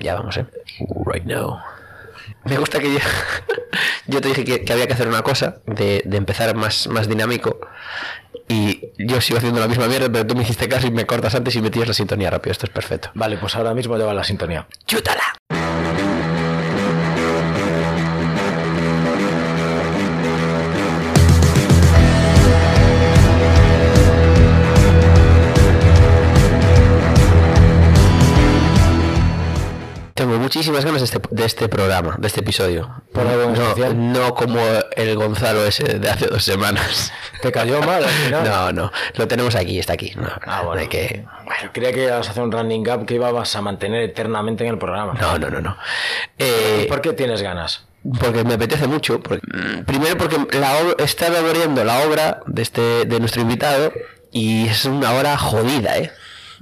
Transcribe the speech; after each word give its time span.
Ya 0.00 0.14
vamos, 0.14 0.36
¿eh? 0.36 0.46
Right 1.04 1.24
now. 1.24 1.58
Me 2.44 2.56
gusta 2.56 2.78
que 2.80 2.92
yo, 2.92 2.98
yo 4.06 4.20
te 4.20 4.28
dije 4.28 4.44
que, 4.44 4.64
que 4.64 4.72
había 4.72 4.86
que 4.86 4.94
hacer 4.94 5.08
una 5.08 5.22
cosa, 5.22 5.60
de, 5.66 6.02
de 6.04 6.16
empezar 6.16 6.54
más, 6.56 6.88
más 6.88 7.08
dinámico. 7.08 7.60
Y 8.48 8.88
yo 8.98 9.20
sigo 9.20 9.38
haciendo 9.38 9.60
la 9.60 9.68
misma 9.68 9.86
mierda, 9.86 10.08
pero 10.10 10.26
tú 10.26 10.34
me 10.34 10.42
hiciste 10.42 10.68
caso 10.68 10.86
y 10.86 10.90
me 10.90 11.06
cortas 11.06 11.34
antes 11.34 11.54
y 11.54 11.62
metías 11.62 11.86
la 11.86 11.94
sintonía 11.94 12.30
rápido. 12.30 12.52
Esto 12.52 12.66
es 12.66 12.72
perfecto. 12.72 13.10
Vale, 13.14 13.36
pues 13.36 13.54
ahora 13.54 13.74
mismo 13.74 13.96
lleva 13.96 14.14
la 14.14 14.24
sintonía. 14.24 14.66
¡Chútala! 14.86 15.22
Muchísimas 30.60 30.84
ganas 30.84 31.00
de 31.00 31.04
este, 31.06 31.20
de 31.30 31.44
este 31.46 31.68
programa, 31.70 32.16
de 32.18 32.26
este 32.26 32.40
episodio. 32.40 32.90
¿Por 33.14 33.26
algo 33.26 33.50
no, 33.50 33.94
no 33.94 34.34
como 34.34 34.60
el 34.94 35.16
Gonzalo 35.16 35.64
ese 35.64 35.98
de 35.98 36.10
hace 36.10 36.26
dos 36.26 36.44
semanas. 36.44 37.10
¿Te 37.40 37.50
cayó 37.50 37.80
mal 37.80 38.04
al 38.04 38.10
final? 38.10 38.44
No, 38.44 38.72
no, 38.72 38.92
lo 39.14 39.26
tenemos 39.26 39.54
aquí, 39.54 39.78
está 39.78 39.94
aquí. 39.94 40.12
No, 40.16 40.28
Ah, 40.46 40.60
bueno. 40.62 40.86
que, 40.90 41.24
Bueno, 41.46 41.70
creía 41.72 41.92
que 41.94 42.04
ibas 42.04 42.28
a 42.28 42.30
hacer 42.32 42.42
un 42.42 42.52
running 42.52 42.82
gap 42.82 43.06
que 43.06 43.14
ibas 43.14 43.56
a 43.56 43.62
mantener 43.62 44.02
eternamente 44.02 44.64
en 44.64 44.72
el 44.72 44.78
programa. 44.78 45.14
no, 45.18 45.38
no, 45.38 45.48
no, 45.48 45.60
no. 45.62 45.76
Eh, 46.38 46.84
¿Por 46.90 47.00
qué 47.00 47.14
tienes 47.14 47.40
ganas? 47.40 47.86
porque 48.18 48.44
me 48.44 48.54
apetece 48.54 48.86
mucho. 48.86 49.20
porque- 49.20 49.46
primero 49.86 50.16
porque 50.18 50.36
la 50.58 50.74
estaba 50.98 51.38
abriendo 51.38 51.84
la 51.84 52.00
obra 52.06 52.40
de 52.46 52.60
este 52.62 53.04
de 53.06 53.18
nuestro 53.18 53.40
invitado 53.42 53.92
y 54.30 54.68
es 54.68 54.84
una 54.84 55.12
obra 55.14 55.36
jodida, 55.38 55.96
¿eh? 55.98 56.10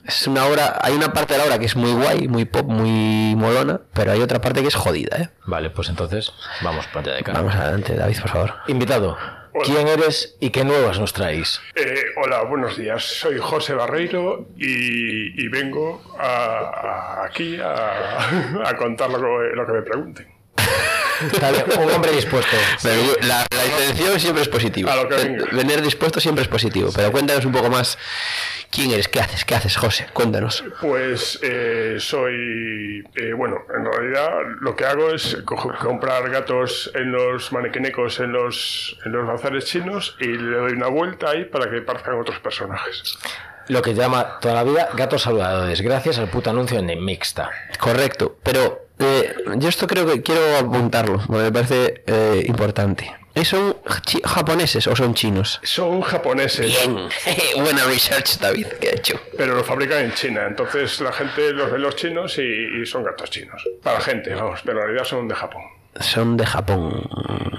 Es 0.08 0.26
una 0.26 0.46
obra, 0.46 0.78
hay 0.80 0.94
una 0.94 1.12
parte 1.12 1.34
de 1.34 1.38
la 1.38 1.44
obra 1.44 1.58
que 1.58 1.66
es 1.66 1.76
muy 1.76 1.92
guay, 1.92 2.28
muy 2.28 2.46
pop, 2.46 2.64
muy 2.66 3.34
molona, 3.36 3.82
pero 3.92 4.10
hay 4.12 4.20
otra 4.22 4.40
parte 4.40 4.62
que 4.62 4.68
es 4.68 4.74
jodida, 4.74 5.16
¿eh? 5.18 5.28
Vale, 5.46 5.68
pues 5.68 5.90
entonces 5.90 6.32
vamos 6.62 6.86
para 6.86 7.12
de 7.14 7.22
cara. 7.22 7.40
Vamos 7.40 7.54
adelante, 7.54 7.94
David, 7.94 8.18
por 8.22 8.30
favor. 8.30 8.54
Invitado, 8.68 9.18
¿quién 9.64 9.86
eres 9.86 10.36
y 10.40 10.48
qué 10.48 10.64
nuevas 10.64 10.98
nos 10.98 11.12
traéis? 11.12 11.60
Eh, 11.74 12.04
hola, 12.24 12.42
buenos 12.44 12.78
días. 12.78 13.04
Soy 13.04 13.36
José 13.38 13.74
Barreiro 13.74 14.48
y, 14.56 15.44
y 15.44 15.48
vengo 15.48 16.00
a- 16.18 17.18
a- 17.20 17.24
aquí 17.26 17.58
a, 17.60 18.64
a 18.66 18.76
contar 18.78 19.10
lo 19.10 19.18
que, 19.18 19.54
lo 19.56 19.66
que 19.66 19.72
me 19.72 19.82
pregunten. 19.82 20.37
Está 21.32 21.50
bien, 21.50 21.64
un 21.80 21.90
hombre 21.90 22.12
dispuesto. 22.12 22.56
Pero 22.80 23.02
la, 23.22 23.44
la 23.50 23.64
intención 23.66 24.20
siempre 24.20 24.42
es 24.42 24.48
positiva. 24.48 24.94
Venir 25.50 25.82
dispuesto 25.82 26.20
siempre 26.20 26.42
es 26.42 26.48
positivo. 26.48 26.90
Pero 26.94 27.10
cuéntanos 27.10 27.44
un 27.44 27.50
poco 27.50 27.68
más 27.68 27.98
quién 28.70 28.92
eres, 28.92 29.08
qué 29.08 29.20
haces, 29.20 29.44
qué 29.44 29.56
haces, 29.56 29.76
José. 29.76 30.06
Cuéntanos. 30.12 30.62
Pues 30.80 31.40
eh, 31.42 31.96
soy, 31.98 33.02
eh, 33.16 33.32
bueno, 33.36 33.56
en 33.76 33.84
realidad 33.84 34.30
lo 34.60 34.76
que 34.76 34.84
hago 34.84 35.10
es 35.12 35.38
co- 35.44 35.74
comprar 35.80 36.30
gatos 36.30 36.88
en 36.94 37.10
los 37.10 37.50
manequinecos, 37.52 38.20
en 38.20 38.32
los, 38.32 38.96
en 39.04 39.10
los 39.10 39.26
bazares 39.26 39.64
chinos 39.64 40.16
y 40.20 40.26
le 40.28 40.56
doy 40.56 40.72
una 40.74 40.86
vuelta 40.86 41.30
ahí 41.30 41.46
para 41.46 41.68
que 41.68 41.80
parezcan 41.82 42.14
otros 42.20 42.38
personajes. 42.38 43.18
Lo 43.66 43.82
que 43.82 43.92
llama 43.92 44.38
toda 44.40 44.54
la 44.54 44.62
vida 44.64 44.88
gatos 44.94 45.22
saludadores, 45.22 45.80
gracias 45.80 46.18
al 46.18 46.30
puto 46.30 46.50
anuncio 46.50 46.78
en 46.78 47.04
Mixta. 47.04 47.50
Correcto, 47.78 48.38
pero 48.42 48.87
eh, 48.98 49.34
yo 49.56 49.68
esto 49.68 49.86
creo 49.86 50.06
que 50.06 50.22
quiero 50.22 50.56
apuntarlo, 50.58 51.18
porque 51.26 51.42
me 51.44 51.52
parece 51.52 52.02
eh, 52.06 52.44
importante. 52.46 53.14
¿Eh, 53.34 53.44
¿Son 53.44 53.76
chi- 54.04 54.20
japoneses 54.24 54.86
o 54.88 54.96
son 54.96 55.14
chinos? 55.14 55.60
Son 55.62 56.00
japoneses, 56.00 56.66
Bien, 56.66 57.08
buena 57.62 57.84
research, 57.84 58.38
David, 58.40 58.66
que 58.80 58.88
ha 58.88 58.92
hecho. 58.96 59.20
pero 59.36 59.54
lo 59.54 59.62
fabrican 59.62 60.04
en 60.04 60.12
China. 60.14 60.46
Entonces 60.48 61.00
la 61.00 61.12
gente 61.12 61.52
los 61.52 61.70
ve 61.70 61.78
los 61.78 61.94
chinos 61.94 62.36
y, 62.38 62.42
y 62.82 62.86
son 62.86 63.04
gatos 63.04 63.30
chinos. 63.30 63.62
Para 63.82 63.98
la 63.98 64.04
gente, 64.04 64.34
vamos, 64.34 64.60
pero 64.64 64.80
en 64.80 64.86
realidad 64.86 65.04
son 65.04 65.28
de 65.28 65.34
Japón. 65.36 65.62
Son 66.00 66.36
de 66.36 66.46
Japón. 66.46 67.08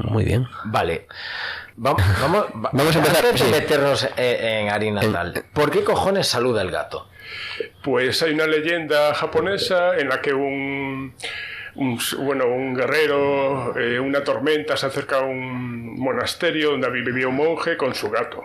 Muy 0.04 0.26
bien. 0.26 0.48
Vale. 0.66 1.08
Vamos, 1.82 2.02
vamos, 2.22 2.46
va- 2.64 2.70
Vamos 2.74 2.94
a 2.96 3.00
empezar, 3.00 3.26
Antes 3.26 3.40
de 3.42 3.46
sí. 3.46 3.52
meternos 3.52 4.04
eh, 4.18 4.60
en 4.64 4.70
harina 4.70 5.00
tal. 5.00 5.46
¿Por 5.54 5.72
qué 5.72 5.84
cojones 5.84 6.28
saluda 6.28 6.62
el 6.62 6.72
gato? 6.72 7.08
Pues 7.84 8.22
hay 8.22 8.34
una 8.34 8.48
leyenda 8.48 9.14
japonesa 9.14 9.98
en 9.98 10.10
la 10.10 10.20
que 10.22 10.34
un, 10.34 11.14
un- 11.76 12.00
bueno, 12.20 12.48
un 12.48 12.74
guerrero, 12.76 13.78
eh, 13.80 13.98
una 14.00 14.24
tormenta, 14.26 14.76
se 14.76 14.88
acerca 14.88 15.20
a 15.20 15.22
un 15.22 15.98
monasterio 16.00 16.72
donde 16.72 16.90
vivía 16.90 17.28
un 17.30 17.36
monje 17.38 17.78
con 17.78 17.96
su 17.96 18.10
gato. 18.10 18.44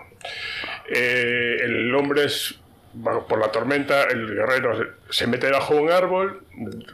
Eh, 0.88 1.56
el 1.62 1.94
hombre 1.94 2.24
es, 2.26 2.54
bueno, 2.92 3.26
por 3.26 3.40
la 3.40 3.48
tormenta, 3.50 4.04
el 4.04 4.32
guerrero 4.32 4.76
se- 4.76 5.12
se 5.12 5.26
mete 5.26 5.50
bajo 5.50 5.74
un 5.74 5.90
árbol, 5.90 6.42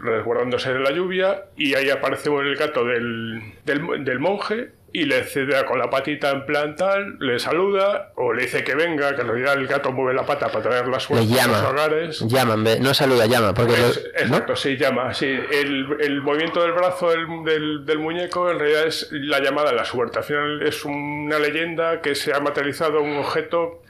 resguardándose 0.02 0.72
de 0.72 0.78
la 0.80 0.90
lluvia, 0.90 1.44
y 1.56 1.74
ahí 1.74 1.90
aparece 1.90 2.30
el 2.30 2.56
gato 2.56 2.84
del, 2.84 3.42
del, 3.66 4.04
del 4.04 4.18
monje 4.20 4.70
y 4.92 5.04
le 5.04 5.22
cede 5.24 5.64
con 5.66 5.78
la 5.78 5.88
patita 5.88 6.30
en 6.30 6.44
plan 6.46 6.74
tal, 6.74 7.16
le 7.20 7.38
saluda 7.38 8.12
o 8.16 8.32
le 8.32 8.42
dice 8.42 8.64
que 8.64 8.74
venga, 8.74 9.14
que 9.14 9.20
en 9.22 9.28
realidad 9.28 9.54
el 9.54 9.66
gato 9.68 9.92
mueve 9.92 10.14
la 10.14 10.26
pata 10.26 10.48
para 10.48 10.62
traer 10.62 10.86
la 10.88 10.96
Le 10.96 11.00
suerte 11.00 11.40
a 11.40 11.46
los 11.46 11.62
hogares. 11.62 12.20
Llama, 12.26 12.56
no 12.56 12.92
saluda, 12.94 13.26
llama. 13.26 13.54
Porque 13.54 13.74
Es- 13.74 13.80
los- 13.80 13.96
¿no? 13.96 14.10
exacto, 14.36 14.56
sí, 14.56 14.76
llama. 14.76 15.14
Sí. 15.14 15.26
El, 15.26 15.96
el 16.00 16.20
movimiento 16.22 16.60
del 16.62 16.72
brazo 16.72 17.10
del, 17.10 17.26
del- 17.44 17.86
del 17.86 17.98
muñeco 18.00 18.50
en 18.50 18.58
realidad 18.58 18.86
es 18.86 19.08
la 19.12 19.38
llamada 19.40 19.70
a 19.70 19.74
la 19.74 19.84
suerte. 19.84 20.18
Al 20.18 20.24
final 20.24 20.62
es 20.62 20.84
una 20.84 21.38
leyenda 21.38 22.00
que 22.00 22.14
se 22.14 22.32
ha 22.34 22.40
materializado 22.40 23.00
un 23.00 23.16
objeto 23.18 23.82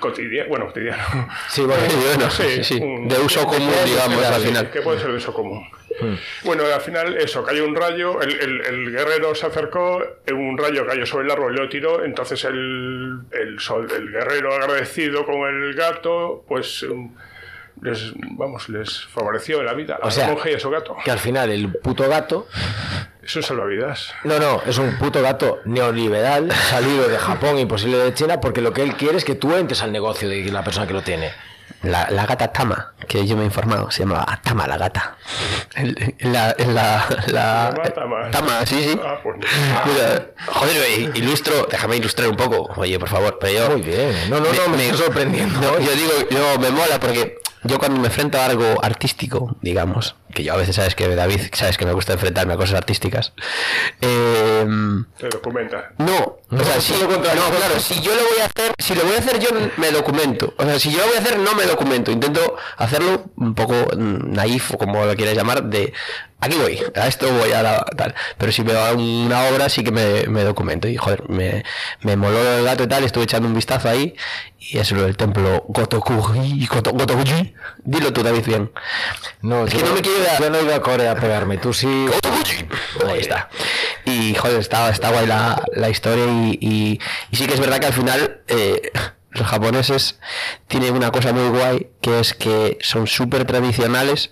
cotidiano. 0.00 0.48
Bueno, 0.48 0.66
cotidiano. 0.66 1.02
Sí, 1.48 1.62
bueno, 1.62 1.82
Sí, 1.88 1.96
bueno, 2.04 2.30
Sí, 2.30 2.42
sí, 2.56 2.64
sí. 2.64 2.80
un- 2.82 3.08
De 3.08 3.18
uso 3.18 3.46
común, 3.46 3.72
digamos, 3.84 4.22
al 4.24 4.40
final. 4.42 4.70
Que 4.70 4.82
puede 4.82 4.98
ser 5.00 5.10
de 5.10 5.16
uso 5.16 5.32
común. 5.32 5.66
Hmm. 6.00 6.14
Bueno, 6.44 6.64
al 6.74 6.80
final 6.80 7.16
eso, 7.16 7.42
cayó 7.42 7.64
un 7.64 7.74
rayo, 7.74 8.20
el, 8.20 8.38
el- 8.40 8.60
el 8.66 8.90
guerrero 8.92 9.34
se 9.34 9.46
acercó, 9.46 10.02
un 10.32 10.58
rayo 10.58 10.86
cayó 10.86 11.06
sobre 11.06 11.24
el 11.26 11.30
árbol 11.30 11.54
y 11.54 11.58
lo 11.58 11.68
tiró, 11.68 12.04
entonces 12.04 12.44
el, 12.44 13.20
el, 13.30 13.58
sol- 13.60 13.88
el 13.96 14.10
guerrero 14.10 14.52
agradecido 14.54 15.24
con 15.24 15.36
el 15.48 15.74
gato, 15.74 16.44
pues 16.48 16.82
um, 16.82 17.14
les, 17.82 18.12
vamos, 18.36 18.68
les 18.68 19.04
favoreció 19.06 19.62
la 19.62 19.72
vida 19.74 19.98
a 20.02 20.06
O 20.06 20.10
sea, 20.10 20.26
la 20.28 20.32
monja 20.34 20.50
y 20.50 20.54
a 20.54 20.60
su 20.60 20.70
gato. 20.70 20.96
que 21.04 21.10
al 21.10 21.18
final 21.18 21.50
el 21.50 21.72
puto 21.72 22.08
gato. 22.08 22.46
Es 23.22 23.34
un 23.34 23.42
salvavidas. 23.42 24.14
No, 24.24 24.38
no, 24.38 24.62
es 24.66 24.78
un 24.78 24.96
puto 24.98 25.20
gato 25.22 25.60
neoliberal 25.64 26.52
salido 26.52 27.08
de 27.08 27.18
Japón, 27.18 27.58
imposible 27.58 27.96
de 27.98 28.14
China, 28.14 28.40
porque 28.40 28.60
lo 28.60 28.72
que 28.72 28.82
él 28.82 28.94
quiere 28.96 29.16
es 29.18 29.24
que 29.24 29.34
tú 29.34 29.54
entres 29.56 29.82
al 29.82 29.92
negocio 29.92 30.28
de 30.28 30.44
la 30.52 30.62
persona 30.62 30.86
que 30.86 30.92
lo 30.92 31.02
tiene. 31.02 31.32
La, 31.82 32.08
la 32.10 32.26
gata 32.26 32.48
Tama, 32.52 32.94
que 33.06 33.26
yo 33.26 33.36
me 33.36 33.42
he 33.42 33.46
informado, 33.46 33.90
se 33.90 34.00
llamaba 34.00 34.40
Tama 34.42 34.66
la 34.66 34.76
gata. 34.78 35.16
La, 36.20 36.54
la, 36.58 37.06
la- 37.28 37.92
Tama. 37.94 38.30
Tama, 38.30 38.66
sí, 38.66 38.82
sí. 38.82 39.00
Ah, 39.04 39.18
pues, 39.22 39.36
Mira, 39.84 40.26
joder, 40.46 40.76
eh, 40.76 41.10
ilustro, 41.14 41.66
déjame 41.70 41.96
ilustrar 41.96 42.28
un 42.28 42.36
poco, 42.36 42.72
oye, 42.80 42.98
por 42.98 43.08
favor, 43.08 43.38
pero 43.40 43.52
yo... 43.68 43.70
Muy 43.70 43.82
bien. 43.82 44.12
No, 44.30 44.40
no, 44.40 44.46
no, 44.52 44.68
me, 44.76 44.86
está 44.86 45.04
sorprendiendo. 45.04 45.60
No, 45.60 45.78
yo 45.80 45.92
digo, 45.92 46.12
yo 46.30 46.58
me 46.58 46.70
mola 46.70 46.98
porque 46.98 47.38
yo 47.64 47.78
cuando 47.78 48.00
me 48.00 48.06
enfrento 48.08 48.38
a 48.38 48.46
algo 48.46 48.82
artístico, 48.82 49.56
digamos, 49.60 50.16
que 50.36 50.44
yo 50.44 50.52
a 50.52 50.56
veces 50.56 50.76
sabes 50.76 50.94
que 50.94 51.08
David, 51.16 51.40
sabes 51.52 51.78
que 51.78 51.86
me 51.86 51.92
gusta 51.92 52.12
enfrentarme 52.12 52.52
a 52.52 52.56
cosas 52.56 52.74
artísticas, 52.76 53.32
eh, 54.00 54.66
te 55.18 55.28
documenta. 55.28 55.92
no, 55.98 56.38
o 56.50 56.64
sea, 56.64 56.80
si, 56.80 56.92
no, 56.92 57.08
claro, 57.20 57.80
si 57.80 58.00
yo 58.02 58.14
lo 58.14 58.22
voy 58.22 58.40
a 58.42 58.44
hacer, 58.46 58.72
si 58.78 58.94
lo 58.94 59.02
voy 59.04 59.16
a 59.16 59.18
hacer 59.18 59.38
yo 59.40 59.48
me 59.78 59.90
documento. 59.90 60.54
O 60.58 60.64
sea, 60.64 60.78
si 60.78 60.92
yo 60.92 60.98
lo 60.98 61.06
voy 61.06 61.16
a 61.16 61.20
hacer 61.20 61.38
no 61.38 61.54
me 61.54 61.64
documento. 61.64 62.10
Intento 62.12 62.56
hacerlo 62.76 63.24
un 63.36 63.54
poco 63.54 63.74
naif 63.96 64.74
o 64.74 64.78
como 64.78 65.04
lo 65.04 65.14
quieras 65.16 65.34
llamar, 65.34 65.64
de 65.64 65.92
aquí 66.40 66.56
voy, 66.56 66.80
a 66.94 67.06
esto 67.08 67.32
voy 67.32 67.50
a 67.52 67.62
la, 67.62 67.84
tal. 67.96 68.14
Pero 68.38 68.52
si 68.52 68.62
veo 68.62 68.94
una 68.94 69.44
obra 69.48 69.68
sí 69.68 69.82
que 69.82 69.90
me, 69.90 70.26
me 70.28 70.44
documento. 70.44 70.86
Y 70.86 70.96
joder, 70.96 71.28
me, 71.28 71.64
me 72.02 72.16
moló 72.16 72.58
el 72.58 72.64
gato 72.64 72.84
y 72.84 72.86
tal, 72.86 73.02
estuve 73.04 73.24
echando 73.24 73.48
un 73.48 73.54
vistazo 73.54 73.88
ahí. 73.88 74.14
Y 74.58 74.78
es 74.78 74.90
lo 74.92 75.02
del 75.02 75.16
templo 75.16 75.64
Gotokuji, 75.68 76.66
Goto- 76.66 76.90
Gotokuji. 76.92 77.54
Dilo 77.84 78.12
tú, 78.12 78.22
David, 78.24 78.44
bien. 78.46 78.70
No, 79.40 79.64
Es 79.64 79.72
yo, 79.72 79.78
que 79.78 79.84
no 79.84 79.94
me 79.94 80.02
quiero 80.02 80.18
yo 80.40 80.50
no 80.50 80.60
iba 80.60 80.74
a 80.76 80.80
Corea 80.82 81.12
a 81.12 81.16
pegarme, 81.16 81.58
tú 81.58 81.72
sí. 81.72 81.86
Ahí 83.08 83.20
está. 83.20 83.48
Y 84.04 84.34
joder, 84.34 84.60
está, 84.60 84.88
está 84.90 85.10
guay 85.10 85.26
la, 85.26 85.62
la 85.74 85.88
historia 85.90 86.24
y, 86.26 86.58
y- 86.60 87.00
y 87.30 87.36
sí 87.36 87.46
que 87.46 87.54
es 87.54 87.60
verdad 87.60 87.78
que 87.78 87.86
al 87.86 87.92
final 87.92 88.40
eh, 88.48 88.90
los 89.30 89.46
japoneses 89.46 90.18
tienen 90.68 90.94
una 90.94 91.10
cosa 91.10 91.32
muy 91.32 91.48
guay 91.56 91.88
que 92.00 92.20
es 92.20 92.34
que 92.34 92.78
son 92.80 93.06
súper 93.06 93.44
tradicionales 93.44 94.30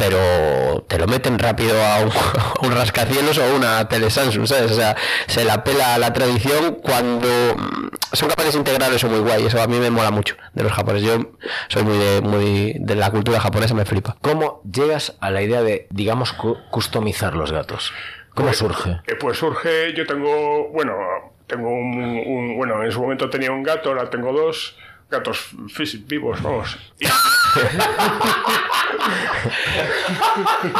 pero 0.00 0.82
te 0.88 0.98
lo 0.98 1.06
meten 1.06 1.38
rápido 1.38 1.74
a 1.84 2.00
un, 2.00 2.10
a 2.62 2.66
un 2.66 2.72
rascacielos 2.74 3.36
o 3.38 3.44
a 3.44 3.54
una 3.54 3.88
tele 3.88 4.10
Samsung, 4.10 4.46
¿sabes? 4.46 4.72
O 4.72 4.74
sea, 4.74 4.96
se 5.26 5.44
la 5.44 5.62
pela 5.62 5.94
a 5.94 5.98
la 5.98 6.12
tradición 6.12 6.76
cuando 6.82 7.28
mm, 7.28 7.88
son 8.14 8.28
capaces 8.30 8.54
de 8.54 8.58
integrar 8.60 8.92
eso 8.92 9.08
muy 9.08 9.20
guay. 9.20 9.46
Eso 9.46 9.60
a 9.62 9.66
mí 9.66 9.78
me 9.78 9.90
mola 9.90 10.10
mucho 10.10 10.36
de 10.54 10.62
los 10.64 10.72
japoneses. 10.72 11.06
Yo 11.08 11.30
soy 11.68 11.82
muy 11.84 11.98
de, 11.98 12.20
muy 12.22 12.74
de 12.80 12.94
la 12.96 13.10
cultura 13.10 13.38
japonesa, 13.40 13.74
me 13.74 13.84
flipa. 13.84 14.16
¿Cómo 14.22 14.62
llegas 14.70 15.16
a 15.20 15.30
la 15.30 15.42
idea 15.42 15.62
de, 15.62 15.86
digamos, 15.90 16.32
cu- 16.32 16.56
customizar 16.70 17.34
los 17.36 17.52
gatos? 17.52 17.92
¿Cómo 18.34 18.52
surge? 18.54 19.00
Eh, 19.06 19.16
pues 19.20 19.36
surge, 19.38 19.92
yo 19.94 20.06
tengo, 20.06 20.68
bueno, 20.72 20.94
tengo 21.46 21.68
un, 21.68 21.98
un- 22.26 22.56
bueno, 22.56 22.82
en 22.82 22.90
su 22.90 23.00
momento 23.02 23.28
tenía 23.28 23.50
un 23.52 23.62
gato, 23.62 23.90
ahora 23.90 24.08
tengo 24.08 24.32
dos 24.32 24.76
gatos 25.10 25.50
vivos, 26.06 26.42
vamos. 26.42 26.76
Y, 26.98 27.06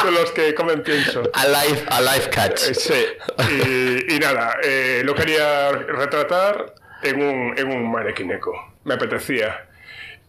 de 0.04 0.10
los 0.12 0.30
que 0.32 0.54
comen 0.54 0.82
pienso. 0.82 1.22
Alive, 1.34 1.84
alive 1.90 2.30
catch. 2.30 2.68
Eh, 2.68 2.74
Sí, 2.74 3.06
y, 4.08 4.14
y 4.14 4.18
nada, 4.18 4.56
eh, 4.62 5.02
lo 5.04 5.14
quería 5.14 5.72
retratar 5.72 6.74
en 7.02 7.22
un, 7.22 7.58
en 7.58 7.68
un 7.68 7.90
manequineco. 7.90 8.52
Me 8.84 8.94
apetecía. 8.94 9.66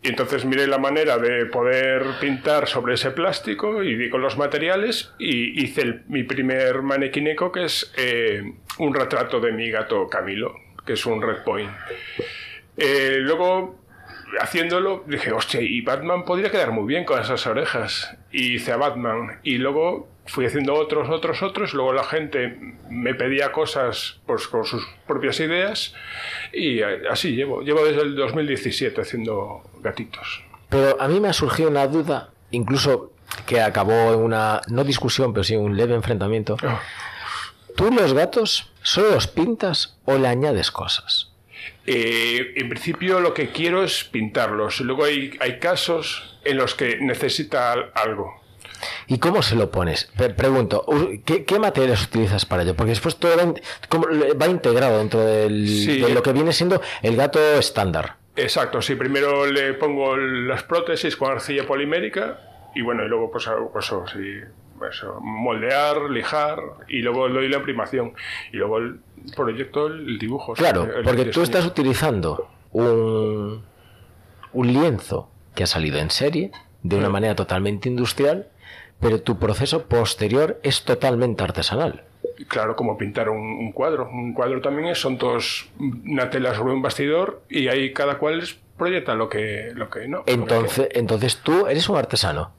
Y 0.04 0.10
entonces 0.10 0.46
miré 0.46 0.66
la 0.66 0.80
manera 0.80 1.20
de 1.20 1.46
poder 1.46 2.04
pintar 2.20 2.68
sobre 2.68 2.96
ese 2.96 3.12
plástico 3.12 3.84
y 3.84 3.96
di 3.96 4.10
con 4.10 4.22
los 4.22 4.36
materiales 4.36 5.14
y 5.20 5.62
hice 5.64 5.82
el- 5.82 6.04
mi 6.08 6.24
primer 6.24 6.82
manequineco 6.82 7.52
que 7.52 7.66
es 7.66 7.94
eh, 7.98 8.42
un 8.80 8.96
retrato 8.96 9.40
de 9.40 9.52
mi 9.52 9.70
gato 9.70 10.08
Camilo, 10.10 10.56
que 10.88 10.94
es 10.94 11.06
un 11.06 11.22
Red 11.22 11.44
Point. 11.44 11.70
Eh, 12.78 13.18
luego, 13.20 13.80
haciéndolo, 14.40 15.04
dije, 15.08 15.32
hostia, 15.32 15.62
y 15.62 15.82
Batman 15.82 16.26
podría 16.26 16.52
quedar 16.52 16.72
muy 16.72 16.86
bien 16.86 17.06
con 17.06 17.20
esas 17.20 17.46
orejas. 17.48 18.16
Y 18.32 18.56
hice 18.56 18.72
a 18.72 18.78
Batman. 18.78 19.40
Y 19.44 19.58
luego 19.58 20.08
fui 20.26 20.46
haciendo 20.46 20.74
otros, 20.76 21.10
otros, 21.10 21.42
otros. 21.44 21.74
Luego 21.74 21.94
la 21.94 22.04
gente 22.04 22.76
me 22.90 23.14
pedía 23.14 23.52
cosas 23.52 24.20
pues, 24.26 24.48
con 24.48 24.66
sus 24.66 24.88
propias 25.08 25.40
ideas. 25.40 25.94
Y 26.54 26.82
así 26.82 27.36
llevo. 27.36 27.62
Llevo 27.62 27.84
desde 27.84 28.02
el 28.02 28.16
2017 28.16 29.02
haciendo 29.02 29.64
gatitos. 29.82 30.44
Pero 30.70 31.02
a 31.02 31.08
mí 31.08 31.20
me 31.20 31.28
ha 31.28 31.34
surgido 31.34 31.70
una 31.70 31.86
duda, 31.88 32.30
incluso 32.52 33.12
que 33.46 33.62
acabó 33.62 34.14
en 34.14 34.20
una, 34.20 34.62
no 34.70 34.84
discusión, 34.84 35.34
pero 35.34 35.44
sí 35.44 35.56
un 35.56 35.76
leve 35.76 35.96
enfrentamiento. 35.96 36.58
¿Tú 37.76 37.92
los 37.92 38.14
gatos 38.14 38.72
solo 38.82 39.12
los 39.12 39.28
pintas 39.28 39.98
o 40.06 40.18
le 40.18 40.28
añades 40.28 40.72
cosas? 40.72 41.31
Eh, 41.88 42.54
en 42.58 42.70
principio 42.70 43.20
lo 43.20 43.34
que 43.34 43.50
quiero 43.50 43.84
es 43.84 44.04
pintarlos. 44.04 44.82
Luego 44.82 45.06
hay, 45.06 45.32
hay 45.40 45.60
casos 45.60 46.38
en 46.44 46.58
los 46.58 46.76
que 46.76 46.98
necesita 47.00 47.72
al- 47.74 47.92
algo. 47.96 48.40
¿Y 49.08 49.20
cómo 49.20 49.42
se 49.44 49.56
lo 49.56 49.70
pones? 49.70 50.10
Pre- 50.18 50.32
pregunto, 50.32 50.86
¿qué, 51.26 51.44
qué 51.46 51.60
materiales 51.60 52.04
utilizas 52.04 52.46
para 52.46 52.64
ello? 52.64 52.76
Porque 52.76 52.92
después 52.92 53.18
todo 53.18 53.36
va, 53.38 54.48
integrado 54.48 54.98
dentro 55.00 55.20
del- 55.22 55.68
Sí. 55.68 56.00
de 56.02 56.10
lo 56.14 56.24
que 56.24 56.34
viene 56.34 56.52
siendo 56.54 56.82
el 57.04 57.16
gato 57.16 57.40
estándar. 57.60 58.16
Exacto, 58.36 58.82
sí, 58.82 58.96
primero 58.96 59.46
le 59.46 59.74
pongo 59.74 60.16
las 60.18 60.64
prótesis 60.64 61.16
con 61.18 61.32
arcilla 61.32 61.68
polimérica 61.68 62.40
y 62.74 62.82
bueno, 62.82 63.04
y 63.06 63.10
luego 63.10 63.30
pues 63.30 63.48
pues, 63.74 63.86
sí, 64.14 64.40
eso, 64.88 65.20
moldear, 65.22 66.10
lijar 66.10 66.60
y 66.88 67.00
luego 67.02 67.28
doy 67.30 67.48
la 67.50 67.58
imprimación 67.58 68.14
y 68.52 68.58
luego 68.58 68.78
el 68.80 69.00
proyecto 69.36 69.88
el 69.88 70.18
dibujo. 70.20 70.54
Claro, 70.54 70.84
el 70.84 71.04
porque 71.04 71.26
tú 71.26 71.42
estás 71.42 71.66
utilizando 71.66 72.50
un, 72.72 73.64
un 74.54 74.68
lienzo 74.74 75.30
que 75.56 75.64
ha 75.64 75.68
salido 75.68 76.00
en 76.00 76.10
serie 76.10 76.52
de 76.84 76.96
una 76.98 77.08
Sí. 77.08 77.12
manera 77.14 77.36
totalmente 77.36 77.90
industrial, 77.90 78.48
pero 79.00 79.22
tu 79.22 79.38
proceso 79.40 79.86
posterior 79.88 80.60
es 80.64 80.84
totalmente 80.84 81.44
artesanal. 81.44 82.04
Claro, 82.48 82.76
como 82.76 82.98
pintar 82.98 83.30
un, 83.30 83.38
un 83.40 83.72
cuadro. 83.72 84.10
Un 84.10 84.34
cuadro 84.34 84.62
también 84.62 84.88
es, 84.90 85.00
son 85.00 85.18
todos 85.18 85.70
una 85.80 86.30
tela 86.30 86.56
sobre 86.56 86.74
un 86.74 86.82
bastidor 86.82 87.44
y 87.50 87.68
ahí 87.68 87.94
cada 87.94 88.18
cual 88.18 88.44
proyecta 88.78 89.14
lo 89.14 89.30
que, 89.30 89.72
lo 89.76 89.90
que 89.92 90.08
no. 90.08 90.18
lo 90.20 90.26
que 90.26 90.32
Entonces, 90.34 90.90
entonces 90.94 91.38
tú 91.38 91.68
eres 91.68 91.88
un 91.88 91.98
artesano. 91.98 92.52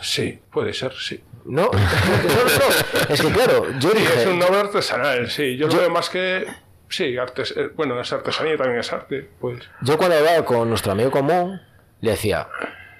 Sí, 0.00 0.40
puede 0.50 0.72
ser, 0.72 0.92
sí. 0.94 1.20
No, 1.44 1.62
no, 1.62 1.70
no, 1.70 1.72
no. 1.72 3.14
es 3.14 3.20
que 3.22 3.32
claro, 3.32 3.66
yo 3.78 3.90
Sí, 3.90 3.98
dije, 3.98 4.20
es 4.22 4.26
un 4.26 4.42
obra 4.42 4.60
artesanal, 4.60 5.30
sí. 5.30 5.56
Yo, 5.56 5.68
lo 5.68 5.76
veo 5.76 5.90
más 5.90 6.10
que... 6.10 6.46
Sí, 6.90 7.16
artes, 7.18 7.54
eh, 7.56 7.70
bueno, 7.76 8.00
es 8.00 8.12
artesanía 8.12 8.56
también 8.56 8.80
es 8.80 8.92
arte, 8.92 9.28
pues. 9.40 9.68
Yo 9.82 9.98
cuando 9.98 10.16
hablaba 10.16 10.44
con 10.44 10.68
nuestro 10.68 10.92
amigo 10.92 11.10
común, 11.10 11.60
le 12.00 12.12
decía, 12.12 12.48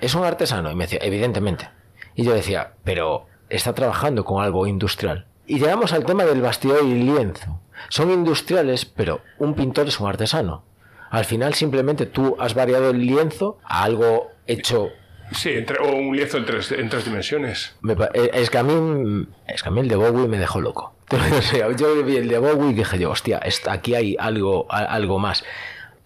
¿es 0.01 0.15
un 0.15 0.25
artesano? 0.25 0.71
Y 0.71 0.75
me 0.75 0.85
decía, 0.85 0.99
evidentemente. 1.03 1.71
Y 2.15 2.25
yo 2.25 2.33
decía, 2.35 2.73
pero 2.85 3.27
está 3.49 3.73
trabajando 3.75 4.25
con 4.25 4.43
algo 4.43 4.67
industrial. 4.67 5.27
Y 5.47 5.59
llegamos 5.59 5.93
al 5.93 6.05
tema 6.05 6.25
del 6.25 6.43
bastidor 6.43 6.85
y 6.85 6.95
lienzo. 6.95 7.61
Son 7.89 8.11
industriales, 8.11 8.85
pero 8.85 9.23
un 9.39 9.55
pintor 9.55 9.89
es 9.89 9.99
un 10.01 10.09
artesano. 10.09 10.65
Al 11.11 11.25
final 11.25 11.55
simplemente 11.55 12.05
tú 12.05 12.37
has 12.39 12.55
variado 12.55 12.91
el 12.91 12.99
lienzo 13.07 13.59
a 13.65 13.85
algo 13.85 14.31
hecho... 14.47 14.91
Sí, 15.33 15.51
entre, 15.51 15.79
o 15.79 15.95
un 15.95 16.17
lienzo 16.17 16.39
en 16.39 16.47
tres, 16.47 16.73
en 16.73 16.89
tres 16.89 17.05
dimensiones. 17.05 17.75
eh, 18.15 18.31
es, 18.35 18.51
que 18.51 18.59
a 18.59 18.63
mí, 18.63 19.27
es 19.47 19.63
que 19.63 19.69
a 19.69 19.73
mí 19.73 19.81
el 19.81 19.89
de 19.89 19.97
Bowie 19.97 20.29
me 20.29 20.39
dejó 20.39 20.61
loco. 20.61 20.95
Yo 21.77 22.03
vi 22.05 22.17
el 22.17 22.29
de 22.29 22.39
Bowie 22.39 22.71
y 22.71 22.75
dije 22.75 22.99
yo, 22.99 23.11
hostia, 23.11 23.41
aquí 23.69 23.95
hay 23.95 24.17
algo, 24.19 24.67
algo 24.71 25.19
más. 25.19 25.45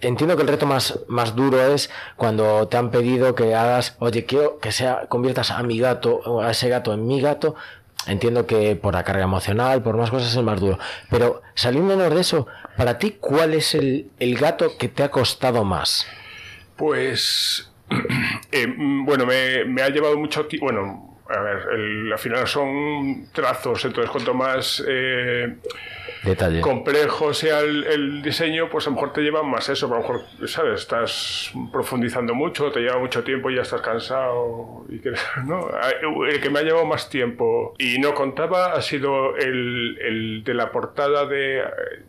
Entiendo 0.01 0.37
que 0.37 0.43
el 0.43 0.49
reto 0.49 0.67
más, 0.67 0.99
más 1.07 1.37
duro 1.37 1.61
es 1.63 1.91
cuando 2.17 2.67
te 2.67 2.77
han 2.77 2.91
pedido 2.91 3.35
que 3.37 3.55
hagas, 3.55 3.97
oye, 4.01 4.27
quiero 4.27 4.59
que 4.59 4.73
sea, 4.73 5.07
conviertas 5.09 5.53
a 5.53 5.63
mi 5.63 5.79
gato, 5.79 6.41
a 6.43 6.51
ese 6.51 6.69
gato 6.69 6.93
en 6.93 7.07
mi 7.07 7.21
gato. 7.21 7.55
Entiendo 8.09 8.47
que 8.47 8.75
por 8.75 8.95
la 8.95 9.05
carga 9.05 9.23
emocional, 9.23 9.81
por 9.83 9.97
más 9.97 10.11
cosas 10.11 10.31
es 10.31 10.37
el 10.37 10.43
más 10.43 10.59
duro. 10.59 10.79
Pero 11.09 11.43
saliéndonos 11.55 12.13
de 12.13 12.21
eso, 12.21 12.49
para 12.77 12.99
ti, 12.99 13.17
¿cuál 13.21 13.55
es 13.55 13.77
el, 13.77 14.11
el 14.19 14.37
gato 14.37 14.77
que 14.77 14.89
te 14.89 15.05
ha 15.05 15.11
costado 15.13 15.63
más? 15.65 16.05
Pues, 16.77 17.72
eh, 18.53 18.67
mm, 18.67 19.05
bueno, 19.05 19.27
me, 19.27 19.65
me 19.65 19.83
ha 19.83 19.89
llevado 19.89 20.17
mucho 20.19 20.47
tiempo. 20.47 20.67
Bueno, 20.67 21.17
a 21.29 21.41
ver, 21.41 21.59
el- 21.75 22.13
al 22.13 22.19
final 22.19 22.47
son 22.47 23.29
trazos, 23.33 23.85
entonces 23.85 24.11
cuanto 24.11 24.35
más 24.35 24.85
eh, 24.87 25.55
Detalle. 26.25 26.61
complejo 26.61 27.33
sea 27.33 27.61
el, 27.61 27.85
el 27.85 28.23
diseño, 28.23 28.69
pues 28.69 28.87
a 28.87 28.91
lo 28.91 28.97
mejor 28.97 29.13
te 29.13 29.23
lleva 29.23 29.43
más 29.43 29.69
eso. 29.69 29.87
A 29.87 29.91
lo 29.91 29.97
mejor, 29.97 30.21
¿sabes? 30.47 30.83
Estás 30.83 31.53
profundizando 31.73 32.35
mucho, 32.35 32.71
te 32.71 32.81
lleva 32.81 32.99
mucho 32.99 33.25
tiempo 33.25 33.51
y 33.51 33.57
ya 33.57 33.63
estás 33.63 33.81
cansado. 33.81 34.85
Y 34.91 34.99
que, 35.01 35.13
¿no? 35.47 35.69
El 36.29 36.41
que 36.41 36.51
me 36.51 36.59
ha 36.61 36.63
llevado 36.63 36.85
más 36.87 37.09
tiempo 37.09 37.75
y 37.79 37.99
no 37.99 38.15
contaba 38.15 38.75
ha 38.75 38.83
sido 38.83 39.35
el, 39.37 39.99
el 40.01 40.45
de 40.45 40.55
la 40.55 40.71
portada 40.71 41.25
de, 41.27 41.63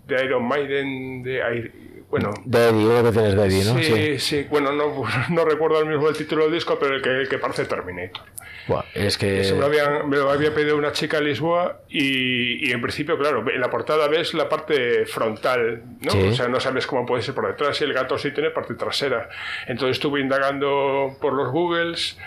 de 0.06 0.26
Iron 0.26 0.48
Maiden, 0.48 1.24
de 1.24 1.42
bueno, 2.14 2.32
uno 2.46 3.04
que 3.04 3.12
tienes 3.12 3.36
de 3.36 3.46
Eddie, 3.48 3.64
¿no? 3.66 3.80
Sí, 3.80 4.20
sí, 4.20 4.48
bueno, 4.50 4.72
no, 4.72 5.04
no 5.30 5.46
recuerdo 5.46 5.80
el 5.80 5.88
mismo 5.88 6.08
el 6.10 6.16
título 6.16 6.44
del 6.44 6.54
disco, 6.54 6.78
pero 6.80 6.96
el 6.96 7.02
que, 7.02 7.10
el 7.10 7.28
que 7.28 7.40
parece 7.40 7.66
Terminator. 7.66 8.24
Buah, 8.68 8.84
es 8.94 9.18
que... 9.18 9.42
Eso 9.42 9.56
me, 9.56 9.62
lo 9.62 9.66
habían- 9.66 10.08
me 10.10 10.18
lo 10.18 10.30
había 10.30 10.54
pedido 10.54 10.78
una 10.78 10.92
chica 10.92 11.18
en 11.18 11.26
Lisboa 11.26 11.82
y, 11.90 12.70
y 12.70 12.72
en 12.72 12.82
principio, 12.82 13.18
claro, 13.18 13.44
en 13.50 13.60
la 13.60 13.70
portada 13.72 14.08
ves 14.08 14.34
la 14.36 14.48
parte 14.48 15.06
frontal, 15.08 15.82
¿no? 16.02 16.12
Sí. 16.12 16.20
O 16.30 16.34
sea, 16.34 16.48
no 16.48 16.60
sabes 16.60 16.86
cómo 16.88 17.06
puede 17.06 17.24
ser 17.24 17.34
por 17.34 17.48
detrás 17.48 17.82
y 17.82 17.84
el 17.86 17.94
gato 17.94 18.18
sí 18.18 18.32
tiene 18.32 18.52
parte 18.52 18.76
trasera. 18.76 19.30
Entonces 19.68 19.98
estuve 19.98 20.22
indagando 20.22 21.18
por 21.20 21.34
los 21.34 21.52
Googles 21.52 22.18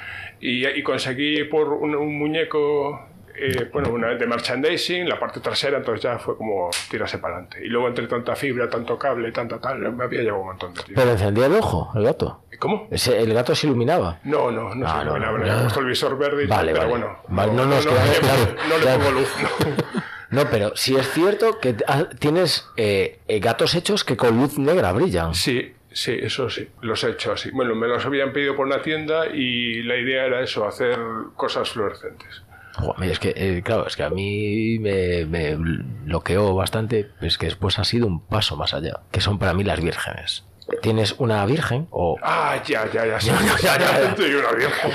y, 0.40 0.66
y 0.66 0.82
conseguí 0.82 1.44
por 1.44 1.68
un, 1.72 1.94
un 1.94 2.18
muñeco, 2.18 3.08
eh, 3.38 3.68
bueno, 3.72 3.90
una 3.90 4.08
de 4.14 4.26
merchandising, 4.26 5.08
la 5.08 5.18
parte 5.18 5.40
trasera, 5.40 5.78
entonces 5.78 6.02
ya 6.02 6.18
fue 6.18 6.36
como 6.36 6.70
tirarse 6.90 7.18
para 7.18 7.34
adelante. 7.34 7.58
Y 7.64 7.68
luego 7.68 7.88
entre 7.88 8.06
tanta 8.06 8.34
fibra, 8.36 8.68
tanto 8.68 8.98
cable, 8.98 9.32
tanta 9.32 9.60
tal, 9.60 9.78
me 9.92 10.04
había 10.04 10.22
llevado 10.22 10.40
un 10.42 10.48
montón 10.48 10.74
de 10.74 10.82
tiempo. 10.82 11.00
Pero 11.00 11.12
encendía 11.12 11.46
el 11.46 11.54
ojo, 11.54 11.90
el 11.94 12.04
gato. 12.04 12.42
¿Cómo? 12.58 12.88
El 12.90 13.34
gato 13.34 13.54
se 13.54 13.66
iluminaba. 13.66 14.18
No, 14.24 14.50
no, 14.50 14.74
no 14.74 14.86
Ah, 14.86 15.00
se 15.00 15.04
no, 15.04 15.16
iluminaba, 15.16 15.38
no, 15.38 15.54
no. 15.56 15.60
puesto 15.62 15.80
el 15.80 15.86
visor 15.86 16.16
verde 16.18 16.44
y 16.44 16.46
Vale, 16.46 16.72
tal, 16.72 16.88
pero 16.88 17.02
vale. 17.02 17.06
bueno. 17.28 17.54
No, 17.54 17.66
no, 17.66 18.78
le 18.78 18.96
pongo 18.98 19.10
luz. 19.10 19.28
no. 19.42 20.06
No, 20.28 20.42
pero 20.50 20.72
sí 20.74 20.96
es 20.96 21.08
cierto 21.12 21.60
que 21.60 21.76
ah, 21.86 22.06
tienes 22.18 22.66
eh, 22.76 23.20
eh, 23.28 23.38
gatos 23.38 23.76
hechos 23.76 24.02
que 24.02 24.16
con 24.16 24.36
luz 24.36 24.58
negra 24.58 24.90
brillan. 24.90 25.34
Sí, 25.36 25.72
sí, 25.92 26.18
eso 26.20 26.50
sí, 26.50 26.68
los 26.82 27.04
he 27.04 27.10
hecho 27.10 27.30
así. 27.32 27.50
Bueno, 27.52 27.76
me 27.76 27.86
los 27.86 28.04
habían 28.04 28.32
pedido 28.32 28.56
por 28.56 28.66
una 28.66 28.82
tienda 28.82 29.28
y 29.28 29.84
la 29.84 29.94
idea 29.96 30.24
era 30.26 30.40
eso, 30.42 30.66
hacer 30.66 30.98
cosas 31.36 31.70
fluorescentes. 31.70 32.42
Joder, 32.76 33.10
es 33.10 33.18
que, 33.18 33.32
eh, 33.36 33.62
claro, 33.64 33.86
es 33.86 33.96
que 33.96 34.02
a 34.02 34.10
mí 34.10 34.78
me, 34.78 35.24
me 35.26 35.54
bloqueó 35.56 36.54
bastante, 36.54 37.10
es 37.20 37.38
que 37.38 37.46
después 37.46 37.78
ha 37.78 37.84
sido 37.84 38.06
un 38.06 38.20
paso 38.26 38.56
más 38.56 38.74
allá, 38.74 39.00
que 39.10 39.20
son 39.20 39.38
para 39.38 39.54
mí 39.54 39.64
las 39.64 39.80
vírgenes. 39.80 40.44
Tienes 40.82 41.14
una 41.18 41.46
virgen 41.46 41.86
o... 41.90 42.16
Ah, 42.22 42.60
ya, 42.66 42.90
ya, 42.92 43.06
ya, 43.06 43.20
sí, 43.20 43.30
ya, 43.62 43.78
ya, 43.78 43.78
ya. 43.78 44.14
Una 44.18 44.52
vieja. 44.52 44.88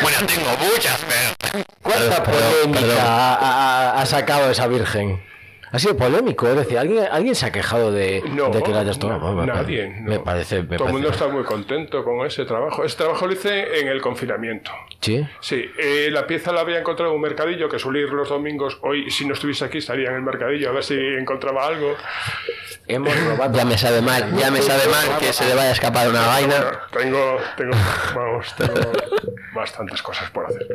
Bueno, 0.00 0.18
tengo 0.26 0.50
muchas, 0.72 1.04
pero... 1.08 1.64
¿Cuánta 1.82 2.22
polémica 2.22 2.80
perdón. 2.80 2.96
ha, 3.00 3.34
ha- 3.34 4.00
ha 4.00 4.06
sacado 4.06 4.50
esa 4.50 4.66
virgen? 4.66 5.22
Ha 5.74 5.78
sido 5.78 5.96
polémico, 5.96 6.46
es 6.48 6.54
decir, 6.56 6.76
¿alguien, 6.78 7.06
alguien 7.10 7.34
se 7.34 7.46
ha 7.46 7.50
quejado 7.50 7.90
de, 7.90 8.22
No, 8.30 8.50
de 8.50 8.62
que 8.62 8.72
la 8.72 8.80
hayas 8.80 8.98
no, 8.98 9.08
tomado? 9.08 9.32
Me- 9.34 9.46
nadie. 9.46 9.88
Me 10.02 10.16
no. 10.16 10.24
parece... 10.24 10.62
Me 10.62 10.76
Todo 10.76 10.88
el 10.88 10.92
mundo 10.92 11.08
está 11.08 11.28
muy 11.28 11.44
contento 11.44 12.04
con 12.04 12.26
ese 12.26 12.44
trabajo. 12.44 12.84
Ese 12.84 12.98
trabajo 12.98 13.26
lo 13.26 13.32
hice 13.32 13.80
en 13.80 13.88
el 13.88 14.02
confinamiento. 14.02 14.70
¿Sí? 15.00 15.26
Sí, 15.40 15.64
eh, 15.78 16.10
la 16.12 16.26
pieza 16.26 16.52
la 16.52 16.60
había 16.60 16.78
encontrado 16.78 17.12
en 17.12 17.16
un 17.16 17.22
mercadillo 17.22 17.70
que 17.70 17.78
suele 17.78 18.00
ir 18.00 18.10
los 18.10 18.28
domingos. 18.28 18.78
Hoy, 18.82 19.10
si 19.10 19.24
no 19.26 19.32
estuviese 19.32 19.64
aquí, 19.64 19.78
estaría 19.78 20.10
en 20.10 20.16
el 20.16 20.22
mercadillo 20.22 20.68
a 20.68 20.72
ver 20.72 20.84
si 20.84 20.94
encontraba 20.94 21.66
algo. 21.66 21.96
Hemos 22.86 23.16
robado... 23.24 23.56
Ya 23.56 23.64
me 23.64 23.78
sabe 23.78 24.02
mal, 24.02 24.30
ya 24.36 24.50
me 24.50 24.60
sabe 24.60 24.82
mal 24.90 25.18
que 25.18 25.32
se 25.32 25.46
le 25.46 25.54
vaya 25.54 25.70
a 25.70 25.72
escapar 25.72 26.06
una 26.08 26.26
vaina. 26.26 26.80
Tengo, 26.92 27.38
tengo, 27.56 27.72
vamos, 28.14 28.54
tengo 28.56 28.92
bastantes 29.54 30.02
cosas 30.02 30.30
por 30.30 30.46
hacer. 30.46 30.66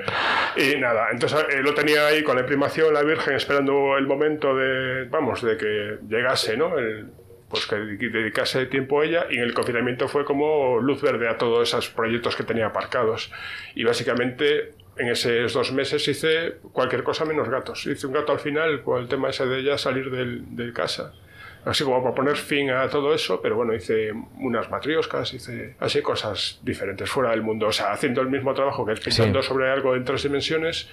Y 0.56 0.80
nada, 0.80 1.10
entonces 1.12 1.46
eh, 1.50 1.62
lo 1.62 1.74
tenía 1.74 2.08
ahí 2.08 2.24
con 2.24 2.36
la 2.36 2.42
imprimación, 2.42 2.94
la 2.94 3.04
Virgen, 3.04 3.36
esperando 3.36 3.98
el 3.98 4.08
momento 4.08 4.56
de, 4.56 4.87
vamos, 5.10 5.42
de 5.42 5.58
que 5.58 5.98
llegase, 6.08 6.58
¿no? 6.58 6.78
El, 6.78 7.08
pues 7.50 7.66
que 7.66 7.76
dedicase 7.76 8.66
tiempo 8.66 9.02
a 9.02 9.06
ella 9.06 9.28
y 9.30 9.38
en 9.38 9.44
el 9.44 9.54
confinamiento 9.54 10.08
fue 10.08 10.26
como 10.26 10.80
luz 10.80 11.02
verde 11.02 11.30
a 11.30 11.38
todos 11.38 11.70
esos 11.70 11.90
proyectos 11.90 12.36
que 12.36 12.44
tenía 12.44 12.68
aparcados. 12.68 13.32
Y 13.74 13.84
básicamente 13.84 14.74
en 14.98 15.10
esos 15.10 15.54
dos 15.54 15.72
meses 15.72 16.06
hice 16.08 16.56
cualquier 16.74 17.04
cosa 17.04 17.24
menos 17.24 17.50
gatos. 17.50 17.86
Hice 17.86 18.08
un 18.08 18.14
gato 18.14 18.34
al 18.34 18.40
final 18.40 18.84
con 18.84 19.02
el 19.02 19.08
tema 19.08 19.30
ese 19.30 19.46
de 19.46 19.64
ya 19.64 19.78
salir 19.78 20.12
del, 20.12 20.56
de 20.56 20.74
casa. 20.74 21.14
Así 21.66 21.84
como 21.84 22.02
para 22.02 22.16
poner 22.16 22.38
fin 22.38 22.70
a 22.70 22.88
todo 22.90 23.14
eso, 23.14 23.42
pero 23.42 23.56
bueno, 23.56 23.74
hice 23.74 24.14
unas 24.38 24.70
matrioscas, 24.70 25.34
hice 25.34 25.76
así 25.80 26.02
cosas 26.02 26.60
diferentes 26.64 27.10
fuera 27.10 27.32
del 27.32 27.42
mundo. 27.42 27.68
O 27.68 27.72
sea, 27.72 27.92
haciendo 27.92 28.22
el 28.22 28.30
mismo 28.30 28.54
trabajo 28.54 28.86
que 28.86 28.94
pintando 28.94 29.42
sobre 29.42 29.70
algo 29.70 29.96
en 29.96 30.06
tres 30.06 30.24
dimensiones, 30.24 30.90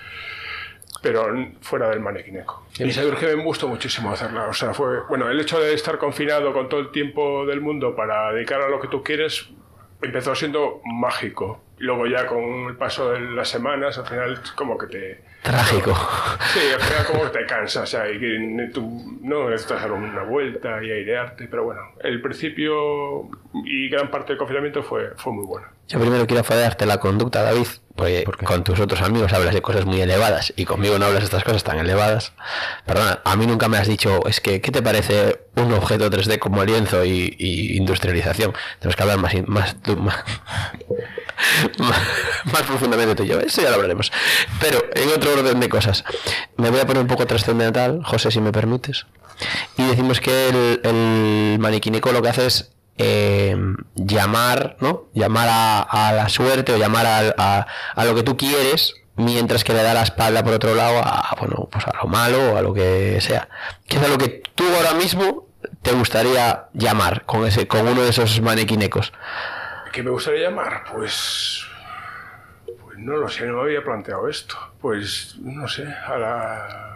pero 1.05 1.27
fuera 1.61 1.91
del 1.91 2.01
manequineco. 2.01 2.67
Y 2.79 2.91
seguro 2.91 3.19
que 3.19 3.37
me 3.37 3.45
gustó 3.45 3.69
muchísimo 3.69 4.11
hacerla. 4.11 4.47
O 4.49 4.55
sea, 4.55 4.73
fue, 4.73 5.03
bueno, 5.07 5.29
el 5.29 5.39
hecho 5.39 5.61
de 5.61 5.75
estar 5.75 5.99
confinado 5.99 6.55
con 6.55 6.71
todo 6.71 6.81
el 6.81 6.91
tiempo 6.91 7.45
del 7.45 7.61
mundo 7.61 7.95
para 7.95 8.33
dedicar 8.33 8.63
a 8.63 8.71
lo 8.71 8.81
que 8.81 8.89
tú 8.89 9.03
quieres 9.03 9.51
empezó 10.01 10.35
siendo 10.35 10.81
mágico. 10.85 11.63
Luego 11.77 12.07
ya 12.07 12.27
con 12.27 12.69
el 12.69 12.77
paso 12.77 13.13
de 13.13 13.21
las 13.21 13.51
semanas, 13.51 13.99
al 13.99 14.07
final 14.07 14.41
como 14.57 14.79
que 14.79 14.87
te... 14.87 15.25
Trágico. 15.43 15.95
Sí, 16.55 16.61
al 16.73 16.81
final 16.81 17.07
como 17.07 17.25
que 17.25 17.39
te 17.39 17.47
cansas, 17.47 17.83
o 17.83 17.87
sea, 17.87 18.11
y 18.11 18.19
que 18.19 18.71
tú 18.73 19.19
no 19.21 19.51
necesitas 19.51 19.83
dar 19.83 19.93
una 19.93 20.23
vuelta 20.23 20.83
y 20.83 20.91
airearte, 20.91 21.49
pero 21.49 21.65
bueno, 21.65 21.83
el 22.01 22.23
principio 22.23 23.29
y 23.67 23.91
gran 23.91 24.11
parte 24.11 24.29
del 24.29 24.39
confinamiento 24.39 24.83
fue, 24.83 25.11
fue 25.17 25.35
muy 25.35 25.45
bueno. 25.45 25.67
Yo 25.87 26.01
primero 26.01 26.27
quiero 26.27 26.45
fallarte 26.45 26.87
la 26.87 26.99
conducta, 26.99 27.43
David, 27.43 27.67
porque 27.97 28.45
con 28.45 28.65
tus 28.65 28.81
otros 28.81 29.01
amigos 29.03 29.33
hablas 29.33 29.55
de 29.55 29.63
cosas 29.63 29.85
muy 29.85 30.01
elevadas 30.01 30.53
y 30.57 30.65
conmigo 30.65 30.99
no 30.99 31.07
hablas 31.07 31.21
de 31.21 31.27
estas 31.27 31.45
cosas 31.45 31.63
tan 31.63 31.79
elevadas. 31.79 32.33
Perdona, 32.85 33.21
a 33.25 33.37
mí 33.37 33.47
nunca 33.47 33.69
me 33.69 33.79
has 33.79 33.87
dicho, 33.87 34.27
es 34.27 34.41
que, 34.41 34.61
¿qué 34.61 34.73
te 34.73 34.83
parece 34.83 35.47
un 35.55 35.73
objeto 35.73 36.11
3D 36.11 36.39
como 36.41 36.65
lienzo 36.65 37.05
y, 37.05 37.37
industrialización? 37.77 38.53
Tenemos 38.81 38.97
que 38.97 39.03
hablar 39.03 39.19
más, 39.19 39.35
más, 39.47 39.77
más, 41.79 42.63
profundamente 42.67 43.15
tú 43.15 43.23
y 43.23 43.29
yo, 43.29 43.41
eso 43.41 43.63
ya 43.63 43.69
lo 43.69 43.77
hablaremos. 43.77 44.11
Pero 44.61 44.83
en 44.95 45.09
otro 45.11 45.33
orden 45.33 45.61
de 45.61 45.69
cosas, 45.69 46.05
me 46.57 46.71
voy 46.71 46.81
a 46.81 46.87
poner 46.87 47.03
un 47.03 47.09
poco 47.09 47.27
trascendental, 47.27 48.03
José, 48.05 48.33
si 48.33 48.41
me 48.41 48.51
permites. 48.51 49.07
Y 49.77 49.85
decimos 49.85 50.21
que 50.21 50.49
el, 50.49 50.81
el 50.85 51.59
maniquínico 51.61 52.13
lo 52.13 52.23
que 52.23 52.29
hace 52.29 52.47
es 52.47 52.74
eh, 52.99 53.57
llamar, 53.95 54.77
¿no? 54.81 55.09
Llamar 55.15 55.49
a, 55.51 56.13
la 56.13 56.29
suerte 56.29 56.73
o 56.73 56.77
llamar 56.77 57.07
a, 57.07 57.67
a, 57.95 58.05
lo 58.05 58.15
que 58.15 58.23
tú 58.23 58.37
quieres, 58.37 58.95
mientras 59.17 59.65
que 59.65 59.73
le 59.73 59.83
da 59.83 59.95
la 59.95 60.03
espalda 60.03 60.45
por 60.45 60.55
otro 60.55 60.75
lado 60.75 60.99
a, 60.99 61.35
bueno, 61.39 61.69
pues 61.71 61.87
a 61.87 61.93
lo 62.03 62.09
malo 62.09 62.53
o 62.53 62.57
a 62.57 62.63
lo 62.63 62.73
que 62.73 63.21
sea. 63.21 63.49
¿Qué 63.87 63.97
es 63.97 64.03
a 64.03 64.09
lo 64.09 64.19
que 64.19 64.43
tú 64.55 64.65
ahora 64.77 64.95
mismo 64.95 65.49
te 65.83 65.93
gustaría 65.93 66.67
llamar 66.73 67.25
con 67.25 67.47
ese, 67.47 67.67
con 67.67 67.87
uno 67.87 68.03
de 68.03 68.11
esos 68.11 68.41
manequinecos? 68.41 69.13
¿Qué 69.93 70.03
me 70.03 70.11
gustaría 70.11 70.49
llamar? 70.49 70.85
Pues. 70.93 71.65
Pues 72.67 72.99
no 72.99 73.17
lo 73.17 73.29
sé, 73.29 73.47
no 73.47 73.59
me 73.59 73.63
había 73.63 73.83
planteado 73.83 74.29
esto. 74.29 74.57
Pues 74.81 75.37
no 75.41 75.69
sé, 75.69 75.87
a 75.87 76.17
la 76.17 76.94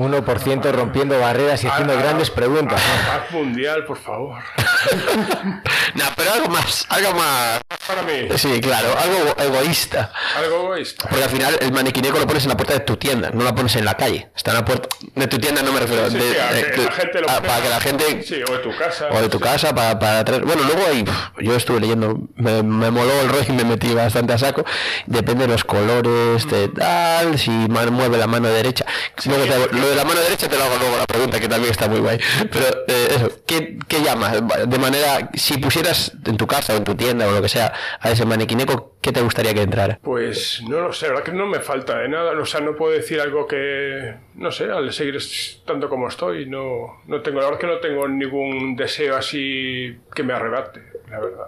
1% 0.00 0.72
rompiendo 0.72 1.18
barreras 1.18 1.62
y 1.64 1.66
haciendo 1.66 1.96
grandes 1.96 2.30
preguntas. 2.30 2.80
Paz 2.80 3.30
mundial, 3.30 3.84
por 3.84 3.98
favor. 3.98 4.38
no, 5.94 6.04
pero 6.16 6.32
algo 6.32 6.48
más, 6.48 6.86
algo 6.88 7.14
más. 7.14 7.60
Para 7.86 8.02
mí. 8.02 8.28
Sí, 8.36 8.60
claro, 8.60 8.88
algo 8.98 9.34
egoísta. 9.38 10.12
Algo 10.36 10.56
egoísta. 10.56 11.08
Porque 11.08 11.24
al 11.24 11.30
final 11.30 11.58
el 11.60 11.72
maniquineco 11.72 12.18
lo 12.18 12.26
pones 12.26 12.44
en 12.44 12.50
la 12.50 12.56
puerta 12.56 12.74
de 12.74 12.80
tu 12.80 12.96
tienda, 12.96 13.30
no 13.30 13.44
la 13.44 13.54
pones 13.54 13.76
en 13.76 13.84
la 13.84 13.94
calle. 13.96 14.30
Está 14.34 14.52
en 14.52 14.56
la 14.58 14.64
puerta 14.64 14.88
de 15.14 15.26
tu 15.26 15.38
tienda, 15.38 15.62
no 15.62 15.72
me 15.72 15.80
refiero. 15.80 16.10
Sí, 16.10 16.18
de, 16.18 16.70
que 16.74 16.84
la 16.84 16.92
gente 16.92 17.20
lo 17.20 17.26
para 17.26 17.62
que 17.62 17.68
la 17.68 17.80
gente. 17.80 18.22
Sí, 18.22 18.42
o 18.48 18.52
de 18.52 18.58
tu 18.58 18.76
casa. 18.76 19.08
O 19.10 19.20
de 19.20 19.28
tu 19.28 19.40
casa, 19.40 19.74
para, 19.74 19.98
para 19.98 20.24
traer. 20.24 20.44
Bueno, 20.44 20.62
luego 20.62 20.82
ahí, 20.88 21.04
yo 21.40 21.54
estuve 21.54 21.80
leyendo, 21.80 22.18
me, 22.36 22.62
me, 22.62 22.90
moló 22.90 23.20
el 23.20 23.28
rollo 23.28 23.46
y 23.48 23.52
me 23.52 23.64
metí 23.64 23.92
bastante 23.94 24.32
a 24.32 24.38
saco. 24.38 24.64
Depende 25.06 25.46
de 25.46 25.52
los 25.52 25.64
colores, 25.64 26.48
de 26.48 26.68
tal, 26.68 27.38
si 27.38 27.50
mueve 27.50 28.18
la 28.18 28.26
mano 28.26 28.48
derecha. 28.48 28.84
Luego 29.24 29.44
lo 29.72 29.89
de 29.90 29.96
la 29.96 30.04
mano 30.04 30.20
derecha 30.20 30.48
te 30.48 30.56
lo 30.56 30.64
hago 30.64 30.76
luego 30.78 30.96
la 30.96 31.06
pregunta, 31.06 31.40
que 31.40 31.48
también 31.48 31.70
está 31.72 31.88
muy 31.88 32.00
guay. 32.00 32.18
Pero 32.50 32.66
eh, 32.86 33.08
eso, 33.10 33.30
¿qué, 33.46 33.78
¿qué 33.86 34.02
llamas? 34.02 34.40
De 34.68 34.78
manera, 34.78 35.30
si 35.34 35.58
pusieras 35.58 36.12
en 36.24 36.36
tu 36.36 36.46
casa 36.46 36.74
o 36.74 36.76
en 36.76 36.84
tu 36.84 36.94
tienda 36.94 37.26
o 37.28 37.32
lo 37.32 37.42
que 37.42 37.48
sea 37.48 37.72
a 38.00 38.10
ese 38.10 38.24
maniquineco, 38.24 38.96
¿qué 39.00 39.12
te 39.12 39.20
gustaría 39.20 39.52
que 39.52 39.62
entrara? 39.62 39.98
Pues 40.02 40.62
no 40.68 40.80
lo 40.80 40.92
sé, 40.92 41.06
la 41.06 41.12
verdad 41.12 41.24
que 41.24 41.32
no 41.32 41.46
me 41.46 41.60
falta 41.60 41.98
de 41.98 42.08
nada. 42.08 42.32
O 42.40 42.46
sea, 42.46 42.60
no 42.60 42.76
puedo 42.76 42.92
decir 42.92 43.20
algo 43.20 43.46
que, 43.46 44.14
no 44.34 44.50
sé, 44.50 44.70
al 44.70 44.92
seguir 44.92 45.18
tanto 45.66 45.88
como 45.88 46.08
estoy, 46.08 46.46
no, 46.46 47.02
no 47.06 47.20
tengo, 47.20 47.40
la 47.40 47.46
verdad 47.46 47.60
que 47.60 47.66
no 47.66 47.78
tengo 47.78 48.08
ningún 48.08 48.76
deseo 48.76 49.16
así 49.16 49.98
que 50.14 50.22
me 50.22 50.32
arrebate, 50.32 50.82
la 51.10 51.20
verdad. 51.20 51.46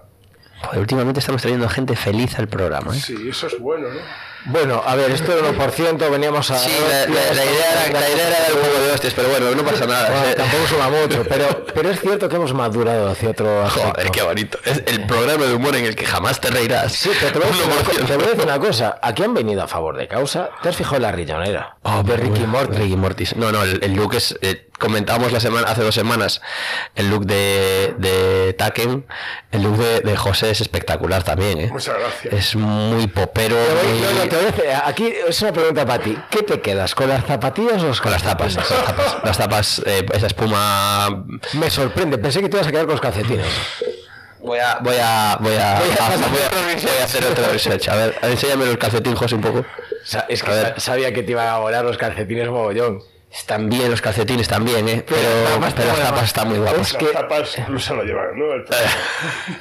últimamente 0.77 1.21
estamos 1.21 1.41
trayendo 1.43 1.69
gente 1.69 1.97
feliz 1.97 2.39
al 2.39 2.49
programa. 2.49 2.95
¿eh? 2.95 3.01
Sí, 3.01 3.29
eso 3.29 3.47
es 3.47 3.59
bueno, 3.59 3.89
¿no? 3.89 4.32
Bueno, 4.45 4.83
a 4.85 4.97
ver, 4.97 5.11
esto 5.13 5.37
del 5.37 5.57
1% 5.57 6.11
veníamos 6.11 6.51
a... 6.51 6.59
Sí, 6.59 6.71
la, 6.71 7.05
idea, 7.11 7.31
era, 7.31 8.01
la 8.01 8.11
idea 8.11 8.29
era 8.29 8.41
dar 8.41 8.53
un 8.55 8.61
poco 8.61 8.81
de 8.81 8.91
hostias, 8.91 9.15
pero 9.15 9.29
bueno, 9.29 9.51
no 9.55 9.63
pasa 9.65 9.87
nada. 9.87 10.35
tampoco 10.35 10.67
suma 10.67 10.89
mucho, 10.91 11.25
pero, 11.29 11.65
pero 11.75 11.91
es 11.91 12.01
cierto 12.01 12.29
que 12.29 12.37
hemos 12.37 12.53
madurado 12.53 13.11
hacia 13.11 13.31
otro 13.31 13.69
Joder, 13.69 14.11
qué 14.11 14.23
bonito. 14.23 14.59
Es 14.65 14.83
el 14.87 15.07
programa 15.07 15.45
de 15.45 15.55
humor 15.55 15.77
en 15.77 15.85
el 15.85 15.95
que 15.95 16.07
jamás 16.07 16.41
te 16.41 16.51
reirás. 16.51 16.93
Sí, 16.93 17.11
pero 17.21 17.33
te 17.33 17.39
voy, 17.39 17.49
a 17.49 18.29
decir 18.29 18.45
una 18.45 18.59
cosa. 18.59 18.99
Aquí 19.01 19.23
han 19.23 19.35
venido 19.35 19.63
a 19.63 19.69
favor 19.69 19.97
de 19.97 20.09
causa. 20.09 20.51
¿Te 20.63 20.69
has 20.69 20.77
fijado 20.77 20.97
en 20.97 21.03
la 21.03 21.13
riñonera? 21.13 21.77
Oh, 21.83 22.03
de 22.03 22.17
Ricky 22.17 22.47
Morty. 22.47 22.77
Ricky 22.77 22.97
Mortis. 22.97 23.37
No, 23.37 23.53
no, 23.53 23.63
el, 23.63 23.95
look 23.95 24.15
es... 24.15 24.37
Eh, 24.43 24.69
comentábamos 24.79 25.31
la 25.31 25.39
semana, 25.39 25.69
hace 25.69 25.83
dos 25.83 25.95
semanas 25.95 26.43
el 26.97 27.09
look 27.09 27.25
de, 27.25 27.95
de 27.99 28.53
Taken. 28.55 29.07
El 29.53 29.63
look 29.63 29.79
de, 29.79 30.17
José 30.17 30.51
es 30.51 30.61
espectacular 30.61 31.23
también, 31.23 31.61
¿eh? 31.61 31.69
Muchas 31.73 31.97
gracias. 31.99 32.35
Es 32.35 32.57
muy 32.57 33.07
popero. 33.07 33.57
aquí 34.85 35.13
es 35.29 35.43
una 35.43 35.53
pregunta 35.53 35.87
para 35.87 36.03
ti. 36.03 36.17
¿Qué 36.31 36.43
te 36.43 36.61
quedas? 36.61 36.95
¿Con 36.95 37.09
las 37.09 37.25
zapatillas 37.25 37.83
o 37.83 38.03
con 38.03 38.13
las 38.13 38.23
tapas? 38.23 38.55
Las 38.55 38.69
tapas, 38.69 39.17
las 39.25 39.39
tapas 39.39 39.83
eh, 39.87 40.07
esa 40.13 40.27
espuma. 40.27 41.25
Me 41.55 41.71
sorprende, 41.71 42.19
pensé 42.19 42.41
que 42.41 42.49
te 42.49 42.57
ibas 42.57 42.67
a 42.67 42.71
quedar 42.71 42.85
con 42.85 42.93
los 42.93 43.01
calcetines. 43.01 43.47
Voy 44.41 44.59
a, 44.59 44.79
voy 44.81 44.97
a, 45.01 45.39
voy 45.41 45.55
a, 45.55 45.81
voy 45.81 47.01
a, 47.01 47.05
hacer 47.05 47.25
otra 47.25 47.49
research. 47.49 47.89
A 47.89 47.95
ver, 47.95 48.15
enséñame 48.23 48.67
los 48.67 48.77
calcetines, 48.77 49.19
José, 49.19 49.37
un 49.37 49.41
poco. 49.41 49.65
es 50.29 50.43
que 50.43 50.75
sabía 50.79 51.13
que 51.13 51.23
te 51.23 51.33
iban 51.33 51.47
a 51.47 51.59
volar 51.59 51.85
los 51.85 51.97
calcetines 51.97 52.49
mogollón. 52.49 53.12
Están 53.33 53.71
bien 53.71 53.91
los 53.91 54.03
calcetines 54.03 54.47
también, 54.47 54.87
¿eh? 54.89 55.05
Pero, 55.09 55.59
las 55.59 55.75
tapas 55.75 56.25
están 56.25 56.49
muy 56.49 56.59
guapas. 56.59 56.91
Es 56.91 56.97
que, 56.99 57.05
las 57.07 57.15
tapas 57.15 57.59
incluso 57.59 57.95
lo 57.95 58.05
llevan, 58.05 58.39
¿no? 58.39 58.45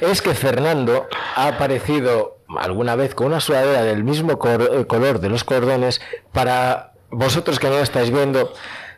es 0.06 0.20
que 0.20 0.34
Fernando 0.34 1.08
ha 1.36 1.48
aparecido 1.48 2.38
alguna 2.58 2.96
vez 2.96 3.14
con 3.14 3.28
una 3.28 3.40
sudadera 3.40 3.82
del 3.82 4.04
mismo 4.04 4.32
eh, 4.32 4.86
color 4.86 5.20
de 5.20 5.28
los 5.30 5.44
cordones 5.44 6.02
para 6.32 6.92
vosotros 7.10 7.58
que 7.58 7.68
no 7.68 7.76
lo 7.76 7.82
estáis 7.82 8.10
viendo. 8.10 8.52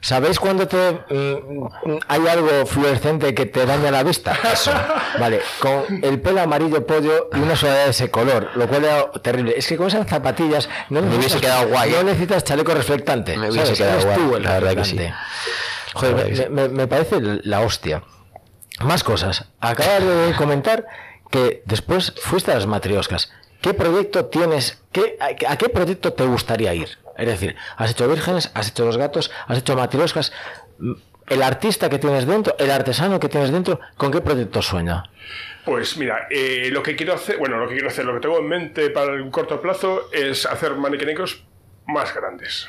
¿Sabéis 0.04 0.38
cuando 0.38 0.68
te 0.68 0.76
mm, 0.76 1.96
hay 2.08 2.26
algo 2.28 2.66
fluorescente 2.66 3.34
que 3.34 3.46
te 3.46 3.64
daña 3.64 3.90
la 3.90 4.02
vista? 4.02 4.36
Eso. 4.52 4.70
Vale, 5.18 5.40
con 5.58 6.04
el 6.04 6.20
pelo 6.20 6.42
amarillo 6.42 6.86
pollo 6.86 7.30
y 7.32 7.38
una 7.38 7.56
sudadera 7.56 7.84
de 7.84 7.90
ese 7.92 8.10
color, 8.10 8.50
lo 8.54 8.68
cual 8.68 8.84
era 8.84 9.10
terrible. 9.22 9.54
Es 9.56 9.66
que 9.66 9.78
con 9.78 9.86
esas 9.86 10.06
zapatillas 10.06 10.68
no 10.90 11.00
me 11.00 11.16
hubiese 11.16 11.40
quedado 11.40 11.68
guay. 11.68 11.92
No 11.92 12.02
necesitas 12.02 12.44
chaleco 12.44 12.74
reflectante. 12.74 13.34
Me 13.38 13.50
hubiese 13.50 13.72
quedado 13.72 14.04
guay. 14.04 14.16
Tú 14.18 14.36
el 14.36 14.42
la 14.42 14.52
verdad 14.52 14.74
que 14.74 14.84
sí. 14.84 14.98
Joder, 15.94 16.50
me, 16.50 16.68
me, 16.68 16.86
parece 16.86 17.16
la 17.20 17.62
hostia. 17.62 18.02
Más 18.80 19.02
cosas. 19.04 19.46
Acabas 19.58 20.02
de 20.04 20.34
comentar 20.36 20.84
que 21.30 21.62
después 21.64 22.12
fuiste 22.20 22.52
a 22.52 22.56
las 22.56 22.66
matrioscas. 22.66 23.32
¿Qué 23.62 23.72
proyecto 23.72 24.26
tienes? 24.26 24.82
Qué, 24.92 25.16
a, 25.18 25.56
qué 25.56 25.70
proyecto 25.70 26.12
te 26.12 26.26
gustaría 26.26 26.74
ir? 26.74 26.98
Es 27.16 27.26
decir, 27.26 27.56
has 27.76 27.90
hecho 27.90 28.08
vírgenes, 28.08 28.50
has 28.54 28.68
hecho 28.68 28.84
los 28.84 28.96
gatos, 28.96 29.30
has 29.46 29.58
hecho 29.58 29.76
matrioscas. 29.76 30.32
El 31.26 31.42
artista 31.42 31.88
que 31.88 31.98
tienes 31.98 32.26
dentro, 32.26 32.54
el 32.58 32.70
artesano 32.70 33.18
que 33.18 33.28
tienes 33.28 33.50
dentro, 33.50 33.80
¿con 33.96 34.10
qué 34.10 34.20
proyecto 34.20 34.60
sueña? 34.60 35.04
Pues 35.64 35.96
mira, 35.96 36.26
eh, 36.30 36.68
lo 36.70 36.82
que 36.82 36.94
quiero 36.94 37.14
hacer, 37.14 37.38
bueno, 37.38 37.56
lo 37.58 37.66
que 37.66 37.74
quiero 37.74 37.88
hacer, 37.88 38.04
lo 38.04 38.12
que 38.14 38.20
tengo 38.20 38.38
en 38.38 38.48
mente 38.48 38.90
para 38.90 39.12
un 39.14 39.30
corto 39.30 39.60
plazo 39.62 40.10
es 40.12 40.44
hacer 40.44 40.74
maniquenicos 40.74 41.44
más 41.86 42.14
grandes. 42.14 42.68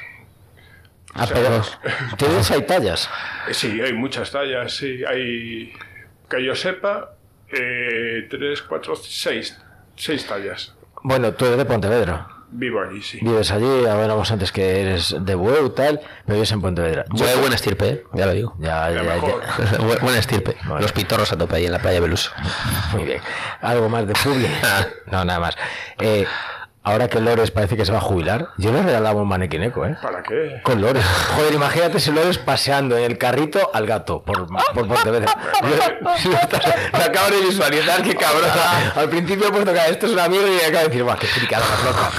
Ah, 1.14 1.28
pero 1.32 1.62
¿tienes 2.18 2.52
hay 2.52 2.62
tallas? 2.62 3.10
Eh, 3.50 3.54
sí, 3.54 3.82
hay 3.82 3.94
muchas 3.94 4.32
tallas, 4.32 4.74
sí. 4.74 5.04
Hay, 5.06 5.74
que 6.30 6.44
yo 6.44 6.56
sepa, 6.56 7.16
eh, 7.52 8.28
tres, 8.30 8.62
cuatro, 8.62 8.96
seis, 8.96 9.58
seis 9.96 10.26
tallas. 10.26 10.74
Bueno, 11.04 11.34
tú 11.34 11.46
eres 11.46 11.58
de 11.58 11.66
Pontevedra. 11.66 12.35
Vivo 12.52 12.82
allí, 12.82 13.02
sí. 13.02 13.20
Vives 13.22 13.52
allí, 13.52 13.86
hablábamos 13.86 14.32
antes 14.32 14.52
que 14.52 14.82
eres 14.82 15.16
de 15.20 15.36
Bueu, 15.36 15.70
tal, 15.72 16.00
pero 16.26 16.36
vives 16.36 16.52
en 16.52 16.62
Pontevedra. 16.62 17.06
Yo 17.14 17.26
de 17.26 17.36
buena 17.36 17.56
estirpe, 17.56 17.88
¿eh? 17.88 18.04
ya 18.14 18.26
lo 18.26 18.34
digo. 18.34 18.56
Ya, 18.60 18.90
ya, 18.92 19.04
ya. 19.04 19.78
buena 20.02 20.20
estirpe. 20.20 20.56
Los 20.80 20.92
pitorros 20.92 21.32
a 21.32 21.38
tope 21.38 21.56
ahí 21.58 21.66
en 21.66 21.72
la 21.72 21.80
playa 21.80 22.00
Beluso. 22.00 22.32
Muy 22.94 23.04
bien. 23.04 23.22
¿Algo 23.62 23.90
más 23.90 24.08
de 24.08 24.14
público? 24.14 24.54
no, 25.12 25.26
nada 25.26 25.40
más. 25.40 25.58
Eh, 26.00 26.26
ahora 26.86 27.10
que 27.10 27.20
Lores 27.20 27.52
parece 27.52 27.76
que 27.76 27.84
se 27.84 27.92
va 27.92 27.98
a 27.98 28.02
jubilar, 28.02 28.50
yo 28.58 28.72
le 28.72 28.82
regalaba 28.82 29.22
un 29.22 29.28
manequineco, 29.28 29.86
¿eh? 29.86 29.98
¿Para 30.02 30.24
qué? 30.24 30.62
Con 30.64 30.80
Lores. 30.82 31.04
Joder, 31.36 31.54
imagínate 31.54 32.00
si 32.00 32.12
Lores 32.12 32.38
paseando 32.38 32.98
en 32.98 33.04
el 33.04 33.18
carrito 33.18 33.72
al 33.74 33.86
gato 33.86 34.24
por, 34.24 34.48
por 34.48 34.88
Pontevedra. 34.88 35.36
Me 36.94 37.04
acabo 37.04 37.30
de 37.32 37.42
visualizar, 37.42 38.02
qué 38.04 38.16
cabrón. 38.16 38.50
Al 38.96 39.10
principio 39.10 39.48
he 39.48 39.52
puesto 39.52 39.74
que 39.74 39.80
esto 39.90 40.06
es 40.06 40.12
una 40.14 40.30
mierda 40.30 40.48
y 40.48 40.60
acabo 40.60 40.84
de 40.84 40.88
decir, 40.88 41.04
guau, 41.04 41.18
qué 41.18 41.28
fricada 41.28 41.66
más 41.68 41.84
loca. 41.84 42.12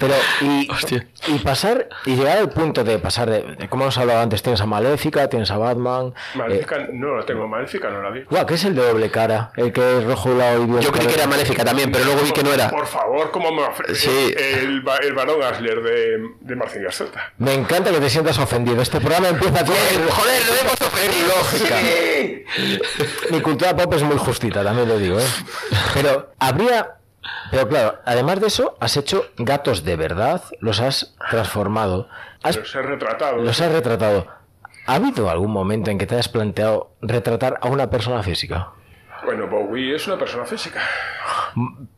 Pero, 0.00 0.14
y, 0.40 1.38
pasar, 1.40 1.88
y 2.06 2.16
llegar 2.16 2.38
al 2.38 2.48
punto 2.48 2.82
de 2.82 2.98
pasar 2.98 3.28
de, 3.30 3.42
de- 3.42 3.68
como 3.68 3.84
hemos 3.84 3.98
hablado 3.98 4.20
antes, 4.20 4.42
tienes 4.42 4.60
a 4.62 4.66
Maléfica, 4.66 5.28
tienes 5.28 5.50
a 5.50 5.58
Batman. 5.58 6.14
Maléfica, 6.34 6.88
no 6.92 7.16
la 7.18 7.24
tengo, 7.26 7.46
Maléfica 7.46 7.90
no 7.90 8.02
la 8.02 8.10
vi. 8.10 8.22
Guau, 8.24 8.46
¿qué 8.46 8.54
es 8.54 8.64
el 8.64 8.74
de 8.74 8.82
doble 8.88 9.10
cara? 9.10 9.52
El 9.56 9.72
que 9.72 9.98
es 9.98 10.04
rojo 10.04 10.34
lado 10.34 10.64
y 10.64 10.82
Yo 10.82 10.90
creí 10.90 11.06
que 11.06 11.14
era 11.14 11.26
maléfica 11.26 11.64
también, 11.64 11.92
pero 11.92 12.04
luego 12.06 12.22
vi 12.22 12.32
que 12.32 12.42
no 12.42 12.52
era. 12.52 12.70
Por 12.70 12.86
favor, 12.86 13.30
¿cómo 13.30 13.52
me 13.52 13.62
ofre- 13.62 13.94
Sí. 13.94 14.34
El, 14.36 14.86
va- 14.86 14.96
el 14.96 15.12
varón 15.12 15.42
Asler 15.42 15.82
de, 15.82 16.18
de 16.40 16.56
Marcin 16.56 16.82
Garzeta. 16.82 17.32
Me 17.38 17.52
encanta 17.54 17.90
que 17.90 18.00
te 18.00 18.08
sientas 18.10 18.38
ofendido. 18.38 18.80
Este 18.80 18.98
programa 19.00 19.28
empieza 19.28 19.64
con 19.64 19.74
Joder, 19.74 20.42
lo 20.46 20.54
hemos 20.54 20.80
ofendido. 20.80 21.34
Mi 23.30 23.40
cultura 23.40 23.76
pop 23.76 23.92
es 23.94 24.02
muy 24.02 24.16
justita, 24.16 24.62
también 24.64 24.88
lo 24.88 24.98
digo, 24.98 25.20
¿eh? 25.20 25.24
Pero 25.94 26.30
habría. 26.38 26.96
Pero 27.50 27.68
claro, 27.68 27.98
además 28.04 28.40
de 28.40 28.46
eso, 28.46 28.76
has 28.80 28.96
hecho 28.96 29.24
gatos 29.36 29.84
de 29.84 29.96
verdad, 29.96 30.42
los 30.60 30.80
has 30.80 31.14
transformado, 31.30 32.08
has- 32.42 32.56
Los 32.56 32.74
he 32.74 32.82
retratado. 32.82 33.36
los 33.38 33.60
has 33.60 33.72
retratado. 33.72 34.26
¿Ha 34.86 34.94
habido 34.94 35.28
algún 35.30 35.50
momento 35.52 35.90
en 35.90 35.98
que 35.98 36.06
te 36.06 36.14
hayas 36.14 36.28
planteado 36.28 36.92
retratar 37.02 37.58
a 37.60 37.68
una 37.68 37.90
persona 37.90 38.22
física? 38.22 38.70
Bueno, 39.24 39.46
Bowie 39.46 39.94
es 39.96 40.06
una 40.06 40.18
persona 40.18 40.44
física. 40.44 40.80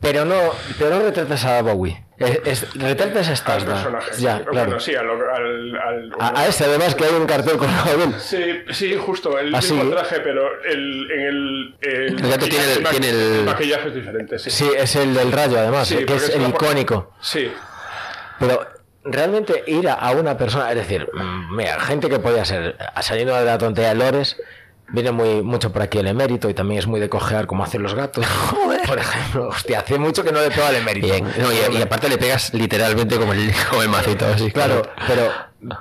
Pero 0.01 0.25
no, 0.25 0.35
pero 0.79 0.97
no 0.97 1.03
retratas 1.05 1.45
a 1.45 1.63
Bowie. 1.63 2.05
Es, 2.19 2.41
es- 2.45 2.75
retratas 2.75 3.27
a 3.29 3.31
Al 3.31 3.37
Stasda. 3.37 3.75
personaje. 3.75 4.11
Ya, 4.19 4.39
sí. 4.39 4.45
claro. 4.45 4.67
Bueno, 4.67 4.81
sí, 4.81 4.95
al. 4.95 5.09
al, 5.11 5.77
al- 5.77 6.13
A, 6.19 6.41
a 6.41 6.47
ese 6.47 6.65
además 6.65 6.95
que 6.95 7.05
hay 7.05 7.15
un 7.15 7.27
cartel 7.27 7.57
con 7.57 7.69
él. 7.71 8.15
Sí, 8.19 8.63
sí, 8.71 8.97
justo, 8.97 9.39
el 9.39 9.55
Ah, 9.55 9.59
mismo 9.59 9.85
traje, 9.91 10.21
pero 10.21 10.63
el, 10.65 11.11
en 11.11 11.21
el, 11.21 11.77
el, 11.81 12.07
El 12.19 12.31
gato 12.31 12.47
tiene 12.49 12.73
el- 12.73 12.83
ma- 12.83 12.91
tiene 12.91 13.11
el- 13.11 13.45
maquillaje 13.45 13.89
es 13.89 13.95
diferente, 13.95 14.39
sí. 14.39 14.51
Sí, 14.51 14.71
es 14.77 14.97
el 14.97 15.15
del 15.15 15.31
rayo 15.33 15.59
además, 15.59 15.89
Sí, 15.89 16.05
que 16.05 16.15
es 16.15 16.29
el 16.31 16.49
icónico. 16.49 17.15
Sí, 17.21 17.53
Pero 18.39 18.67
realmente 19.05 19.65
ir 19.67 19.89
a, 19.89 19.95
a 19.95 20.13
una 20.13 20.37
persona, 20.37 20.71
es 20.71 20.77
decir, 20.77 21.09
mm, 21.13 21.57
mira, 21.57 21.79
gente 21.81 22.09
que 22.09 22.19
podía 22.19 22.45
ser, 22.45 22.77
saliendo 23.01 23.35
de 23.37 23.45
la 23.45 23.59
tontería 23.59 23.91
de 23.91 23.95
Lores, 23.97 24.37
viene 24.93 25.11
muy 25.11 25.43
mucho 25.43 25.73
por 25.73 25.83
aquí 25.83 25.99
el 25.99 26.07
emérito 26.07 26.49
y 26.49 26.55
también 26.55 26.79
es 26.79 26.87
muy 26.87 27.01
de 27.01 27.09
cojear 27.09 27.47
como 27.47 27.65
hacen 27.65 27.83
los 27.83 27.95
gatos. 27.95 28.25
Por 28.87 28.99
ejemplo, 28.99 29.49
hostia, 29.49 29.81
hace 29.81 29.99
mucho 29.99 30.23
que 30.25 30.33
no 30.33 30.41
le 30.41 30.51
pego 30.51 30.67
al 30.67 30.77
emérito. 30.77 31.07
Bien, 31.07 31.25
no, 31.25 31.53
y, 31.53 31.79
y 31.79 31.83
aparte 31.83 32.09
le 32.09 32.19
pegas 32.19 32.53
literalmente 32.53 33.17
como 33.19 33.33
el, 33.33 33.51
como 33.71 33.83
el 33.83 33.89
macito, 33.89 34.27
así. 34.27 34.51
Claro, 34.51 34.83
pero 35.07 35.31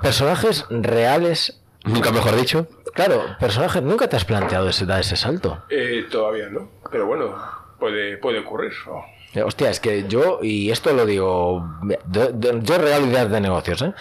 personajes 0.00 0.64
reales, 0.70 1.58
Nunca 1.84 2.12
mejor 2.12 2.36
dicho. 2.36 2.68
claro, 2.94 3.24
personajes, 3.40 3.82
nunca 3.82 4.08
te 4.08 4.16
has 4.16 4.24
planteado 4.24 4.68
ese, 4.68 4.86
dar 4.86 5.00
ese 5.00 5.16
salto. 5.16 5.62
eh, 5.68 6.06
todavía 6.10 6.48
no, 6.48 6.70
pero 6.90 7.06
bueno, 7.06 7.34
puede, 7.78 8.16
puede 8.18 8.38
ocurrir. 8.38 8.72
¿no? 8.86 9.02
Eh, 9.34 9.42
Hostia, 9.42 9.70
es 9.70 9.80
que 9.80 10.06
yo, 10.08 10.38
y 10.42 10.70
esto 10.70 10.92
lo 10.92 11.04
digo, 11.06 11.66
yo, 12.06 12.30
yo- 12.38 12.76
ideas 13.06 13.30
de 13.30 13.40
negocios, 13.40 13.82
¿eh? 13.82 13.94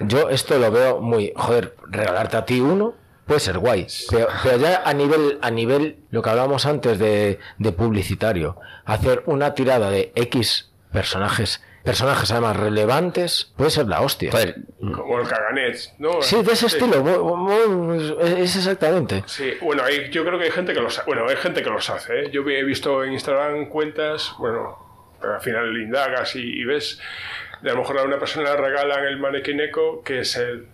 Yo 0.00 0.28
esto 0.30 0.58
lo 0.58 0.70
veo 0.72 1.00
muy, 1.00 1.32
joder, 1.36 1.76
regalarte 1.90 2.36
a 2.38 2.44
ti 2.44 2.60
uno 2.60 2.94
puede 3.28 3.40
ser 3.40 3.58
guay, 3.58 3.86
pero, 4.10 4.26
pero 4.42 4.56
ya 4.56 4.82
a 4.84 4.92
nivel, 4.94 5.38
a 5.42 5.50
nivel, 5.50 5.98
lo 6.10 6.22
que 6.22 6.30
hablábamos 6.30 6.64
antes 6.66 6.98
de, 6.98 7.38
de 7.58 7.72
publicitario, 7.72 8.56
hacer 8.86 9.22
una 9.26 9.54
tirada 9.54 9.90
de 9.90 10.10
X 10.14 10.72
personajes, 10.90 11.62
personajes 11.84 12.30
además 12.32 12.56
relevantes, 12.56 13.52
puede 13.56 13.70
ser 13.70 13.86
la 13.86 14.00
hostia. 14.00 14.32
Joder, 14.32 14.56
Como 14.80 15.20
el 15.20 15.28
Caganet, 15.28 15.76
¿no? 15.98 16.22
Sí, 16.22 16.42
de 16.42 16.52
ese 16.52 16.66
estilo, 16.66 18.16
es 18.20 18.56
exactamente. 18.56 19.22
Sí, 19.26 19.52
bueno, 19.60 19.84
hay, 19.84 20.10
yo 20.10 20.24
creo 20.24 20.38
que 20.38 20.46
hay 20.46 20.50
gente 20.50 20.72
que 20.72 20.80
los, 20.80 21.04
bueno, 21.04 21.28
hay 21.28 21.36
gente 21.36 21.62
que 21.62 21.70
los 21.70 21.88
hace. 21.90 22.20
¿eh? 22.20 22.30
Yo 22.30 22.40
he 22.48 22.64
visto 22.64 23.04
en 23.04 23.12
Instagram 23.12 23.66
cuentas, 23.66 24.32
bueno, 24.38 24.78
pero 25.20 25.34
al 25.34 25.40
final 25.42 25.76
indagas 25.76 26.34
y, 26.34 26.40
y 26.40 26.64
ves, 26.64 26.98
de 27.60 27.70
a 27.70 27.74
lo 27.74 27.80
mejor 27.80 27.98
a 27.98 28.04
una 28.04 28.18
persona 28.18 28.50
le 28.52 28.56
regalan 28.56 29.04
el 29.04 29.18
manequineco 29.18 30.02
que 30.02 30.20
es 30.20 30.36
el, 30.36 30.68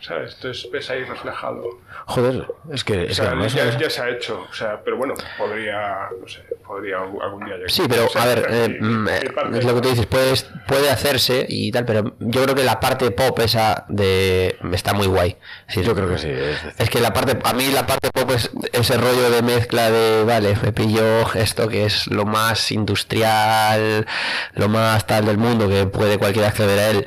¿sabes? 0.00 0.34
Entonces 0.34 0.70
ves 0.70 0.90
ahí 0.90 1.04
reflejado. 1.04 1.62
Joder, 2.06 2.46
es 2.72 2.84
que, 2.84 3.04
es 3.04 3.16
sea, 3.16 3.34
ya, 3.48 3.78
ya 3.78 3.90
se 3.90 4.02
ha 4.02 4.10
hecho, 4.10 4.46
o 4.48 4.54
sea, 4.54 4.80
pero 4.84 4.96
bueno, 4.96 5.14
podría, 5.38 6.08
no 6.20 6.28
sé, 6.28 6.40
podría 6.66 6.98
algún 6.98 7.44
día 7.44 7.54
llegar. 7.56 7.70
Sí, 7.70 7.82
pero 7.88 8.06
O 8.06 8.08
sea, 8.08 8.22
a 8.22 8.26
ver, 8.26 8.46
eh, 8.48 8.78
mm, 8.80 9.06
parte- 9.34 9.58
es 9.58 9.64
lo 9.64 9.74
que 9.74 9.80
tú 9.80 9.88
dices, 9.90 10.06
puedes, 10.06 10.46
puede 10.66 10.90
hacerse 10.90 11.46
y 11.48 11.72
tal, 11.72 11.84
pero 11.84 12.14
yo 12.20 12.42
creo 12.44 12.54
que 12.54 12.62
la 12.64 12.78
parte 12.80 13.10
pop 13.10 13.38
esa 13.40 13.84
de 13.88 14.56
está 14.72 14.92
muy 14.92 15.06
guay. 15.06 15.36
Decir, 15.66 15.84
Yo 15.84 15.94
creo 15.94 16.08
que 16.08 16.18
sí, 16.18 16.30
es 16.78 16.90
que 16.90 17.00
la 17.00 17.12
parte, 17.12 17.38
a 17.44 17.52
mí 17.54 17.66
la 17.72 17.86
parte 17.86 18.10
pop 18.12 18.30
es 18.30 18.50
ese 18.72 18.96
rollo 18.98 19.30
de 19.30 19.42
mezcla 19.42 19.90
de, 19.90 20.24
vale, 20.24 20.56
me 20.62 20.72
pillo 20.72 21.32
esto 21.34 21.68
que 21.68 21.86
es 21.86 22.06
lo 22.08 22.24
más 22.24 22.70
industrial, 22.72 24.06
lo 24.54 24.68
más 24.68 25.06
tal 25.06 25.26
del 25.26 25.38
mundo, 25.38 25.68
que 25.68 25.86
puede 25.86 26.18
cualquiera 26.18 26.48
acceder 26.48 26.78
a 26.78 26.90
él 26.90 27.06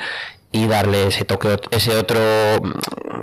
y 0.52 0.68
darle 0.68 1.08
ese 1.08 1.26
toque, 1.26 1.60
ese 1.72 1.96
otro, 1.96 2.20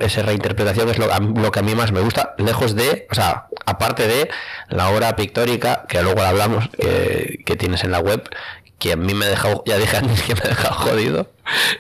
esa 0.01 0.23
reinterpretación 0.23 0.89
es 0.89 0.99
lo, 0.99 1.07
lo 1.07 1.51
que 1.51 1.59
a 1.59 1.63
mí 1.63 1.75
más 1.75 1.93
me 1.93 2.01
gusta, 2.01 2.35
lejos 2.39 2.77
de, 2.77 3.07
o 3.11 3.15
sea, 3.15 3.47
aparte 3.65 4.07
de 4.07 4.31
la 4.69 4.91
obra 4.91 5.17
pictórica, 5.17 5.85
que 5.89 6.03
luego 6.03 6.21
la 6.21 6.29
hablamos, 6.29 6.69
que, 6.69 7.43
que 7.45 7.57
tienes 7.57 7.83
en 7.85 7.91
la 7.91 7.99
web, 7.99 8.29
que 8.79 8.93
a 8.93 8.97
mí 8.97 9.15
me 9.15 9.27
ha 9.27 9.29
dejado, 9.29 9.65
ya 9.67 9.77
dije 9.79 9.97
antes 9.97 10.23
que 10.23 10.35
me 10.35 10.41
ha 10.45 10.49
dejado 10.49 10.75
jodido, 10.75 11.31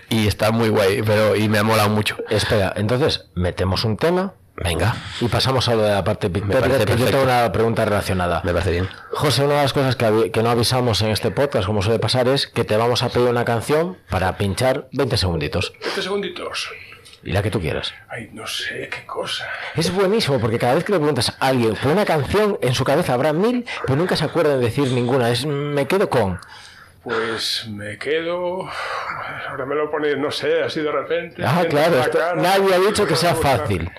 y 0.09 0.27
está 0.27 0.51
muy 0.51 0.69
guay, 0.69 1.03
pero, 1.03 1.37
y 1.37 1.49
me 1.49 1.59
ha 1.59 1.63
molado 1.63 1.91
mucho. 1.91 2.17
Espera, 2.29 2.73
entonces, 2.77 3.27
metemos 3.35 3.85
un 3.85 3.97
tema 3.97 4.35
Venga, 4.57 4.97
y 5.21 5.29
pasamos 5.29 5.69
a 5.69 5.75
lo 5.75 5.83
de 5.83 5.93
la 5.93 6.03
parte 6.03 6.31
pictórica, 6.31 6.61
parece 6.61 6.87
que 6.87 6.97
yo 6.97 7.07
tengo 7.07 7.25
una 7.25 7.53
pregunta 7.53 7.85
relacionada. 7.85 8.41
me 8.43 8.53
parece 8.53 8.71
bien. 8.71 8.89
José, 9.13 9.45
una 9.45 9.57
de 9.57 9.63
las 9.63 9.73
cosas 9.73 9.97
que, 9.97 10.43
no 10.43 10.51
avisamos 10.51 11.03
en 11.03 11.09
este 11.09 11.31
podcast, 11.31 11.67
como 11.67 11.83
suele 11.83 11.99
pasar, 11.99 12.27
es 12.29 12.47
que 12.47 12.65
te 12.65 12.77
vamos 12.77 13.03
a 13.03 13.11
pedir 13.11 13.29
una 13.29 13.45
canción 13.45 13.99
para 14.09 14.37
pinchar 14.39 14.89
20 14.93 15.17
segunditos. 15.19 15.73
20 15.83 16.03
segunditos. 16.03 16.71
Y 17.23 17.33
la 17.33 17.43
que 17.43 17.51
tú 17.51 17.61
quieras. 17.61 17.93
Ay, 18.09 18.31
no 18.33 18.47
sé 18.47 18.89
qué 18.89 19.05
cosa. 19.05 19.47
Es 19.75 19.93
buenísimo 19.93 20.39
porque 20.39 20.59
cada 20.59 20.75
vez 20.75 20.85
que 20.85 20.93
le 20.93 20.99
preguntas 20.99 21.37
a 21.41 21.49
alguien 21.49 21.75
por 21.75 21.93
una 21.93 22.05
canción, 22.05 22.59
en 22.63 22.73
su 22.75 22.85
cabeza 22.85 23.15
habrá 23.15 23.33
mil, 23.33 23.67
pero 23.83 23.97
nunca 23.97 24.17
se 24.17 24.25
acuerdan 24.25 24.61
de 24.61 24.67
decir 24.67 24.91
ninguna. 24.93 25.29
Es 25.31 25.45
me 25.45 25.87
quedo 25.87 26.09
con. 26.09 26.39
Pues 27.03 27.67
me 27.69 27.99
quedo. 27.99 28.69
Ahora 29.49 29.65
me 29.67 29.77
lo 29.77 29.91
pones, 29.91 30.19
no 30.19 30.31
sé, 30.31 30.63
así 30.63 30.81
de 30.81 30.91
repente. 30.91 31.43
Ah, 31.45 31.65
claro, 31.69 31.97
la 31.97 32.03
esto- 32.03 32.19
cara, 32.19 32.35
nadie 32.35 32.75
ha 32.75 32.79
dicho 32.79 33.07
que 33.07 33.15
sea 33.15 33.33
me 33.33 33.39
gusta. 33.39 33.93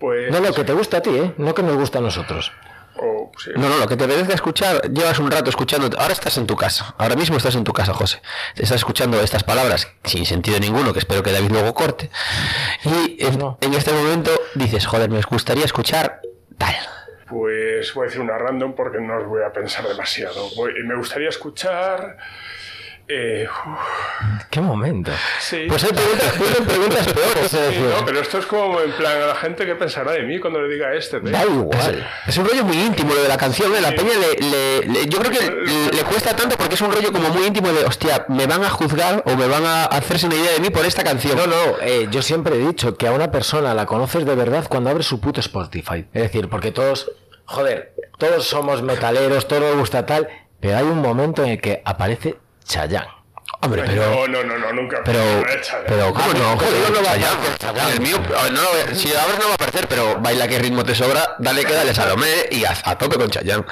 Pues. 0.00 0.30
No, 0.32 0.40
no, 0.40 0.52
que 0.52 0.64
te 0.64 0.72
gusta 0.72 0.96
a 0.96 1.02
ti, 1.02 1.10
¿eh? 1.10 1.34
No 1.36 1.54
que 1.54 1.62
nos 1.62 1.76
gusta 1.76 1.98
a 1.98 2.00
nosotros. 2.00 2.50
o, 2.96 3.30
sí. 3.38 3.50
No, 3.56 3.68
no, 3.68 3.76
lo 3.78 3.86
que 3.86 3.96
te 3.96 4.04
apetezca 4.04 4.34
escuchar, 4.34 4.90
llevas 4.90 5.18
un 5.18 5.30
rato 5.30 5.48
escuchando. 5.50 5.88
Ahora 5.98 6.12
estás 6.12 6.36
en 6.38 6.46
tu 6.46 6.56
casa. 6.56 6.94
Ahora 6.98 7.14
mismo 7.16 7.36
estás 7.36 7.54
en 7.54 7.64
tu 7.64 7.72
casa, 7.72 7.94
José. 7.94 8.20
Estás 8.56 8.76
escuchando 8.78 9.20
estas 9.20 9.44
palabras 9.44 9.88
sin 10.04 10.26
sentido 10.26 10.58
ninguno, 10.58 10.92
que 10.92 10.98
espero 10.98 11.22
que 11.22 11.32
David 11.32 11.50
luego 11.50 11.72
corte. 11.74 12.10
Y 12.84 13.24
en, 13.24 13.38
No. 13.38 13.58
en 13.60 13.74
este 13.74 13.92
momento 13.92 14.30
dices, 14.54 14.86
joder, 14.86 15.08
me 15.10 15.20
gustaría 15.22 15.64
escuchar 15.64 16.20
tal. 16.58 16.74
Pues 17.28 17.94
voy 17.94 18.04
a 18.04 18.06
decir 18.06 18.20
una 18.20 18.36
random 18.36 18.74
porque 18.74 18.98
no 19.00 19.18
os 19.18 19.26
voy 19.28 19.42
a 19.44 19.52
pensar 19.52 19.86
demasiado. 19.86 20.48
Voy- 20.56 20.72
me 20.84 20.96
gustaría 20.96 21.28
escuchar. 21.28 22.16
Eh, 23.12 23.46
¿Qué 24.50 24.60
momento? 24.60 25.10
sí. 25.40 25.64
Pues 25.68 25.82
hay 25.84 25.90
preguntas, 25.92 26.32
preguntas 26.66 27.06
peores, 27.12 27.44
es 27.44 27.50
Sí, 27.50 27.56
decir, 27.56 27.80
no, 27.98 28.04
pero 28.04 28.20
esto 28.20 28.38
es 28.38 28.46
como 28.46 28.80
en 28.80 28.92
plan 28.92 29.20
a 29.22 29.26
la 29.26 29.34
gente 29.34 29.66
que 29.66 29.74
pensará 29.74 30.12
de 30.12 30.22
mí 30.22 30.38
cuando 30.38 30.60
le 30.60 30.72
diga 30.72 30.94
este. 30.94 31.16
¿eh? 31.16 31.20
Da 31.24 31.44
igual. 31.44 32.08
Es 32.26 32.36
un 32.38 32.46
rollo 32.48 32.64
muy 32.64 32.76
íntimo 32.76 33.12
lo 33.12 33.22
de 33.22 33.28
la 33.28 33.36
canción, 33.36 33.74
¿eh? 33.74 33.80
La 33.80 33.90
peña 33.90 34.12
le, 34.14 34.46
le- 34.48 34.86
le- 34.92 35.06
Yo 35.06 35.18
creo 35.18 35.32
que 35.32 35.50
le, 35.50 35.90
le 35.96 36.02
cuesta 36.04 36.36
tanto 36.36 36.56
porque 36.56 36.74
es 36.74 36.80
un 36.80 36.92
rollo 36.92 37.12
como 37.12 37.28
muy 37.30 37.46
íntimo 37.46 37.68
de, 37.72 37.84
hostia, 37.84 38.26
me 38.28 38.46
van 38.46 38.62
a 38.64 38.70
juzgar 38.70 39.22
o 39.26 39.36
me 39.36 39.46
van 39.48 39.64
a 39.64 39.84
hacerse 39.86 40.26
una 40.26 40.36
idea 40.36 40.52
de 40.52 40.60
mí 40.60 40.70
por 40.70 40.84
esta 40.86 41.02
canción. 41.02 41.36
No, 41.36 41.46
no, 41.48 41.56
eh, 41.82 42.06
yo 42.12 42.22
siempre 42.22 42.54
he 42.54 42.58
dicho 42.58 42.96
que 42.96 43.08
a 43.08 43.12
una 43.12 43.30
persona 43.32 43.74
la 43.74 43.86
conoces 43.86 44.24
de 44.24 44.34
verdad 44.36 44.66
cuando 44.68 44.90
abre 44.90 45.02
su 45.02 45.20
puto 45.20 45.40
Spotify. 45.40 46.06
Es 46.12 46.22
decir, 46.22 46.48
porque 46.48 46.70
todos, 46.70 47.10
joder, 47.44 47.94
todos 48.18 48.46
somos 48.46 48.82
metaleros, 48.82 49.48
todo 49.48 49.60
nos 49.60 49.76
gusta 49.76 50.06
tal, 50.06 50.28
pero 50.60 50.76
hay 50.76 50.84
un 50.84 50.98
momento 51.00 51.42
en 51.42 51.50
el 51.50 51.60
que 51.60 51.82
aparece 51.84 52.36
Chayanne. 52.70 53.08
Hombre, 53.62 53.82
pero... 53.84 54.10
No, 54.10 54.26
no, 54.28 54.44
no, 54.44 54.58
no, 54.58 54.72
nunca. 54.72 55.00
Pero, 55.04 55.18
¿eh? 55.20 55.60
pero, 55.86 56.14
¿cómo 56.14 56.32
no? 56.32 56.56
pues 56.56 56.70
Joder, 56.70 56.90
no 56.92 57.02
va 57.02 57.12
a 57.12 57.58
Chayanne. 57.58 57.92
El 57.94 58.00
mío, 58.00 58.18
no 58.52 58.62
lo 58.62 58.68
a- 58.92 58.94
si 58.94 59.12
abres 59.14 59.38
no 59.38 59.46
va 59.46 59.50
a 59.50 59.54
aparecer, 59.54 59.86
pero 59.88 60.18
baila 60.20 60.46
que 60.48 60.58
ritmo 60.58 60.84
te 60.84 60.94
sobra, 60.94 61.34
dale 61.40 61.64
que 61.64 61.72
dale 61.74 61.92
Salomé 61.92 62.46
y 62.50 62.64
a, 62.64 62.74
a 62.84 62.96
tope 62.96 63.16
con 63.18 63.28
Chayanne. 63.28 63.64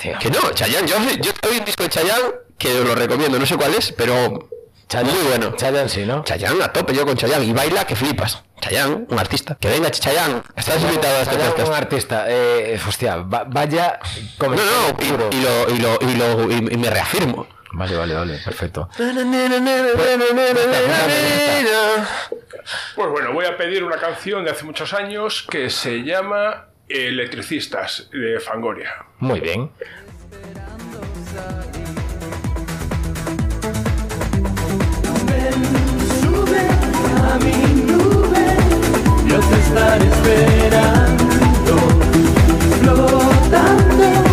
tío. 0.00 0.18
Que 0.20 0.30
no, 0.30 0.50
Chayanne, 0.52 0.86
yo, 0.86 0.96
yo 1.20 1.32
tengo 1.34 1.56
un 1.58 1.64
disco 1.64 1.82
de 1.82 1.88
Chayanne 1.88 2.22
que 2.58 2.78
os 2.80 2.86
lo 2.86 2.94
recomiendo, 2.94 3.38
no 3.38 3.46
sé 3.46 3.56
cuál 3.56 3.74
es, 3.74 3.90
pero 3.92 4.48
Chayanne, 4.88 5.12
muy 5.18 5.22
bueno. 5.28 5.54
Chayanne 5.56 5.88
sí, 5.88 6.04
¿no? 6.04 6.22
Chayanne 6.22 6.62
a 6.62 6.72
tope 6.72 6.94
yo 6.94 7.04
con 7.06 7.16
Chayanne 7.16 7.44
y 7.46 7.52
baila 7.52 7.84
que 7.86 7.96
flipas. 7.96 8.42
Chayanne, 8.60 9.06
un 9.08 9.18
artista. 9.18 9.56
Que 9.58 9.68
venga 9.68 9.90
Chayanne, 9.90 10.42
estás 10.54 10.80
invitado 10.82 11.16
a 11.18 11.22
este 11.22 11.36
podcast. 11.36 11.68
un 11.68 11.74
artista, 11.74 12.24
eh, 12.28 12.78
hostia, 12.86 13.16
va- 13.16 13.44
vaya 13.48 13.98
No, 14.38 14.48
no, 14.50 14.56
y, 15.00 15.34
y 15.34 15.40
lo, 15.40 15.70
y, 15.70 15.78
lo, 15.78 15.98
y, 16.08 16.14
lo, 16.14 16.52
y, 16.52 16.74
y 16.74 16.76
me 16.76 16.88
reafirmo. 16.90 17.46
Vale, 17.76 17.96
vale, 17.96 18.14
vale, 18.14 18.38
perfecto. 18.44 18.88
Pues 22.94 23.10
bueno, 23.10 23.32
voy 23.32 23.46
a 23.46 23.56
pedir 23.56 23.82
una 23.82 23.96
canción 23.96 24.44
de 24.44 24.52
hace 24.52 24.64
muchos 24.64 24.94
años 24.94 25.44
que 25.50 25.68
se 25.70 26.04
llama 26.04 26.68
Electricistas 26.88 28.08
de 28.12 28.38
Fangoria. 28.38 29.04
Muy 29.18 29.40
bien. 29.40 29.70
Sube 36.20 36.68
a 37.32 37.38
mi 37.42 37.56
nube, 37.82 38.56
yo 39.26 39.40
te 39.40 39.56
estaré 39.58 40.06
esperando, 40.06 41.76
flotando, 42.80 44.23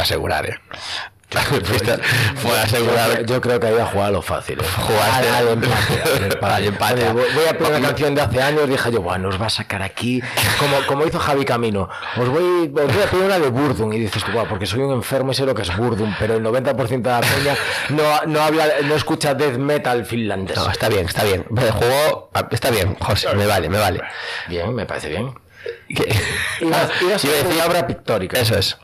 Asegurar, 0.00 0.46
eh. 0.46 0.58
Fue 2.36 2.58
asegurar. 2.58 3.24
Yo 3.24 3.40
creo 3.40 3.60
que 3.60 3.68
había 3.68 3.86
jugado 3.86 4.08
a 4.08 4.10
lo 4.10 4.22
fácil. 4.22 4.58
¿eh? 4.58 4.64
Jugaste. 4.76 5.28
al, 5.28 5.48
empate. 5.48 6.66
empate. 6.66 7.12
Voy 7.12 7.24
voy 7.34 7.46
a 7.48 7.56
poner 7.56 7.78
una 7.78 7.88
canción 7.88 8.14
de 8.14 8.22
hace 8.22 8.42
años. 8.42 8.68
Dije 8.68 8.90
yo, 8.90 9.00
bueno, 9.00 9.28
os 9.28 9.40
va 9.40 9.46
a 9.46 9.50
sacar 9.50 9.82
aquí. 9.82 10.20
Como, 10.58 10.84
como 10.86 11.06
hizo 11.06 11.18
Javi 11.20 11.44
Camino. 11.44 11.88
Os 12.16 12.28
voy, 12.28 12.64
os 12.66 12.72
voy 12.72 13.02
a 13.02 13.10
pedir 13.10 13.24
una 13.24 13.38
de 13.38 13.48
Burdum. 13.48 13.92
Y 13.92 14.00
dices 14.00 14.24
tú, 14.24 14.32
"Buah, 14.32 14.46
porque 14.48 14.66
soy 14.66 14.80
un 14.80 14.92
enfermo 14.92 15.30
y 15.30 15.34
sé 15.34 15.46
lo 15.46 15.54
que 15.54 15.62
es 15.62 15.76
Burdum. 15.76 16.14
Pero 16.18 16.34
el 16.34 16.42
90% 16.42 17.08
de 17.08 17.10
la 17.10 17.20
peña 17.20 17.56
no, 17.90 18.26
no, 18.26 18.40
habla, 18.42 18.66
no 18.84 18.94
escucha 18.96 19.34
death 19.34 19.56
metal 19.56 20.04
finlandés. 20.04 20.56
No, 20.56 20.68
está 20.68 20.88
bien, 20.88 21.06
está 21.06 21.22
bien. 21.22 21.44
Jugó. 21.48 22.30
Está 22.50 22.70
bien, 22.70 22.96
José, 22.98 23.32
me 23.36 23.46
vale, 23.46 23.68
me 23.68 23.78
vale. 23.78 24.00
Bien, 24.48 24.74
me 24.74 24.84
parece 24.84 25.08
bien. 25.08 25.32
Iba 26.60 27.66
obra 27.66 27.86
pictórica. 27.86 28.40
Eso 28.40 28.56
es. 28.56 28.76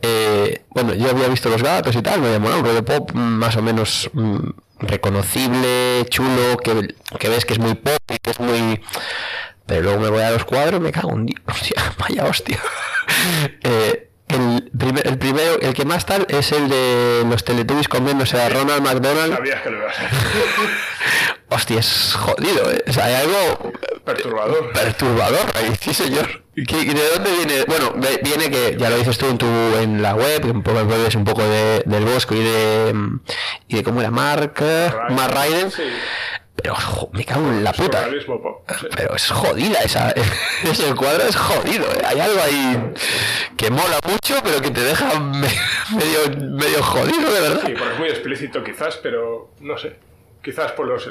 Eh, 0.00 0.62
bueno, 0.70 0.94
yo 0.94 1.10
había 1.10 1.28
visto 1.28 1.48
los 1.48 1.62
gatos 1.62 1.94
y 1.96 2.02
tal, 2.02 2.20
me 2.20 2.32
llamó 2.32 2.48
un 2.48 2.64
rollo 2.64 2.84
pop 2.84 3.12
más 3.12 3.56
o 3.56 3.62
menos 3.62 4.10
mm, 4.12 4.50
reconocible, 4.80 6.04
chulo, 6.08 6.56
que, 6.62 6.94
que 7.18 7.28
ves 7.28 7.44
que 7.44 7.54
es 7.54 7.58
muy 7.58 7.74
pop 7.74 7.98
y 8.08 8.18
que 8.18 8.30
es 8.30 8.40
muy... 8.40 8.80
Pero 9.66 9.82
luego 9.82 10.00
me 10.00 10.08
voy 10.10 10.22
a 10.22 10.32
los 10.32 10.44
cuadros, 10.44 10.80
me 10.80 10.90
cago 10.90 11.12
en 11.12 11.26
Dios, 11.26 11.40
hostia, 11.46 11.94
vaya 11.98 12.24
hostia. 12.24 12.58
Eh, 13.62 14.08
el, 14.28 14.70
primer, 14.76 15.06
el 15.06 15.18
primero, 15.18 15.60
el 15.60 15.74
que 15.74 15.84
más 15.84 16.06
tal, 16.06 16.26
es 16.28 16.52
el 16.52 16.68
de 16.68 17.24
los 17.28 17.44
Teletubbies 17.44 17.88
comiéndose 17.88 18.40
a 18.40 18.48
Ronald 18.48 18.82
McDonald. 18.82 19.34
Sabías 19.34 19.60
que 19.60 19.70
lo 19.70 19.78
ibas 19.78 19.98
a 19.98 20.06
hacer. 20.06 20.18
Hostia, 21.54 21.80
es 21.80 22.14
jodido, 22.18 22.70
¿eh? 22.70 22.82
O 22.88 22.92
sea, 22.92 23.06
hay 23.06 23.14
algo 23.14 23.72
Perturbador. 24.04 24.72
perturbador 24.72 25.40
ahí, 25.54 25.72
sí 25.80 25.92
señor. 25.94 26.42
¿Y 26.54 26.64
¿De 26.64 27.08
dónde 27.14 27.30
viene? 27.36 27.64
Bueno, 27.66 27.94
viene 28.22 28.50
que, 28.50 28.76
ya 28.78 28.90
lo 28.90 28.96
dices 28.98 29.16
tú 29.16 29.26
en 29.26 29.38
tu 29.38 29.46
en 29.46 30.02
la 30.02 30.14
web, 30.14 30.44
un 30.44 30.62
poco 30.62 30.84
bebes 30.86 31.14
un 31.14 31.24
poco 31.24 31.42
de, 31.42 31.82
del 31.86 32.04
Bosco 32.04 32.34
y 32.34 32.42
de 32.42 32.92
mm, 32.92 33.20
y 33.68 33.76
de 33.76 33.82
cómo 33.82 34.00
era 34.00 34.10
Mark, 34.10 34.54
eh, 34.60 34.90
Mark 35.10 35.34
Ryder. 35.34 35.70
Sí. 35.70 35.82
Pero 36.54 36.74
jo, 36.74 37.10
me 37.12 37.24
cago 37.24 37.48
en 37.48 37.64
la 37.64 37.72
puta. 37.72 38.06
Pero 38.94 39.16
es 39.16 39.30
jodida 39.30 39.80
esa, 39.80 40.10
ese 40.64 40.94
cuadro 40.94 41.22
es 41.24 41.34
jodido. 41.36 41.86
¿eh? 41.86 42.02
Hay 42.06 42.20
algo 42.20 42.40
ahí 42.42 42.92
que 43.56 43.70
mola 43.70 43.98
mucho, 44.06 44.36
pero 44.44 44.60
que 44.60 44.70
te 44.70 44.82
deja 44.82 45.18
me- 45.18 45.48
medio, 45.96 46.50
medio 46.50 46.82
jodido, 46.82 47.32
de 47.32 47.40
verdad. 47.40 47.62
Sí, 47.66 47.72
porque 47.76 47.92
es 47.94 47.98
muy 47.98 48.08
explícito 48.10 48.62
quizás, 48.62 48.96
pero 49.02 49.50
no 49.60 49.78
sé. 49.78 49.96
Quizás 50.42 50.72
por 50.72 50.88
los, 50.88 51.08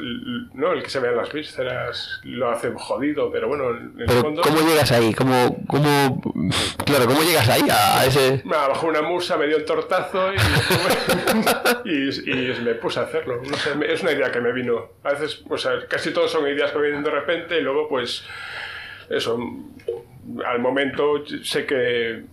no, 0.53 0.73
el 0.73 0.83
que 0.83 0.89
se 0.89 0.99
vean 0.99 1.15
las 1.15 1.31
vísceras 1.31 2.19
lo 2.23 2.49
hace 2.49 2.69
jodido, 2.75 3.31
pero 3.31 3.47
bueno, 3.47 3.69
en 3.69 3.95
el 3.97 4.05
Pero 4.05 4.21
fondo... 4.21 4.41
¿cómo 4.41 4.59
llegas 4.59 4.91
ahí? 4.91 5.13
¿Cómo, 5.13 5.57
cómo, 5.67 6.21
claro, 6.85 7.05
¿cómo 7.05 7.23
llegas 7.23 7.47
ahí 7.47 7.61
a, 7.71 8.05
ese...? 8.05 8.41
Me 8.43 8.57
bajó 8.57 8.87
una 8.87 9.01
musa, 9.01 9.37
me 9.37 9.47
dio 9.47 9.55
un 9.55 9.63
tortazo 9.63 10.33
y, 10.33 10.37
y, 11.89 12.29
y 12.29 12.61
me 12.61 12.75
puse 12.75 12.99
a 12.99 13.03
hacerlo. 13.03 13.41
No 13.49 13.55
sé, 13.55 13.71
es 13.87 14.01
una 14.01 14.11
idea 14.11 14.29
que 14.31 14.41
me 14.41 14.51
vino. 14.51 14.89
A 15.03 15.11
veces, 15.11 15.41
o 15.49 15.57
sea, 15.57 15.87
casi 15.87 16.11
todos 16.11 16.29
son 16.29 16.45
ideas 16.49 16.71
que 16.71 16.79
me 16.79 16.87
vienen 16.87 17.03
de 17.03 17.11
repente 17.11 17.57
y 17.57 17.61
luego, 17.61 17.87
pues, 17.87 18.25
eso, 19.09 19.39
al 20.45 20.59
momento 20.59 21.23
sé 21.43 21.65
que, 21.65 22.23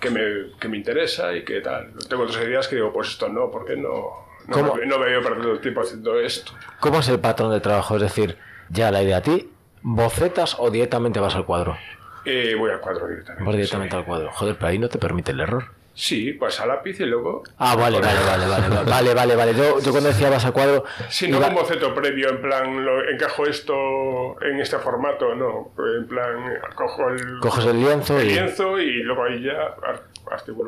que, 0.00 0.10
me, 0.10 0.58
que 0.58 0.68
me 0.68 0.76
interesa 0.76 1.36
y 1.36 1.44
que 1.44 1.60
tal. 1.60 1.92
Tengo 2.08 2.24
otras 2.24 2.42
ideas 2.42 2.66
que 2.66 2.74
digo, 2.74 2.92
pues 2.92 3.10
esto 3.10 3.28
no, 3.28 3.48
porque 3.48 3.76
no, 3.76 4.27
no, 4.48 4.76
no 4.76 4.98
me 4.98 5.06
veo 5.06 5.22
perdiendo 5.22 5.52
el 5.52 5.60
tiempo 5.60 5.82
haciendo 5.82 6.18
esto. 6.18 6.52
¿Cómo 6.80 7.00
es 7.00 7.08
el 7.08 7.20
patrón 7.20 7.52
de 7.52 7.60
trabajo? 7.60 7.96
Es 7.96 8.02
decir, 8.02 8.36
ya 8.70 8.90
la 8.90 9.02
idea 9.02 9.18
a 9.18 9.22
ti, 9.22 9.50
bocetas 9.82 10.56
o 10.58 10.70
directamente 10.70 11.20
vas 11.20 11.34
al 11.34 11.44
cuadro. 11.44 11.76
Y 12.24 12.54
voy 12.54 12.70
al 12.70 12.80
cuadro 12.80 13.06
directamente. 13.06 13.44
Vas 13.44 13.54
directamente 13.54 13.92
sí. 13.94 13.98
al 13.98 14.04
cuadro. 14.04 14.32
Joder, 14.32 14.56
pero 14.56 14.68
ahí 14.68 14.78
no 14.78 14.88
te 14.88 14.98
permite 14.98 15.32
el 15.32 15.40
error. 15.40 15.64
Sí, 15.94 16.32
pues 16.32 16.60
a 16.60 16.66
lápiz 16.66 17.00
y 17.00 17.06
luego... 17.06 17.42
Ah, 17.56 17.74
vale, 17.74 17.98
vale, 17.98 18.20
vale, 18.24 18.46
vale, 18.46 18.68
vale, 18.68 18.84
vale, 18.90 19.14
vale, 19.14 19.34
vale. 19.34 19.54
Yo, 19.54 19.80
yo 19.80 19.90
cuando 19.90 20.10
decía 20.10 20.30
vas 20.30 20.44
al 20.44 20.52
cuadro, 20.52 20.84
Si 21.08 21.26
no 21.26 21.38
iba- 21.38 21.48
un 21.48 21.56
boceto 21.56 21.92
previo, 21.92 22.28
en 22.28 22.40
plan, 22.40 22.84
lo, 22.84 23.08
encajo 23.08 23.46
esto 23.46 24.40
en 24.42 24.60
este 24.60 24.78
formato, 24.78 25.34
no. 25.34 25.72
En 25.98 26.06
plan, 26.06 26.54
cojo 26.76 27.08
el, 27.08 27.40
coges 27.40 27.64
el 27.66 27.80
lienzo 27.80 28.16
el 28.20 28.28
y... 28.28 28.34
lienzo 28.34 28.78
y 28.78 29.02
luego 29.02 29.24
ahí 29.24 29.42
ya 29.42 29.74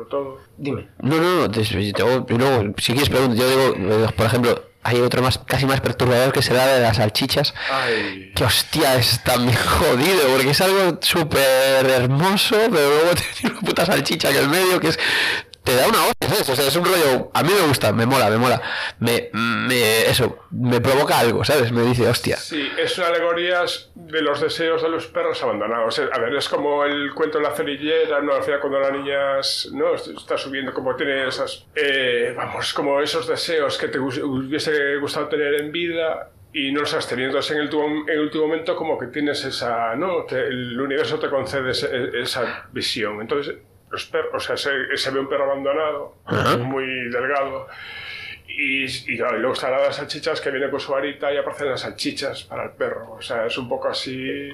todo. 0.09 0.39
Dime. 0.57 0.89
No, 0.99 1.17
no, 1.17 1.41
no, 1.41 1.51
te- 1.51 1.61
te- 1.63 1.73
y 1.79 1.93
luego, 2.37 2.73
si 2.77 2.93
quieres 2.93 3.09
preguntar, 3.09 3.37
yo 3.37 3.49
digo, 3.49 3.75
eh, 4.05 4.09
por 4.15 4.25
ejemplo, 4.25 4.63
hay 4.83 4.99
otro 4.99 5.21
más, 5.21 5.37
casi 5.37 5.65
más 5.67 5.79
perturbador 5.81 6.31
que 6.33 6.41
será 6.41 6.65
de 6.65 6.81
las 6.81 6.97
salchichas. 6.97 7.53
Ay, 7.71 8.31
Que 8.35 8.43
hostia, 8.43 8.95
es 8.95 9.23
también 9.23 9.55
jodido, 9.57 10.27
porque 10.33 10.49
es 10.51 10.61
algo 10.61 10.97
súper 11.01 11.85
hermoso, 11.85 12.55
pero 12.71 12.89
luego 12.89 13.11
tiene 13.39 13.55
una 13.55 13.61
puta 13.67 13.85
salchicha 13.85 14.29
en 14.31 14.37
el 14.37 14.49
medio 14.49 14.79
que 14.79 14.87
es. 14.89 14.99
Te 15.63 15.75
da 15.75 15.87
una 15.87 16.05
hostia, 16.07 16.27
¿sabes? 16.29 16.49
O 16.49 16.55
sea, 16.55 16.67
es 16.67 16.75
un 16.75 16.83
rollo. 16.85 17.29
A 17.35 17.43
mí 17.43 17.51
me 17.53 17.67
gusta, 17.67 17.93
me 17.93 18.05
mola, 18.07 18.29
me 18.31 18.37
mola. 18.37 18.59
Me, 18.99 19.29
me, 19.33 20.01
eso, 20.09 20.39
me 20.49 20.81
provoca 20.81 21.19
algo, 21.19 21.43
¿sabes? 21.43 21.71
Me 21.71 21.83
dice, 21.83 22.07
hostia. 22.09 22.35
sí, 22.37 22.67
es 22.79 22.97
una 22.97 23.07
alegoría 23.07 23.63
de 23.93 24.21
los 24.23 24.41
deseos 24.41 24.81
de 24.81 24.89
los 24.89 25.05
perros 25.07 25.41
abandonados. 25.43 25.99
A 25.99 26.17
ver, 26.19 26.35
es 26.35 26.49
como 26.49 26.83
el 26.83 27.13
cuento 27.13 27.37
de 27.37 27.43
la 27.43 27.51
cerillera, 27.51 28.21
¿no? 28.21 28.33
Al 28.33 28.43
final 28.43 28.59
cuando 28.59 28.79
la 28.79 28.89
niña 28.91 29.35
¿no? 29.73 29.93
está 29.95 30.37
subiendo, 30.37 30.73
como 30.73 30.95
tiene 30.95 31.27
esas... 31.27 31.65
eh, 31.75 32.33
vamos, 32.35 32.73
como 32.73 32.99
esos 32.99 33.27
deseos 33.27 33.77
que 33.77 33.87
te 33.87 33.99
hubiese 33.99 34.95
gustado 34.97 35.27
tener 35.27 35.53
en 35.61 35.71
vida 35.71 36.31
y 36.53 36.71
no 36.71 36.81
los 36.81 36.93
has 36.95 37.07
tenido. 37.07 37.27
Entonces, 37.29 37.51
en 37.51 37.61
el, 37.61 37.69
en 38.09 38.19
último 38.19 38.47
momento 38.47 38.75
como 38.75 38.97
que 38.97 39.07
tienes 39.07 39.45
esa... 39.45 39.95
¿no? 39.95 40.23
Te- 40.25 40.47
el 40.47 40.81
universo 40.81 41.19
te 41.19 41.29
concede 41.29 41.69
ese- 41.71 42.09
esa 42.19 42.67
visión. 42.73 43.21
Entonces, 43.21 43.55
los 43.91 44.05
perros... 44.05 44.31
O 44.33 44.39
sea, 44.39 44.57
se, 44.57 44.97
se 44.97 45.11
ve 45.11 45.19
un 45.19 45.27
perro 45.29 45.45
abandonado, 45.51 46.17
muy 46.59 46.85
delgado. 47.09 47.67
Y, 48.47 48.83
y, 48.85 49.17
claro, 49.17 49.37
y 49.37 49.39
luego 49.39 49.53
están 49.53 49.71
las 49.71 49.95
salchichas 49.95 50.41
que 50.41 50.51
viene 50.51 50.69
con 50.69 50.79
su 50.79 50.91
varita 50.91 51.31
y 51.33 51.37
aparecen 51.37 51.69
las 51.69 51.81
salchichas 51.81 52.43
para 52.43 52.65
el 52.65 52.71
perro. 52.71 53.13
O 53.13 53.21
sea, 53.21 53.45
es 53.45 53.57
un 53.57 53.69
poco 53.69 53.87
así. 53.89 54.51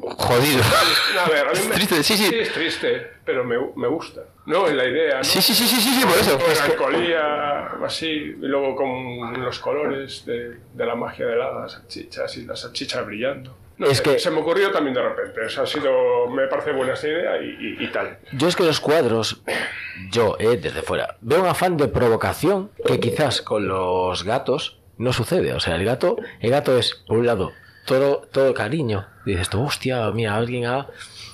Jodido. 0.00 0.62
A 1.24 1.28
ver, 1.28 1.46
a 1.46 1.52
mí 1.52 1.58
Es 1.58 1.68
me- 1.68 1.74
triste, 1.76 2.02
sí, 2.02 2.16
sí. 2.16 2.34
es 2.34 2.52
triste, 2.52 3.12
pero 3.24 3.44
me, 3.44 3.56
me 3.76 3.86
gusta. 3.88 4.22
No, 4.46 4.66
es 4.66 4.72
la 4.74 4.86
idea. 4.86 5.18
¿no? 5.18 5.24
Sí, 5.24 5.40
sí, 5.40 5.54
sí, 5.54 5.66
sí, 5.66 5.76
sí, 5.80 5.94
sí, 6.00 6.04
por 6.04 6.18
eso. 6.18 6.38
Con 6.38 6.70
alcoholía, 6.70 7.66
así, 7.84 8.06
y 8.08 8.32
luego 8.40 8.74
con 8.74 9.40
los 9.42 9.58
colores 9.60 10.24
de, 10.26 10.56
de 10.72 10.86
la 10.86 10.94
magia 10.96 11.26
de 11.26 11.36
las 11.36 11.72
salchichas 11.72 12.36
y 12.38 12.44
las 12.44 12.60
salchichas 12.60 13.06
brillando. 13.06 13.56
No 13.76 13.86
Es 13.86 13.98
sé, 13.98 14.02
que- 14.04 14.18
se 14.18 14.30
me 14.30 14.38
ocurrió 14.40 14.70
también 14.70 14.94
de 14.94 15.02
repente. 15.02 15.40
O 15.46 15.48
sea, 15.50 15.64
ha 15.64 15.66
sido, 15.66 16.28
me 16.28 16.46
parece 16.46 16.72
buena 16.72 16.94
esta 16.94 17.08
idea 17.08 17.42
y, 17.42 17.76
y- 17.80 17.84
y 17.84 17.86
tal. 17.88 18.18
Yo 18.32 18.46
es 18.48 18.54
que 18.56 18.62
los 18.64 18.78
cuadros, 18.80 19.42
yo, 20.10 20.36
eh, 20.38 20.56
desde 20.56 20.82
fuera, 20.82 21.16
veo 21.20 21.40
un 21.42 21.48
afán 21.48 21.76
de 21.76 21.88
provocación 21.88 22.70
que 22.86 23.00
quizás 23.00 23.42
con 23.42 23.66
los 23.66 24.22
gatos 24.24 24.78
no 24.96 25.12
sucede. 25.12 25.52
O 25.54 25.60
sea, 25.60 25.74
el 25.74 25.84
gato, 25.84 26.16
el 26.40 26.50
gato 26.50 26.78
es, 26.78 26.94
por 27.06 27.18
un 27.18 27.26
lado, 27.26 27.52
todo, 27.86 28.28
todo 28.32 28.54
cariño. 28.54 29.06
Dices 29.26 29.48
tú, 29.50 29.62
hostia, 29.64 30.08
mira, 30.12 30.36
alguien 30.36 30.66
ha 30.66 30.86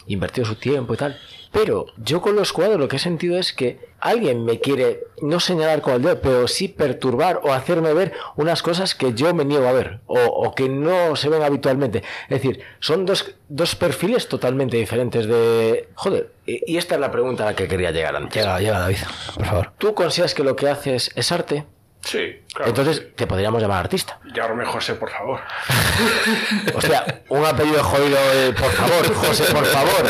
invertido 0.07 0.47
su 0.47 0.55
tiempo 0.55 0.95
y 0.95 0.97
tal. 0.97 1.19
Pero 1.53 1.87
yo 1.97 2.21
con 2.21 2.37
los 2.37 2.53
cuadros 2.53 2.79
lo 2.79 2.89
que 2.89 2.97
he 2.97 3.01
sentido 3.01 3.37
es 3.37 3.53
que 3.53 3.81
alguien 3.99 4.45
me 4.45 4.61
quiere 4.61 5.01
no 5.21 5.41
señalar 5.41 5.81
con 5.81 5.95
el 5.95 6.03
dedo, 6.03 6.21
pero 6.21 6.49
sí 6.49 6.69
perturbar 6.69 7.41
o 7.43 7.53
hacerme 7.53 7.93
ver 7.93 8.13
unas 8.37 8.63
cosas 8.63 8.95
que 8.95 9.15
yo 9.15 9.35
me 9.35 9.45
niego 9.45 9.67
a 9.67 9.73
ver 9.73 10.01
o, 10.07 10.19
o 10.21 10.55
que 10.55 10.69
no 10.69 11.17
se 11.17 11.29
ven 11.29 11.43
habitualmente. 11.43 12.05
Es 12.29 12.41
decir, 12.43 12.61
son 12.79 13.05
dos, 13.05 13.35
dos 13.49 13.75
perfiles 13.75 14.29
totalmente 14.29 14.77
diferentes 14.77 15.27
de... 15.27 15.89
Joder, 15.95 16.31
y, 16.47 16.73
y 16.73 16.77
esta 16.79 16.95
es 16.95 17.01
la 17.01 17.11
pregunta 17.11 17.43
a 17.43 17.47
la 17.47 17.57
que 17.57 17.67
quería 17.67 17.91
llegar 17.91 18.15
antes. 18.15 18.43
Llega, 18.43 18.61
llega 18.61 18.79
David, 18.79 18.99
por 19.35 19.45
favor. 19.45 19.73
¿Tú 19.77 19.95
consideras 19.95 20.35
que 20.35 20.45
lo 20.45 20.55
que 20.57 20.69
haces 20.69 21.11
es 21.17 21.33
arte? 21.33 21.65
Sí, 22.03 22.41
claro. 22.55 22.71
Entonces 22.71 23.15
te 23.15 23.27
podríamos 23.27 23.61
llamar 23.61 23.81
artista. 23.81 24.19
Llamarme 24.35 24.65
José, 24.65 24.95
por 24.95 25.11
favor. 25.11 25.41
O 26.75 26.81
sea, 26.81 27.23
un 27.29 27.45
apellido 27.45 27.83
jodido, 27.85 28.17
eh, 28.35 28.53
por 28.59 28.71
favor, 28.71 29.15
José, 29.15 29.53
por 29.53 29.67
favor. 29.67 30.07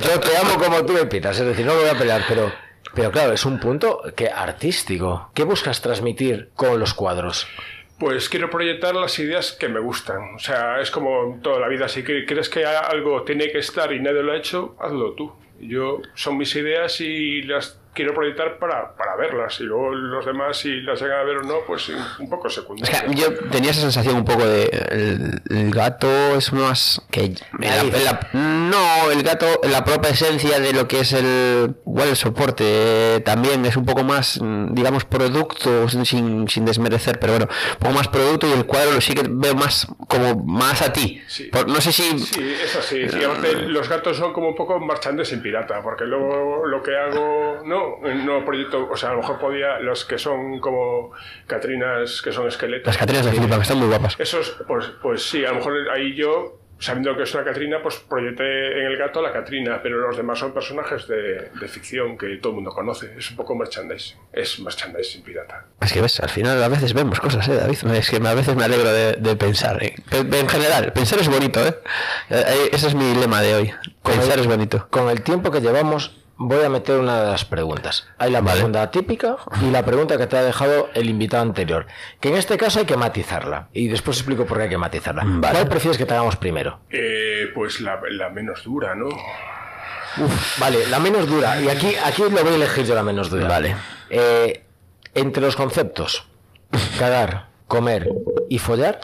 Yo 0.00 0.20
te 0.20 0.36
amo 0.36 0.56
como 0.58 0.84
tú 0.84 0.92
me 0.94 1.04
pitas, 1.06 1.38
es 1.38 1.46
decir, 1.46 1.66
no 1.66 1.74
me 1.74 1.80
voy 1.82 1.90
a 1.90 1.98
pelear, 1.98 2.22
pero 2.28 2.50
Pero 2.94 3.10
claro, 3.10 3.32
es 3.34 3.44
un 3.44 3.60
punto 3.60 4.00
que 4.16 4.30
artístico. 4.30 5.30
¿Qué 5.34 5.44
buscas 5.44 5.82
transmitir 5.82 6.50
con 6.54 6.78
los 6.80 6.94
cuadros? 6.94 7.46
Pues 7.98 8.28
quiero 8.30 8.48
proyectar 8.48 8.94
las 8.94 9.18
ideas 9.18 9.52
que 9.52 9.68
me 9.68 9.80
gustan. 9.80 10.34
O 10.34 10.38
sea, 10.38 10.80
es 10.80 10.90
como 10.90 11.38
toda 11.42 11.60
la 11.60 11.68
vida. 11.68 11.88
Si 11.88 12.02
cre- 12.02 12.24
crees 12.26 12.48
que 12.48 12.64
algo 12.64 13.22
tiene 13.24 13.50
que 13.50 13.58
estar 13.58 13.92
y 13.92 14.00
nadie 14.00 14.22
lo 14.22 14.32
ha 14.32 14.36
hecho, 14.36 14.76
hazlo 14.80 15.12
tú. 15.12 15.34
Yo 15.60 16.00
son 16.14 16.38
mis 16.38 16.54
ideas 16.56 17.00
y 17.00 17.42
las 17.42 17.78
quiero 17.96 18.14
proyectar 18.14 18.58
para, 18.58 18.94
para 18.94 19.16
verlas. 19.16 19.58
Y 19.60 19.64
luego 19.64 19.90
los 19.92 20.24
demás, 20.24 20.58
si 20.58 20.82
las 20.82 21.00
llegan 21.00 21.18
a 21.20 21.22
ver 21.24 21.38
o 21.38 21.42
no, 21.42 21.54
pues 21.66 21.88
un 22.20 22.30
poco 22.30 22.46
Es 22.46 22.54
secundario. 22.54 23.10
que 23.10 23.14
yo 23.16 23.34
tenía 23.50 23.70
esa 23.72 23.80
sensación 23.80 24.14
un 24.16 24.24
poco 24.24 24.46
de. 24.46 24.64
El, 24.90 25.40
el 25.56 25.70
gato 25.72 26.06
es 26.36 26.52
más. 26.52 27.02
que 27.10 27.34
la- 27.58 27.82
la- 27.82 28.20
No, 28.34 29.10
el 29.10 29.22
gato, 29.22 29.46
la 29.64 29.84
propia 29.84 30.10
esencia 30.10 30.60
de 30.60 30.72
lo 30.72 30.86
que 30.86 31.00
es 31.00 31.12
el. 31.12 31.74
Igual 31.86 32.08
el 32.10 32.16
soporte 32.16 32.64
eh, 32.66 33.20
también 33.24 33.64
es 33.64 33.76
un 33.76 33.86
poco 33.86 34.04
más, 34.04 34.38
mm, 34.40 34.74
digamos, 34.74 35.04
producto, 35.06 35.88
sin, 35.88 36.46
sin 36.48 36.64
desmerecer, 36.66 37.18
pero 37.18 37.32
bueno, 37.32 37.48
un 37.72 37.78
poco 37.78 37.94
más 37.94 38.08
producto 38.08 38.46
y 38.46 38.52
el 38.52 38.66
cuadro 38.66 39.00
sí 39.00 39.14
que 39.14 39.26
veo 39.28 39.54
más 39.54 39.86
como 40.08 40.44
más 40.44 40.82
a 40.82 40.92
ti. 40.92 41.22
Sí. 41.26 41.44
Por- 41.44 41.66
no 41.68 41.80
sé 41.80 41.92
si. 41.92 42.18
Sí, 42.18 42.52
es 42.62 42.76
así. 42.76 43.08
Sí, 43.08 43.24
aparte, 43.24 43.54
los 43.62 43.88
gatos 43.88 44.16
son 44.18 44.32
como 44.34 44.48
un 44.48 44.54
poco 44.54 44.78
marchantes 44.78 45.28
sin 45.28 45.40
pirata, 45.40 45.80
porque 45.82 46.04
luego 46.04 46.66
lo 46.66 46.82
que 46.82 46.94
hago, 46.96 47.62
no, 47.64 47.85
no 48.02 48.44
proyecto, 48.44 48.88
o 48.90 48.96
sea, 48.96 49.10
a 49.10 49.12
lo 49.12 49.18
mejor 49.20 49.38
podía, 49.38 49.78
los 49.80 50.04
que 50.04 50.18
son 50.18 50.60
como 50.60 51.12
Catrinas, 51.46 52.22
que 52.22 52.32
son 52.32 52.48
esqueletos. 52.48 52.86
Las 52.86 52.98
Catrinas 52.98 53.24
de 53.26 53.32
flipa, 53.32 53.56
que 53.56 53.62
están 53.62 53.78
muy 53.78 53.88
guapas. 53.88 54.16
Esos, 54.18 54.56
pues, 54.66 54.86
pues 55.02 55.22
sí, 55.22 55.44
a 55.44 55.48
lo 55.50 55.56
mejor 55.56 55.74
ahí 55.92 56.14
yo, 56.14 56.60
sabiendo 56.78 57.16
que 57.16 57.22
es 57.22 57.34
una 57.34 57.42
Catrina, 57.44 57.78
pues 57.82 57.96
proyecté 57.96 58.80
en 58.80 58.86
el 58.86 58.98
gato 58.98 59.20
a 59.20 59.22
la 59.22 59.32
Catrina, 59.32 59.80
pero 59.82 59.98
los 59.98 60.16
demás 60.16 60.38
son 60.38 60.52
personajes 60.52 61.08
de, 61.08 61.50
de 61.58 61.68
ficción 61.68 62.18
que 62.18 62.36
todo 62.36 62.50
el 62.50 62.56
mundo 62.56 62.70
conoce. 62.70 63.14
Es 63.16 63.30
un 63.30 63.36
poco 63.36 63.54
merchandising. 63.54 64.18
Es 64.32 64.60
merchandising 64.60 65.22
pirata. 65.22 65.64
Es 65.80 65.92
que 65.92 66.02
ves, 66.02 66.20
al 66.20 66.28
final 66.28 66.62
a 66.62 66.68
veces 66.68 66.92
vemos 66.92 67.18
cosas, 67.18 67.48
¿eh, 67.48 67.54
David? 67.54 67.78
Es 67.94 68.10
que 68.10 68.16
a 68.16 68.34
veces 68.34 68.54
me 68.54 68.64
alegro 68.64 68.92
de, 68.92 69.14
de 69.14 69.36
pensar. 69.36 69.82
¿eh? 69.82 69.94
En 70.10 70.48
general, 70.48 70.92
pensar 70.92 71.18
es 71.18 71.28
bonito, 71.28 71.66
¿eh? 71.66 71.74
Eh, 72.28 72.70
Ese 72.72 72.88
es 72.88 72.94
mi 72.94 73.14
lema 73.14 73.40
de 73.40 73.54
hoy. 73.54 73.72
Pensar 74.02 74.38
es 74.38 74.46
bonito. 74.46 74.86
Con 74.90 75.08
el 75.08 75.22
tiempo 75.22 75.50
que 75.50 75.60
llevamos, 75.62 76.22
voy 76.36 76.64
a 76.64 76.68
meter 76.68 76.98
una 76.98 77.22
de 77.22 77.30
las 77.30 77.44
preguntas. 77.44 78.06
Hay 78.18 78.30
la 78.30 78.42
pregunta 78.42 78.90
típica 78.90 79.36
y 79.62 79.70
la 79.70 79.84
pregunta 79.84 80.18
que 80.18 80.26
te 80.26 80.36
ha 80.36 80.42
dejado 80.42 80.88
el 80.94 81.08
invitado 81.08 81.42
anterior. 81.42 81.86
Que 82.20 82.28
en 82.28 82.36
este 82.36 82.56
caso 82.56 82.80
hay 82.80 82.86
que 82.86 82.96
matizarla. 82.96 83.68
Y 83.72 83.88
después 83.88 84.18
explico 84.18 84.44
por 84.44 84.58
qué 84.58 84.64
hay 84.64 84.68
que 84.70 84.78
matizarla. 84.78 85.22
Vale. 85.26 85.54
¿Cuál 85.54 85.68
prefieres 85.68 85.98
que 85.98 86.06
te 86.06 86.14
hagamos 86.14 86.36
primero? 86.36 86.80
Eh, 86.90 87.50
pues 87.54 87.80
la, 87.80 88.00
la 88.10 88.28
menos 88.30 88.64
dura, 88.64 88.94
¿no? 88.94 89.06
Uf, 89.06 90.58
vale, 90.58 90.86
la 90.86 90.98
menos 90.98 91.26
dura. 91.26 91.60
Y 91.60 91.68
aquí, 91.68 91.94
aquí 92.04 92.22
lo 92.22 92.42
voy 92.42 92.52
a 92.52 92.56
elegir 92.56 92.84
yo 92.86 92.94
la 92.94 93.02
menos 93.02 93.30
dura. 93.30 93.48
Vale. 93.48 93.76
Eh, 94.10 94.64
entre 95.14 95.42
los 95.42 95.56
conceptos, 95.56 96.26
cagar, 96.98 97.48
comer 97.66 98.08
y 98.48 98.58
follar, 98.58 99.00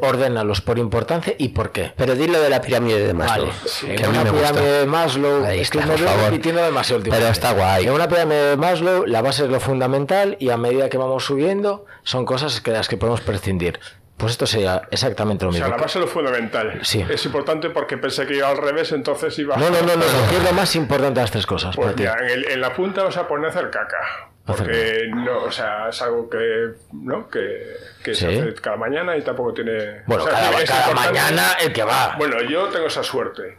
ordénalos 0.00 0.60
por 0.60 0.78
importancia 0.78 1.34
y 1.38 1.48
por 1.50 1.70
qué. 1.72 1.92
Pero 1.96 2.14
dilo 2.14 2.40
de 2.40 2.50
la 2.50 2.60
pirámide 2.60 3.06
de 3.06 3.14
Maslow, 3.14 3.46
Vale, 3.48 3.96
que 3.96 4.02
en 4.02 4.04
a 4.04 4.08
mí 4.08 4.18
una 4.18 4.24
me 4.24 4.30
pirámide 4.38 4.60
gusta. 4.62 4.78
de 4.78 4.86
Maslow, 4.86 5.44
Ahí 5.44 5.60
es 5.60 5.70
que 5.70 5.78
está, 5.78 5.90
me 5.92 5.96
voy 6.02 6.24
repitiendo 6.24 6.62
demasiado 6.62 6.98
últimamente. 6.98 7.24
Pero 7.24 7.32
está 7.32 7.52
guay. 7.52 7.86
En 7.86 7.92
una 7.92 8.08
pirámide 8.08 8.50
de 8.50 8.56
Maslow, 8.56 9.06
la 9.06 9.22
base 9.22 9.44
es 9.44 9.50
lo 9.50 9.60
fundamental 9.60 10.36
y 10.40 10.50
a 10.50 10.56
medida 10.56 10.88
que 10.88 10.98
vamos 10.98 11.24
subiendo, 11.24 11.84
son 12.02 12.24
cosas 12.24 12.60
que 12.60 12.70
las 12.70 12.88
que 12.88 12.96
podemos 12.96 13.20
prescindir. 13.20 13.78
Pues 14.16 14.32
esto 14.32 14.46
sería 14.46 14.82
exactamente 14.92 15.44
lo 15.44 15.50
O 15.50 15.52
sea, 15.52 15.62
mismo. 15.64 15.76
la 15.76 15.82
base 15.82 15.98
es 15.98 16.04
lo 16.04 16.08
fundamental. 16.10 16.78
Sí. 16.82 17.04
Es 17.08 17.24
importante 17.24 17.70
porque 17.70 17.96
pensé 17.98 18.24
que 18.26 18.36
iba 18.36 18.48
al 18.48 18.56
revés, 18.56 18.92
entonces 18.92 19.36
iba... 19.40 19.56
No, 19.56 19.68
no, 19.68 19.80
no, 19.80 19.86
no, 19.86 19.96
no, 19.96 20.30
¿qué 20.30 20.36
es 20.36 20.44
lo 20.44 20.52
más 20.52 20.76
importante 20.76 21.14
de 21.18 21.20
las 21.22 21.30
tres 21.32 21.44
cosas? 21.46 21.74
Pues 21.74 21.96
mira, 21.96 22.16
en, 22.20 22.30
el- 22.30 22.48
en 22.50 22.60
la 22.60 22.72
punta 22.72 23.02
vas 23.02 23.16
a 23.16 23.26
poner 23.26 23.46
a 23.46 23.48
hacer 23.48 23.70
caca. 23.70 24.30
Porque 24.44 25.08
no, 25.14 25.44
o 25.44 25.52
sea, 25.52 25.88
es 25.88 26.02
algo 26.02 26.28
que, 26.28 26.70
¿no? 26.92 27.28
que, 27.30 27.76
que 28.02 28.14
se 28.14 28.28
Sí. 28.28 28.38
hace 28.40 28.54
cada 28.54 28.76
mañana 28.76 29.16
y 29.16 29.22
tampoco 29.22 29.54
tiene. 29.54 30.02
Bueno, 30.06 30.24
o 30.24 30.26
sea, 30.26 30.34
cada, 30.36 30.62
es 30.62 30.68
cada 30.70 30.94
mañana 30.94 31.42
el 31.62 31.72
que 31.72 31.84
va. 31.84 32.16
Bueno, 32.18 32.42
yo 32.42 32.66
tengo 32.68 32.86
esa 32.86 33.02
suerte. 33.04 33.56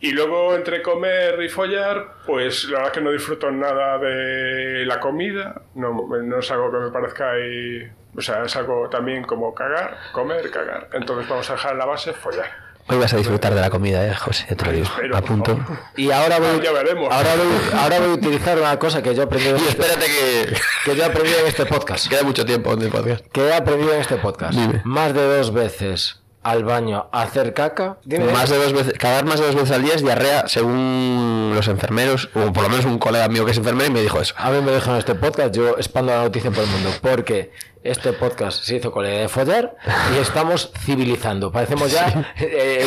Y 0.00 0.12
luego 0.12 0.54
entre 0.54 0.82
comer 0.82 1.40
y 1.42 1.48
follar, 1.48 2.14
pues 2.26 2.64
la 2.64 2.78
verdad 2.78 2.92
que 2.92 3.00
no 3.00 3.10
disfruto 3.12 3.50
nada 3.50 3.98
de 3.98 4.84
la 4.86 5.00
comida. 5.00 5.62
No, 5.74 6.06
no 6.22 6.38
es 6.38 6.50
algo 6.50 6.70
que 6.72 6.78
me 6.78 6.90
parezca 6.90 7.32
ahí. 7.32 7.88
O 8.16 8.20
sea, 8.20 8.42
es 8.44 8.56
algo 8.56 8.88
también 8.88 9.22
como 9.24 9.54
cagar, 9.54 9.96
comer, 10.12 10.50
cagar. 10.50 10.88
Entonces 10.92 11.28
vamos 11.28 11.48
a 11.50 11.52
dejar 11.54 11.76
la 11.76 11.84
base 11.84 12.12
follar. 12.12 12.67
Hoy 12.90 12.96
vas 12.98 13.12
a 13.12 13.16
disfrutar 13.18 13.54
de 13.54 13.60
la 13.60 13.68
comida, 13.68 14.06
¿eh, 14.06 14.14
José? 14.14 14.46
Ya 14.48 14.56
te 14.56 14.64
lo 14.64 14.72
digo. 14.72 14.86
Espero, 14.86 15.16
A 15.16 15.20
punto. 15.22 15.58
Y 15.96 16.10
ahora 16.10 16.38
voy, 16.38 16.60
Ya 16.62 16.72
veremos. 16.72 17.08
Ahora 17.12 17.34
voy, 17.36 17.78
ahora 17.78 17.98
voy 18.00 18.08
a 18.10 18.12
utilizar 18.14 18.58
una 18.58 18.78
cosa 18.78 19.02
que 19.02 19.14
yo 19.14 19.22
he 19.22 19.24
aprendido 19.26 19.56
en 19.56 19.62
Y 19.62 19.68
este, 19.68 19.82
espérate 19.82 20.06
que 20.06 20.56
que 20.84 20.96
yo 20.96 21.02
he 21.02 21.06
aprendido 21.06 21.38
en 21.40 21.46
este 21.46 21.66
podcast. 21.66 22.08
queda 22.08 22.22
mucho 22.22 22.46
tiempo 22.46 22.72
en 22.72 22.82
el 22.82 22.88
podcast. 22.90 23.26
Que 23.26 23.46
he 23.48 23.54
aprendido 23.54 23.92
en 23.92 24.00
este 24.00 24.16
podcast. 24.16 24.58
Dime. 24.58 24.80
Más 24.84 25.12
de 25.12 25.36
dos 25.36 25.52
veces 25.52 26.20
al 26.48 26.64
baño 26.64 27.08
a 27.12 27.22
hacer 27.22 27.52
caca. 27.52 27.98
Dime, 28.04 28.32
Más 28.32 28.48
de 28.48 28.56
dos 28.56 28.72
veces, 28.72 28.94
cagar 28.98 29.26
más 29.26 29.38
de 29.38 29.46
dos 29.46 29.54
veces 29.54 29.70
al 29.70 29.82
día 29.82 29.94
es 29.94 30.02
diarrea, 30.02 30.48
según 30.48 31.52
los 31.54 31.68
enfermeros, 31.68 32.30
o 32.34 32.52
por 32.52 32.62
lo 32.62 32.70
menos 32.70 32.86
un 32.86 32.98
colega 32.98 33.28
mío 33.28 33.44
que 33.44 33.50
es 33.50 33.58
enfermero 33.58 33.90
y 33.90 33.92
me 33.92 34.00
dijo 34.00 34.18
eso. 34.20 34.34
A 34.38 34.50
mí 34.50 34.60
me 34.62 34.72
dejan 34.72 34.96
este 34.96 35.14
podcast, 35.14 35.54
yo 35.54 35.76
expando 35.76 36.12
la 36.12 36.22
noticia 36.22 36.50
por 36.50 36.64
el 36.64 36.70
mundo, 36.70 36.90
porque 37.02 37.52
este 37.84 38.14
podcast 38.14 38.62
se 38.62 38.76
hizo 38.76 38.90
con 38.90 39.02
la 39.04 39.10
idea 39.10 39.20
de 39.20 39.28
follar 39.28 39.76
y 40.16 40.20
estamos 40.20 40.72
civilizando. 40.80 41.52
Parecemos 41.52 41.92
ya 41.92 42.32
eh, 42.40 42.86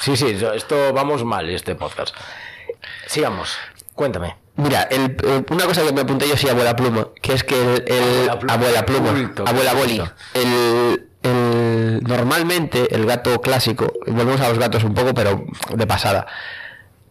Sí, 0.00 0.16
sí, 0.16 0.36
esto 0.54 0.92
vamos 0.92 1.24
mal, 1.24 1.50
este 1.50 1.74
podcast. 1.74 2.14
Sigamos, 3.06 3.56
cuéntame. 3.94 4.36
Mira, 4.56 4.82
el- 4.84 5.16
eh, 5.24 5.42
una 5.50 5.64
cosa 5.64 5.82
que 5.84 5.92
me 5.92 6.02
apunté 6.02 6.28
yo 6.28 6.36
sí, 6.36 6.48
abuela 6.48 6.76
pluma, 6.76 7.08
que 7.20 7.32
es 7.32 7.42
que 7.42 7.60
el, 7.60 7.84
el- 7.86 8.30
Abuela 8.30 8.38
pluma. 8.38 8.52
abuela 8.54 8.86
pluma, 8.86 9.32
abuela 9.46 9.74
boli, 9.74 10.02
el, 10.34 11.08
el- 11.24 12.00
normalmente 12.04 12.94
el 12.94 13.04
gato 13.06 13.40
clásico, 13.40 13.92
volvemos 14.06 14.40
a 14.40 14.48
los 14.48 14.58
gatos 14.58 14.84
un 14.84 14.94
poco, 14.94 15.12
pero 15.14 15.44
de 15.74 15.86
pasada, 15.86 16.26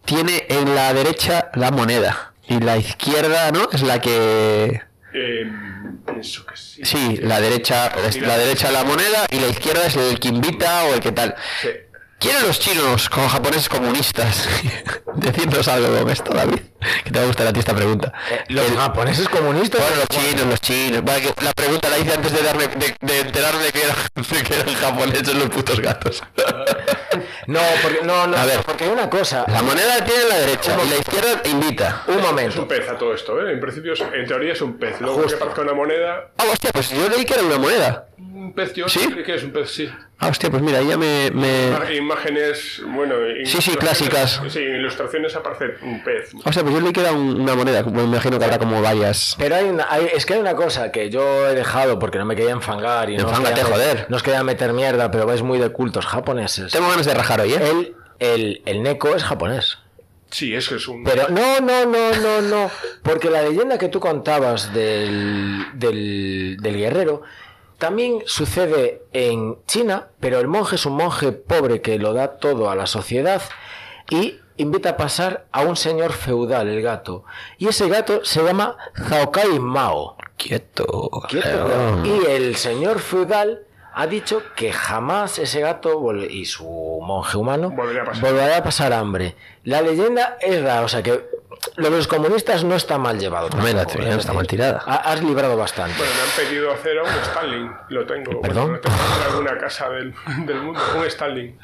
tiene 0.06 0.46
en 0.50 0.74
la 0.76 0.94
derecha 0.94 1.50
la 1.56 1.72
moneda 1.72 2.34
y 2.48 2.60
la 2.60 2.78
izquierda, 2.78 3.52
¿no? 3.52 3.68
Es 3.72 3.82
la 3.84 4.00
que 4.00 4.82
Eh, 5.14 5.46
pienso 6.06 6.46
que 6.46 6.56
sí. 6.56 6.82
sí, 6.86 7.18
la 7.22 7.40
derecha 7.42 7.88
es 8.08 8.20
la 8.22 8.38
derecha 8.38 8.72
la 8.72 8.84
moneda 8.84 9.26
y 9.30 9.40
la 9.40 9.48
izquierda 9.48 9.86
es 9.86 9.96
el 9.98 10.20
que 10.20 10.30
invita 10.30 10.86
o 10.86 10.94
el 10.94 11.00
que 11.02 11.12
tal. 11.12 11.36
Sí. 11.62 11.70
¿Quieren 12.24 12.48
los 12.48 12.58
chinos 12.60 13.10
como 13.10 13.28
japoneses 13.28 13.68
comunistas 13.68 14.48
decirnos 15.16 15.68
algo 15.68 16.00
con 16.00 16.10
esto, 16.10 16.34
David? 16.34 16.60
Que 17.04 17.12
te 17.12 17.20
va 17.20 17.24
a 17.26 17.28
gustar 17.28 17.48
a 17.48 17.54
ti 17.54 17.60
esta 17.60 17.76
pregunta. 17.76 18.14
¿Los 18.48 18.66
El- 18.72 18.78
japoneses 18.78 19.28
comunistas? 19.28 19.82
bueno, 19.82 19.98
los 19.98 20.08
chinos, 20.08 20.46
los 20.48 20.62
chinos. 20.62 21.02
Que 21.04 21.44
la 21.44 21.52
pregunta 21.54 21.90
la 21.90 21.98
hice 22.00 22.14
antes 22.14 22.32
de 22.32 22.42
darme, 22.42 22.68
de, 22.70 22.96
de 23.02 23.20
enterarme 23.20 23.72
que, 23.74 23.84
era- 23.84 23.96
de 24.16 24.44
que 24.44 24.54
eran 24.56 24.74
japoneses 24.76 25.34
los 25.36 25.50
putos 25.50 25.80
gatos. 25.82 26.24
No, 27.48 27.60
porque, 27.82 28.00
no, 28.04 28.28
no, 28.28 28.38
A 28.38 28.46
ver. 28.46 28.60
porque 28.66 28.86
hay 28.86 28.90
una 28.92 29.10
cosa. 29.10 29.46
La 29.48 29.62
moneda 29.62 29.98
la 30.00 30.06
tiene 30.06 30.22
en 30.24 30.30
la 30.30 30.38
derecha 30.38 30.78
y 30.86 30.90
la 30.90 30.96
izquierda 30.98 31.42
invita. 31.46 32.04
Un 32.08 32.14
Es 32.14 32.20
un 32.20 32.24
momento. 32.26 32.68
pez 32.68 32.90
a 32.90 32.98
todo 32.98 33.14
esto, 33.14 33.40
¿eh? 33.46 33.52
En 33.54 33.60
principio, 33.60 33.94
en 34.14 34.26
teoría 34.28 34.54
es 34.54 34.62
un 34.62 34.78
pez. 34.78 35.00
Luego 35.02 35.26
que 35.26 35.36
parezca 35.36 35.62
una 35.62 35.74
moneda, 35.74 36.32
Ah, 36.38 36.44
hostia, 36.52 36.72
pues 36.74 36.90
yo 36.90 37.08
leí 37.10 37.26
que 37.26 37.34
era 37.34 37.44
una 37.44 37.58
moneda. 37.58 38.08
un 38.18 38.54
pez, 38.54 38.74
yo 38.74 38.88
¿Sí? 38.90 39.08
creo 39.12 39.24
que 39.26 39.36
es 39.36 39.44
un 39.44 39.52
pez, 39.52 39.70
sí. 39.72 39.90
Ah, 40.20 40.28
hostia, 40.30 40.50
pues 40.50 40.62
mira, 40.62 40.82
ya 40.82 40.96
me... 40.98 41.32
me... 41.32 41.96
Imágenes, 41.96 42.82
bueno... 42.86 43.16
Sí, 43.44 43.62
sí, 43.62 43.72
ilustraciones- 43.72 43.78
clásicas. 43.80 44.42
Sí, 44.50 44.60
ilustraciones 44.60 45.36
aparece 45.36 45.74
un 45.84 46.04
pez. 46.04 46.32
O 46.46 46.54
sea, 46.54 46.64
pues 46.64 46.74
yo 46.76 46.82
leí 46.82 46.94
que 46.94 47.02
era 47.02 47.12
un- 47.12 47.42
una 47.42 47.56
moneda. 47.56 47.84
Me 47.84 48.04
imagino 48.04 48.38
que 48.40 48.46
habrá 48.46 48.58
como 48.60 48.82
varias... 48.82 49.36
Pero 49.38 49.56
hay 49.56 49.66
una, 49.66 49.88
hay- 49.90 50.10
es 50.14 50.26
que 50.26 50.36
hay 50.36 50.40
una 50.40 50.56
cosa 50.56 50.92
que 50.92 51.10
yo 51.10 51.50
he 51.50 51.56
dejado 51.56 52.00
porque 52.00 52.18
no 52.20 52.26
me 52.26 52.36
quería 52.36 52.52
enfangar 52.52 53.10
y 53.10 53.18
no 53.18 53.28
met- 53.30 53.62
joder. 53.64 54.06
no 54.10 54.16
os 54.18 54.24
quería 54.24 54.44
meter 54.44 54.72
mierda, 54.74 55.12
pero 55.12 55.26
vais 55.26 55.42
muy 55.42 55.60
de 55.60 55.70
cultos 55.70 56.06
japoneses. 56.06 56.72
Tengo 56.72 56.90
ganas 56.90 57.03
de 57.06 57.14
rajar 57.14 57.42
hoy, 57.42 57.54
¿eh? 57.54 57.60
El, 57.70 57.96
el, 58.20 58.62
el 58.66 58.84
neko 58.84 59.16
es 59.16 59.24
japonés. 59.24 59.78
Sí, 60.30 60.56
es 60.56 60.68
que 60.70 60.76
es 60.76 60.88
un... 60.88 61.04
Pero 61.04 61.30
no, 61.30 61.60
no, 61.60 61.86
no, 61.86 62.16
no, 62.16 62.42
no. 62.42 62.72
Porque 63.04 63.30
la 63.30 63.44
leyenda 63.44 63.78
que 63.78 63.88
tú 63.90 64.00
contabas 64.00 64.74
del, 64.74 65.66
del, 65.76 66.58
del 66.60 66.78
guerrero 66.78 67.22
también 67.78 68.24
sucede 68.26 69.04
en 69.14 69.58
China, 69.68 70.08
pero 70.20 70.40
el 70.40 70.48
monje 70.48 70.76
es 70.78 70.86
un 70.86 70.96
monje 70.96 71.34
pobre 71.34 71.82
que 71.82 72.00
lo 72.00 72.14
da 72.14 72.38
todo 72.38 72.70
a 72.72 72.76
la 72.76 72.88
sociedad 72.88 73.42
y 74.10 74.40
invita 74.58 74.90
a 74.92 74.98
pasar 74.98 75.46
a 75.52 75.62
un 75.62 75.76
señor 75.76 76.14
feudal, 76.14 76.68
el 76.68 76.82
gato. 76.82 77.26
Y 77.58 77.68
ese 77.68 77.88
gato 77.90 78.24
se 78.26 78.44
llama 78.44 78.78
Zaokai 79.08 79.60
Mao. 79.60 80.16
Quieto. 80.38 81.12
Quieto, 81.30 81.48
pero- 81.68 82.06
Y 82.06 82.26
el 82.32 82.56
señor 82.56 83.00
feudal 83.00 83.62
ha 83.96 84.08
dicho 84.08 84.42
que 84.56 84.72
jamás 84.74 85.38
ese 85.40 85.62
gato 85.62 86.14
y 86.16 86.46
su 86.46 86.66
monje 87.02 87.38
humano 87.38 87.70
Volverá 87.72 88.04
a 88.04 88.06
pasar. 88.06 88.22
volverá 88.24 88.58
a 88.58 88.64
pasar 88.64 88.94
hambre. 88.94 89.36
La 89.64 89.82
leyenda 89.82 90.38
es 90.42 90.62
rara, 90.64 90.82
o 90.82 90.88
sea 90.88 91.04
que 91.04 91.24
lo 91.76 91.90
de 91.90 91.98
los 91.98 92.08
comunistas 92.08 92.64
no 92.64 92.76
está 92.76 92.98
mal 92.98 93.20
llevado. 93.20 93.48
Hombre, 93.54 93.74
la 93.74 93.86
teoría 93.86 94.10
no 94.10 94.16
es 94.16 94.22
está 94.22 94.34
mal 94.34 94.48
tirada. 94.48 94.82
ha- 94.86 95.12
Has 95.12 95.22
librado 95.24 95.56
bastante. 95.56 95.96
Bueno, 95.98 96.12
me 96.16 96.22
han 96.22 96.48
pedido 96.48 96.72
hacer 96.74 96.98
a 97.00 97.04
un 97.04 97.10
Stalin. 97.10 97.72
Lo 97.90 98.06
tengo. 98.06 98.42
¿Perdón? 98.42 98.64
Bueno, 98.64 98.74
lo 98.76 98.82
tengo 98.82 98.96
en 98.98 99.32
alguna 99.32 99.58
casa 99.58 99.90
del, 99.90 100.14
del 100.46 100.62
mundo. 100.62 100.80
Un 100.98 101.06
Stalin. 101.06 101.60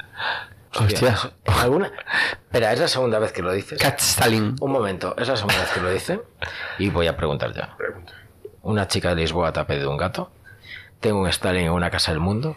Hostia. 0.78 1.16
¿En 1.44 1.52
alguna? 1.54 1.92
Espera, 2.32 2.72
es 2.72 2.78
la 2.80 2.88
segunda 2.88 3.18
vez 3.18 3.32
que 3.32 3.42
lo 3.42 3.52
dices. 3.52 3.78
Cat 3.80 3.98
Stalin. 4.00 4.54
Un 4.60 4.70
momento, 4.72 5.14
es 5.18 5.26
la 5.28 5.36
segunda 5.36 5.58
vez 5.60 5.70
que 5.72 5.80
lo 5.80 5.90
dice. 5.90 6.20
Y 6.78 6.88
voy 6.90 7.06
a 7.08 7.16
preguntar 7.16 7.52
ya. 7.52 7.76
Pregunta. 7.76 8.12
Una 8.62 8.86
chica 8.86 9.08
de 9.10 9.16
Lisboa 9.16 9.52
te 9.52 9.60
ha 9.60 9.66
pedido 9.66 9.90
un 9.90 9.96
gato. 9.96 10.30
Tengo 11.00 11.20
un 11.20 11.28
Stalin 11.28 11.64
en 11.66 11.72
una 11.72 11.90
casa 11.90 12.12
del 12.12 12.20
mundo. 12.20 12.56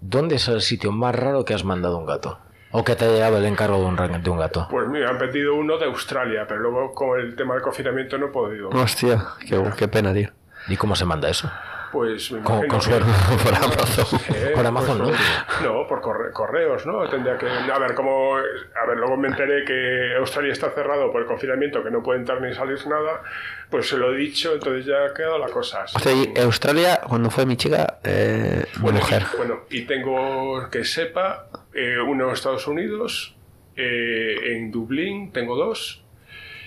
¿Dónde 0.00 0.36
es 0.36 0.46
el 0.48 0.60
sitio 0.60 0.92
más 0.92 1.14
raro 1.14 1.44
que 1.44 1.54
has 1.54 1.64
mandado 1.64 1.98
un 1.98 2.06
gato? 2.06 2.38
¿O 2.70 2.84
que 2.84 2.94
te 2.94 3.06
ha 3.06 3.08
llegado 3.08 3.38
el 3.38 3.46
encargo 3.46 3.78
de 3.78 3.84
un, 3.86 4.22
de 4.22 4.30
un 4.30 4.38
gato? 4.38 4.68
Pues 4.70 4.86
mira, 4.88 5.08
han 5.08 5.18
pedido 5.18 5.54
uno 5.54 5.78
de 5.78 5.86
Australia, 5.86 6.44
pero 6.46 6.60
luego 6.60 6.92
con 6.92 7.18
el 7.18 7.34
tema 7.34 7.54
del 7.54 7.62
confinamiento 7.62 8.18
no 8.18 8.26
he 8.26 8.28
podido. 8.28 8.68
Hostia, 8.68 9.24
qué, 9.48 9.62
qué 9.76 9.88
pena, 9.88 10.12
tío. 10.12 10.30
¿Y 10.68 10.76
cómo 10.76 10.94
se 10.94 11.06
manda 11.06 11.30
eso? 11.30 11.50
Pues 11.92 12.30
me 12.32 12.40
Con, 12.42 12.64
imagino 12.64 12.68
con 12.68 12.78
que- 12.80 12.84
suerte. 12.86 13.10
Por 13.44 13.54
Amazon. 13.54 14.20
Eh, 14.34 14.52
Por 14.54 14.66
Amazon, 14.66 14.98
pues, 14.98 15.18
¿no? 15.62 15.72
No, 15.82 15.86
por 15.86 16.00
corre- 16.00 16.32
correos, 16.32 16.84
¿no? 16.86 17.08
Tendría 17.08 17.36
que. 17.38 17.46
A 17.48 17.78
ver, 17.78 17.94
como. 17.94 18.36
A 18.36 18.86
ver, 18.86 18.96
luego 18.98 19.16
me 19.16 19.28
enteré 19.28 19.64
que 19.64 20.14
Australia 20.18 20.52
está 20.52 20.70
cerrado 20.70 21.10
por 21.10 21.22
el 21.22 21.26
confinamiento, 21.26 21.82
que 21.82 21.90
no 21.90 22.02
puede 22.02 22.20
entrar 22.20 22.40
ni 22.42 22.52
salir 22.54 22.78
nada. 22.86 23.22
Pues 23.70 23.88
se 23.88 23.96
lo 23.96 24.12
he 24.12 24.16
dicho, 24.16 24.52
entonces 24.54 24.84
ya 24.86 25.06
ha 25.06 25.14
quedado 25.14 25.38
la 25.38 25.48
cosa. 25.48 25.84
y 26.04 26.38
Australia, 26.40 27.00
cuando 27.08 27.30
fue 27.30 27.46
mi 27.46 27.56
chica, 27.56 27.98
eh, 28.04 28.64
Bueno, 28.78 28.98
mujer. 29.00 29.22
y- 29.32 29.36
bueno, 29.36 29.60
y 29.70 29.82
tengo 29.82 30.68
que 30.70 30.84
sepa, 30.84 31.46
eh, 31.74 31.96
uno 32.06 32.26
en 32.28 32.30
Estados 32.32 32.66
Unidos, 32.66 33.36
eh, 33.76 34.36
en 34.56 34.70
Dublín 34.70 35.32
tengo 35.32 35.56
dos, 35.56 36.04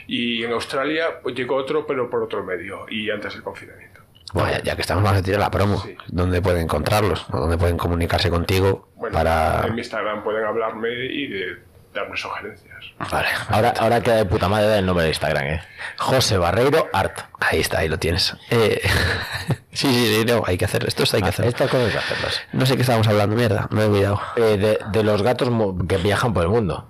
y 0.07 0.43
en 0.43 0.51
Australia 0.53 1.19
pues, 1.21 1.35
llegó 1.35 1.55
otro, 1.55 1.85
pero 1.85 2.09
por 2.09 2.23
otro 2.23 2.43
medio, 2.43 2.85
y 2.89 3.09
antes 3.09 3.33
del 3.33 3.43
confinamiento. 3.43 3.90
Bueno, 4.33 4.51
ya, 4.51 4.63
ya 4.63 4.75
que 4.75 4.81
estamos, 4.81 5.03
vamos 5.03 5.19
a 5.19 5.23
tirar 5.23 5.39
la 5.39 5.51
promo. 5.51 5.81
Sí. 5.81 5.95
¿Dónde 6.07 6.41
pueden 6.41 6.61
encontrarlos? 6.63 7.25
¿O 7.31 7.37
¿Dónde 7.39 7.57
pueden 7.57 7.77
comunicarse 7.77 8.29
contigo? 8.29 8.89
Bueno, 8.95 9.13
para. 9.17 9.65
en 9.67 9.73
mi 9.75 9.79
Instagram 9.81 10.23
pueden 10.23 10.45
hablarme 10.45 10.89
y 10.89 11.27
de 11.27 11.45
darme 11.93 12.15
sugerencias. 12.15 12.85
Vale, 13.11 13.27
Ahora, 13.49 13.73
ahora 13.77 14.01
queda 14.01 14.15
de 14.15 14.25
puta 14.25 14.47
madre 14.47 14.77
el 14.77 14.85
nombre 14.85 15.03
de 15.03 15.09
Instagram, 15.09 15.43
¿eh? 15.45 15.61
José 15.97 16.37
Barreiro 16.37 16.87
Art. 16.93 17.19
ahí 17.39 17.59
está, 17.59 17.79
ahí 17.79 17.89
lo 17.89 17.99
tienes. 17.99 18.35
Eh, 18.49 18.81
sí, 19.73 19.87
sí, 19.93 20.15
sí, 20.15 20.25
no, 20.25 20.43
hay 20.45 20.57
que 20.57 20.65
hacer 20.65 20.85
esto, 20.87 21.03
hay 21.13 21.21
que 21.21 21.29
hacer. 21.29 21.45
Estas 21.47 21.69
cosas 21.69 21.87
hay 21.87 21.91
que 21.91 21.97
hacerlas. 21.97 22.41
No 22.53 22.65
sé 22.65 22.75
qué 22.75 22.81
estábamos 22.81 23.07
hablando, 23.09 23.35
mierda, 23.35 23.67
no 23.71 23.81
he 23.81 23.85
olvidado. 23.85 24.21
Eh, 24.37 24.57
de, 24.57 24.79
de 24.91 25.03
los 25.03 25.21
gatos 25.21 25.49
que 25.87 25.97
viajan 25.97 26.33
por 26.33 26.43
el 26.43 26.49
mundo. 26.49 26.87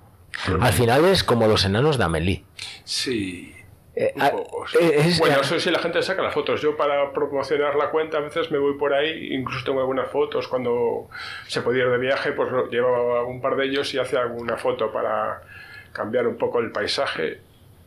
Al 0.60 0.74
final 0.74 1.06
es 1.06 1.24
como 1.24 1.48
los 1.48 1.66
enanos 1.66 1.98
de 1.98 2.04
Amélie. 2.04 2.46
Sí. 2.84 3.56
Eh, 3.96 4.14
un 4.16 4.22
ah, 4.22 4.32
eh, 4.80 4.96
es- 5.06 5.20
bueno, 5.20 5.42
eso 5.42 5.60
sí, 5.60 5.70
la 5.70 5.80
gente 5.80 6.02
saca 6.02 6.22
las 6.22 6.34
fotos. 6.34 6.62
Yo 6.62 6.78
para 6.78 7.12
promocionar 7.12 7.76
la 7.76 7.90
cuenta 7.90 8.18
a 8.18 8.22
veces 8.22 8.50
me 8.52 8.58
voy 8.58 8.78
por 8.78 8.94
ahí, 8.94 9.34
incluso 9.34 9.66
tengo 9.66 9.80
algunas 9.82 10.10
fotos. 10.10 10.48
Cuando 10.48 11.10
se 11.48 11.62
podía 11.62 11.84
ir 11.84 11.90
de 11.90 11.98
viaje, 11.98 12.32
pues 12.32 12.50
llevaba 12.72 13.24
un 13.26 13.42
par 13.42 13.56
de 13.58 13.66
ellos 13.66 13.94
y 13.94 14.00
hacía 14.00 14.22
alguna 14.22 14.58
foto 14.58 14.92
para 14.94 15.42
cambiar 15.92 16.26
un 16.28 16.38
poco 16.38 16.60
el 16.60 16.72
paisaje. 16.72 17.42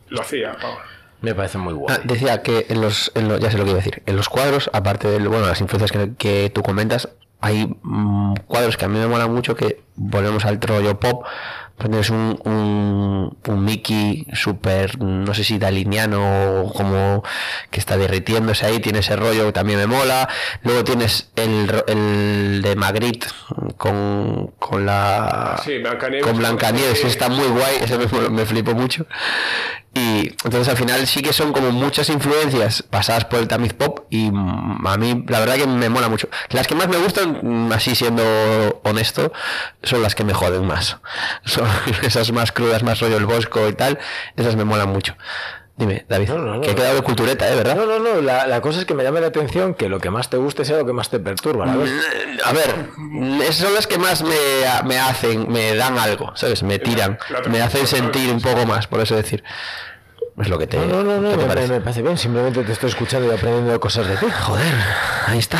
Lo 0.09 0.21
hacía, 0.21 0.55
vamos. 0.61 0.79
Me 1.21 1.33
parece 1.33 1.57
muy 1.57 1.73
Ah, 1.73 1.77
guay. 1.77 1.97
decía 2.03 2.43
que 2.43 2.67
en 2.69 2.81
los, 2.81 3.11
en 3.15 3.27
lo- 3.27 3.39
ya 3.39 3.49
sé 3.49 3.57
lo 3.57 3.63
que 3.63 3.71
iba 3.71 3.79
a 3.79 3.83
decir, 3.83 4.03
en 4.05 4.15
los 4.15 4.29
cuadros, 4.29 4.69
aparte 4.73 5.07
de 5.07 5.17
bueno, 5.27 5.47
las 5.47 5.59
influencias 5.61 5.91
que, 5.91 6.11
que 6.15 6.51
tú 6.53 6.61
comentas, 6.61 7.09
hay 7.41 7.75
mm, 7.81 8.35
cuadros 8.47 8.77
que 8.77 8.85
a 8.85 8.87
mí 8.89 8.99
me 8.99 9.07
molan 9.07 9.33
mucho 9.33 9.55
que 9.55 9.81
volvemos 9.95 10.45
al 10.45 10.61
rollo 10.61 10.99
pop. 10.99 11.25
Tienes 11.77 12.09
un, 12.09 12.39
un, 12.45 13.37
un 13.47 13.65
Mickey 13.65 14.25
súper, 14.33 14.99
no 15.01 15.33
sé 15.33 15.43
si 15.43 15.57
daliniano 15.59 16.61
o 16.61 16.73
como 16.73 17.21
que 17.69 17.79
está 17.79 17.97
derritiéndose 17.97 18.65
ahí, 18.65 18.79
tiene 18.79 18.99
ese 18.99 19.15
rollo 19.17 19.45
que 19.47 19.51
también 19.51 19.79
me 19.79 19.85
mola. 19.87 20.27
Luego 20.63 20.83
tienes 20.85 21.31
el, 21.35 21.69
el 21.87 22.61
de 22.63 22.75
Magritte 22.77 23.27
con, 23.77 24.51
con 24.57 24.85
la 24.85 25.61
Sí, 25.63 25.77
Blancanieves. 25.79 26.25
con 26.25 26.37
Blancanieves, 26.37 27.03
está 27.03 27.27
muy 27.29 27.47
guay, 27.47 27.75
ese 27.81 27.97
me, 27.97 28.29
me 28.29 28.45
flipó 28.45 28.73
mucho. 28.73 29.05
Y 29.97 30.27
entonces 30.43 30.67
al 30.67 30.75
final 30.75 31.07
sí 31.07 31.21
que 31.21 31.31
son 31.31 31.53
como 31.53 31.71
muchas 31.71 32.09
influencias 32.09 32.83
pasadas 32.83 33.23
por 33.23 33.39
el 33.39 33.47
tamiz 33.47 33.71
pop 33.71 34.01
y 34.09 34.29
mm, 34.29 34.85
a 34.85 34.97
mí 34.97 35.23
la 35.29 35.39
verdad 35.39 35.55
que 35.55 35.65
me 35.65 35.87
mola 35.87 36.09
mucho. 36.09 36.27
Las 36.49 36.67
que 36.67 36.75
más 36.75 36.89
me 36.89 36.97
gustan, 36.97 37.39
mm, 37.41 37.71
así 37.71 37.95
siendo 37.95 38.81
honesto, 38.83 39.31
son 39.83 40.01
las 40.01 40.13
que 40.13 40.25
me 40.25 40.33
joden 40.33 40.67
más. 40.67 40.97
Son 41.45 41.65
esas 42.01 42.33
más 42.33 42.51
crudas, 42.51 42.83
más 42.83 42.99
rollo 42.99 43.15
el 43.15 43.25
bosco 43.25 43.69
y 43.69 43.73
tal, 43.73 43.97
esas 44.35 44.57
me 44.57 44.65
molan 44.65 44.89
mucho. 44.89 45.15
Dime, 45.77 46.05
David, 46.07 46.29
No, 46.29 46.37
no, 46.37 46.55
no. 46.55 46.61
que 46.61 46.71
he 46.71 46.75
quedado 46.75 46.95
de 46.95 47.01
cultureta, 47.01 47.51
¿eh? 47.51 47.55
¿Verdad? 47.55 47.75
No, 47.75 47.85
no, 47.85 47.99
no. 47.99 48.21
La, 48.21 48.47
la 48.47 48.61
cosa 48.61 48.79
es 48.79 48.85
que 48.85 48.93
me 48.93 49.03
llame 49.03 49.19
la 49.19 49.27
atención 49.27 49.73
que 49.73 49.89
lo 49.89 49.99
que 49.99 50.09
más 50.09 50.29
te 50.29 50.37
guste 50.37 50.63
sea 50.63 50.77
lo 50.77 50.85
que 50.85 50.93
más 50.93 51.09
te 51.09 51.19
perturba. 51.19 51.65
¿sabes? 51.67 51.91
A 52.45 52.53
ver, 52.53 52.89
esas 53.41 53.55
son 53.57 53.73
las 53.73 53.85
que 53.85 53.97
más 53.97 54.23
me, 54.23 54.35
me 54.85 54.97
hacen, 54.99 55.51
me 55.51 55.75
dan 55.75 55.97
algo, 55.99 56.31
¿sabes? 56.37 56.63
Me 56.63 56.79
tiran, 56.79 57.19
me 57.49 57.61
hacen 57.61 57.87
sentir 57.87 58.31
un 58.31 58.39
poco 58.41 58.65
más, 58.65 58.87
por 58.87 59.01
eso 59.01 59.15
decir. 59.17 59.43
Es 60.37 60.47
lo 60.49 60.57
que 60.57 60.67
te, 60.67 60.77
No, 60.77 60.85
no, 60.85 61.03
no, 61.03 61.17
no, 61.21 61.29
¿qué 61.31 61.35
te 61.37 61.41
me, 61.43 61.47
parece? 61.47 61.73
me 61.73 61.81
parece 61.81 62.01
bien. 62.01 62.17
Simplemente 62.17 62.63
te 62.63 62.71
estoy 62.71 62.89
escuchando 62.89 63.29
y 63.31 63.35
aprendiendo 63.35 63.77
cosas 63.79 64.07
de 64.07 64.15
ti. 64.17 64.25
Joder, 64.43 64.73
ahí 65.27 65.39
está. 65.39 65.59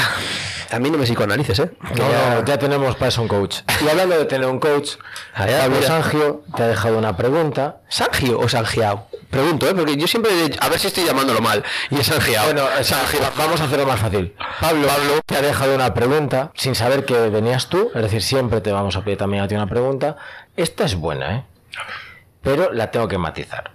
A 0.71 0.79
mí 0.79 0.89
no 0.89 0.97
me 0.97 1.05
psicoanalices, 1.05 1.59
¿eh? 1.59 1.71
No, 1.97 2.09
ya- 2.11 2.35
no, 2.35 2.45
ya 2.45 2.57
tenemos 2.57 2.95
para 2.95 3.09
eso 3.09 3.21
un 3.21 3.27
coach. 3.27 3.57
Y 3.83 3.87
hablando 3.89 4.17
de 4.17 4.25
tener 4.25 4.47
un 4.47 4.59
coach, 4.59 4.91
Allá, 5.33 5.59
Pablo 5.61 5.75
mira. 5.77 5.87
Sangio 5.87 6.43
te 6.55 6.63
ha 6.63 6.67
dejado 6.67 6.97
una 6.97 7.15
pregunta. 7.15 7.81
¿Sangio 7.89 8.39
o 8.39 8.49
Sangiao? 8.49 9.07
Pregunto, 9.29 9.67
¿eh? 9.69 9.73
Porque 9.75 9.95
yo 9.97 10.07
siempre... 10.07 10.31
A 10.59 10.69
ver 10.69 10.79
si 10.79 10.87
estoy 10.87 11.05
llamándolo 11.05 11.41
mal. 11.41 11.63
Y 11.89 11.99
es 11.99 12.07
Sangiao. 12.07 12.45
Bueno, 12.45 12.63
va- 12.63 13.31
vamos 13.37 13.61
a 13.61 13.65
hacerlo 13.65 13.85
más 13.85 13.99
fácil. 13.99 14.33
Pablo, 14.61 14.87
te 15.25 15.35
ha 15.37 15.41
dejado 15.41 15.75
una 15.75 15.93
pregunta 15.93 16.51
sin 16.55 16.73
saber 16.75 17.05
que 17.05 17.29
venías 17.29 17.67
tú, 17.69 17.91
es 17.93 18.01
decir, 18.01 18.21
siempre 18.21 18.61
te 18.61 18.71
vamos 18.71 18.95
a 18.95 19.03
pedir 19.03 19.17
también 19.17 19.43
a 19.43 19.47
ti 19.47 19.55
una 19.55 19.67
pregunta. 19.67 20.17
Esta 20.55 20.85
es 20.85 20.95
buena, 20.95 21.35
¿eh? 21.37 21.43
Pero 22.41 22.71
la 22.71 22.91
tengo 22.91 23.07
que 23.07 23.17
matizar. 23.17 23.71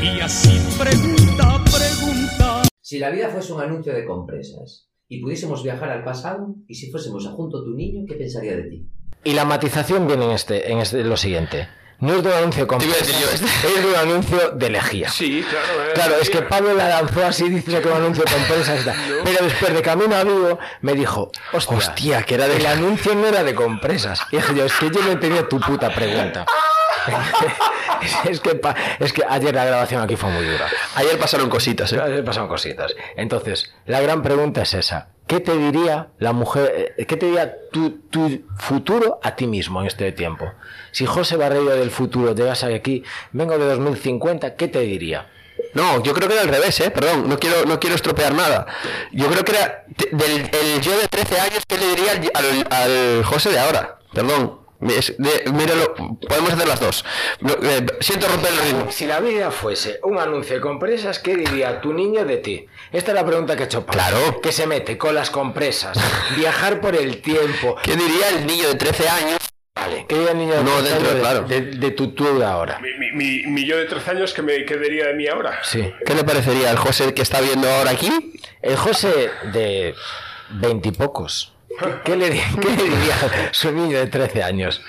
Y 0.00 0.20
así 0.20 0.60
pregunta, 0.78 1.60
pregunta. 1.64 2.62
Si 2.80 2.98
la 2.98 3.10
vida 3.10 3.28
fuese 3.30 3.52
un 3.52 3.62
anuncio 3.62 3.92
de 3.94 4.04
compresas 4.04 4.88
y 5.14 5.20
pudiésemos 5.20 5.62
viajar 5.62 5.90
al 5.90 6.04
pasado 6.04 6.54
y 6.66 6.74
si 6.74 6.90
fuésemos 6.90 7.26
a 7.26 7.30
junto 7.32 7.58
a 7.58 7.64
tu 7.64 7.70
niño, 7.74 8.04
¿qué 8.08 8.14
pensaría 8.14 8.56
de 8.56 8.62
ti? 8.62 8.86
Y 9.24 9.34
la 9.34 9.44
matización 9.44 10.06
viene 10.06 10.24
en 10.24 10.30
este, 10.30 10.72
en 10.72 10.78
este, 10.78 11.00
en 11.00 11.08
lo 11.10 11.16
siguiente. 11.16 11.68
No 12.00 12.14
es 12.14 12.22
de 12.24 12.30
un 12.30 12.34
anuncio 12.34 12.66
yo, 12.66 12.76
este. 12.78 13.12
es 13.32 13.82
de 13.82 13.88
un 13.88 13.94
anuncio 13.94 14.50
de 14.56 14.70
lejía. 14.70 15.08
Sí, 15.10 15.44
claro. 15.48 15.66
eh, 15.66 15.92
Claro, 15.94 16.14
es 16.20 16.30
que. 16.30 16.42
Pablo 16.42 16.74
la 16.74 16.88
lanzó 16.88 17.24
así, 17.26 17.48
dice 17.48 17.80
que 17.80 17.86
un 17.88 17.94
anuncio 17.94 18.24
con 18.24 18.32
empresas 18.40 18.80
y 18.80 18.84
tal. 18.84 18.96
Pero 19.24 19.44
después 19.44 19.72
de 19.74 19.82
Camino 19.82 20.16
a 20.16 20.24
Vigo 20.24 20.58
me 20.80 20.94
dijo, 20.94 21.30
hostia, 21.52 21.76
Hostia, 21.76 22.22
que 22.22 22.34
era 22.34 22.48
de- 22.48 22.56
El 22.56 22.66
anuncio 22.66 23.14
no 23.14 23.26
era 23.28 23.44
de 23.44 23.54
compresas. 23.54 24.18
Y 24.32 24.36
dije 24.36 24.54
yo, 24.56 24.64
es 24.64 24.72
que 24.72 24.90
yo 24.90 25.00
no 25.02 25.12
entendía 25.12 25.46
tu 25.48 25.60
puta 25.60 25.94
pregunta. 25.94 26.44
es, 28.28 28.40
que, 28.40 28.54
pa- 28.54 28.74
es 28.98 29.12
que 29.12 29.22
ayer 29.28 29.54
la 29.54 29.64
grabación 29.64 30.02
aquí 30.02 30.16
fue 30.16 30.30
muy 30.30 30.44
dura. 30.44 30.66
Ayer 30.94 31.18
pasaron 31.18 31.48
cositas, 31.48 31.92
¿eh? 31.92 32.00
Ayer 32.00 32.24
pasaron 32.24 32.48
cositas. 32.48 32.94
Entonces, 33.16 33.72
la 33.86 34.00
gran 34.00 34.22
pregunta 34.22 34.62
es 34.62 34.74
esa. 34.74 35.08
¿Qué 35.26 35.40
te 35.40 35.56
diría 35.56 36.08
la 36.18 36.32
mujer, 36.32 36.94
eh, 36.98 37.06
qué 37.06 37.16
te 37.16 37.26
diría 37.26 37.54
tu, 37.70 38.00
tu 38.10 38.42
futuro 38.58 39.20
a 39.22 39.34
ti 39.36 39.46
mismo 39.46 39.80
en 39.80 39.86
este 39.86 40.10
tiempo? 40.12 40.52
Si 40.90 41.06
José 41.06 41.36
Barreiro 41.36 41.70
del 41.70 41.90
futuro 41.90 42.34
llegase 42.34 42.74
aquí, 42.74 43.02
vengo 43.32 43.56
de 43.56 43.64
2050, 43.66 44.56
¿qué 44.56 44.68
te 44.68 44.80
diría? 44.80 45.28
No, 45.74 46.02
yo 46.02 46.12
creo 46.12 46.28
que 46.28 46.34
era 46.34 46.42
al 46.42 46.48
revés, 46.48 46.78
¿eh? 46.80 46.90
Perdón, 46.90 47.28
no 47.28 47.38
quiero, 47.38 47.64
no 47.66 47.78
quiero 47.80 47.94
estropear 47.96 48.34
nada. 48.34 48.66
Yo 49.12 49.28
creo 49.28 49.44
que 49.44 49.52
era 49.52 49.84
del 50.10 50.50
el 50.52 50.80
yo 50.82 50.98
de 50.98 51.08
13 51.08 51.40
años 51.40 51.62
que 51.66 51.78
le 51.78 51.86
diría 51.94 52.12
al, 52.12 52.30
al, 52.34 52.66
al 52.70 53.24
José 53.24 53.50
de 53.50 53.58
ahora. 53.60 53.98
Perdón. 54.12 54.61
Es- 54.88 55.14
de- 55.18 55.50
míralo, 55.52 55.94
podemos 55.94 56.52
hacer 56.52 56.66
las 56.68 56.80
dos. 56.80 57.04
No, 57.40 57.52
eh, 57.62 57.86
siento 58.00 58.26
romper 58.28 58.52
el 58.52 58.58
ritmo. 58.58 58.86
Si 58.90 59.06
la 59.06 59.20
vida 59.20 59.50
fuese 59.50 60.00
un 60.02 60.18
anuncio 60.18 60.56
de 60.56 60.60
compresas, 60.60 61.18
¿qué 61.18 61.36
diría 61.36 61.80
tu 61.80 61.92
niño 61.92 62.24
de 62.24 62.38
ti? 62.38 62.66
Esta 62.90 63.12
es 63.12 63.14
la 63.14 63.24
pregunta 63.24 63.54
que 63.56 63.62
he 63.62 63.66
hecho. 63.66 63.86
Pablo. 63.86 63.92
Claro. 64.02 64.40
Que 64.40 64.50
se 64.52 64.66
mete 64.66 64.98
con 64.98 65.14
las 65.14 65.30
compresas, 65.30 65.96
viajar 66.36 66.80
por 66.80 66.96
el 66.96 67.22
tiempo. 67.22 67.76
¿Qué 67.82 67.96
diría 67.96 68.28
el 68.30 68.46
niño 68.46 68.68
de 68.68 68.74
13 68.74 69.08
años? 69.08 69.38
Vale. 69.74 70.04
¿Qué 70.08 70.14
diría 70.16 70.32
el 70.32 70.38
niño 70.38 70.54
de, 70.54 70.64
No, 70.64 70.70
13 70.78 70.82
dentro, 70.90 71.08
años 71.10 71.14
de, 71.14 71.20
claro. 71.20 71.42
de, 71.48 71.60
de 71.62 71.90
tu 71.92 72.08
tú 72.14 72.38
de 72.38 72.44
ahora? 72.44 72.78
Mi, 72.80 72.92
mi, 72.98 73.12
mi, 73.12 73.46
mi 73.52 73.64
yo 73.66 73.76
de 73.76 73.86
13 73.86 74.10
años 74.10 74.34
que 74.34 74.42
me 74.42 74.64
quedaría 74.64 75.06
de 75.06 75.14
mí 75.14 75.26
ahora. 75.28 75.60
Sí. 75.62 75.92
¿Qué 76.04 76.14
le 76.14 76.24
parecería 76.24 76.70
al 76.70 76.76
José 76.76 77.14
que 77.14 77.22
está 77.22 77.40
viendo 77.40 77.68
ahora 77.70 77.90
aquí? 77.92 78.10
El 78.60 78.76
José 78.76 79.30
de 79.52 79.94
veintipocos. 80.50 81.51
¿Qué, 81.78 81.86
qué 82.04 82.16
le, 82.16 82.30
di- 82.30 82.42
qué 82.60 82.68
le 82.70 82.82
diría 82.82 83.16
su 83.52 83.70
niño 83.72 83.98
de 83.98 84.06
13 84.06 84.42
años? 84.42 84.82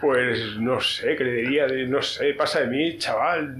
Pues 0.00 0.56
no 0.56 0.80
sé, 0.80 1.14
que 1.14 1.22
le 1.22 1.32
diría, 1.32 1.66
de, 1.66 1.86
no 1.86 2.02
sé, 2.02 2.34
pasa 2.34 2.58
de 2.60 2.66
mí, 2.66 2.98
chaval. 2.98 3.54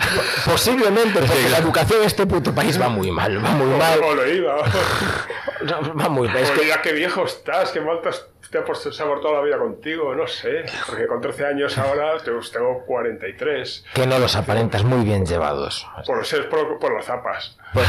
Posiblemente, 0.44 1.20
porque 1.20 1.48
la 1.50 1.58
educación 1.58 2.00
en 2.00 2.06
este 2.06 2.26
puto 2.26 2.52
país 2.54 2.80
va 2.80 2.88
muy 2.88 3.12
mal, 3.12 3.42
va 3.44 3.50
muy 3.50 3.78
mal. 3.78 3.98
¿Cómo 4.00 4.14
lo 4.14 4.28
iba? 4.30 4.56
No, 5.64 5.94
Va 5.94 6.08
muy 6.10 6.28
mal. 6.28 6.36
Es 6.38 6.50
que 6.50 6.66
qué 6.82 6.92
viejo 6.92 7.24
estás, 7.24 7.70
qué 7.70 7.80
mal 7.80 8.00
has 8.04 8.26
te 8.54 8.58
ha 8.72 8.92
sabor 8.92 9.20
toda 9.20 9.34
la 9.34 9.40
vida 9.40 9.58
contigo, 9.58 10.14
no 10.14 10.26
sé. 10.28 10.64
Porque 10.86 11.06
con 11.06 11.20
13 11.20 11.46
años 11.46 11.76
ahora 11.76 12.12
pues, 12.24 12.50
tengo 12.52 12.84
43. 12.86 13.84
Que 13.94 14.06
no 14.06 14.18
los 14.18 14.36
aparentas 14.36 14.84
muy 14.84 15.04
bien 15.04 15.26
llevados. 15.26 15.86
Por 16.06 16.24
ser 16.24 16.48
por, 16.48 16.78
por 16.78 16.94
las 16.94 17.06
zapas. 17.06 17.56
Pues, 17.72 17.86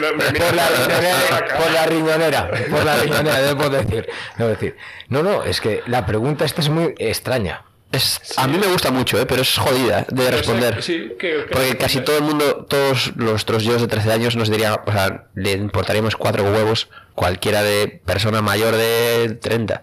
no- 0.00 0.08
por 0.18 0.54
la, 0.54 0.68
riñonera, 0.68 1.56
por 1.56 1.70
la 1.72 1.86
riñonera, 1.86 2.50
por 2.70 2.84
la 2.84 2.96
riñonera, 2.96 3.40
debo 3.40 3.70
decir, 3.70 4.08
debo 4.36 4.50
decir. 4.50 4.76
No, 5.08 5.22
no, 5.22 5.42
es 5.44 5.60
que 5.62 5.82
la 5.86 6.04
pregunta 6.04 6.44
esta 6.44 6.60
es 6.60 6.68
muy 6.68 6.94
extraña. 6.98 7.64
Es, 7.92 8.20
a 8.38 8.46
mí 8.48 8.56
me 8.58 8.66
gusta 8.68 8.90
mucho, 8.90 9.20
¿eh? 9.20 9.26
pero 9.26 9.42
es 9.42 9.56
jodida 9.58 10.06
de 10.08 10.30
responder. 10.30 10.82
Sí, 10.82 11.12
que, 11.18 11.44
que- 11.44 11.48
Porque 11.52 11.76
casi 11.76 12.00
todo 12.00 12.16
el 12.16 12.22
mundo, 12.24 12.64
todos 12.68 13.14
nuestros 13.16 13.64
yo 13.64 13.76
de 13.78 13.86
13 13.86 14.12
años 14.12 14.34
nos 14.34 14.48
diría, 14.48 14.80
o 14.86 14.90
sea, 14.92 15.26
le 15.34 15.52
importaríamos 15.52 16.16
cuatro 16.16 16.42
huevos 16.44 16.88
cualquiera 17.14 17.62
de 17.62 18.00
persona 18.04 18.40
mayor 18.40 18.74
de 18.76 19.38
30. 19.40 19.82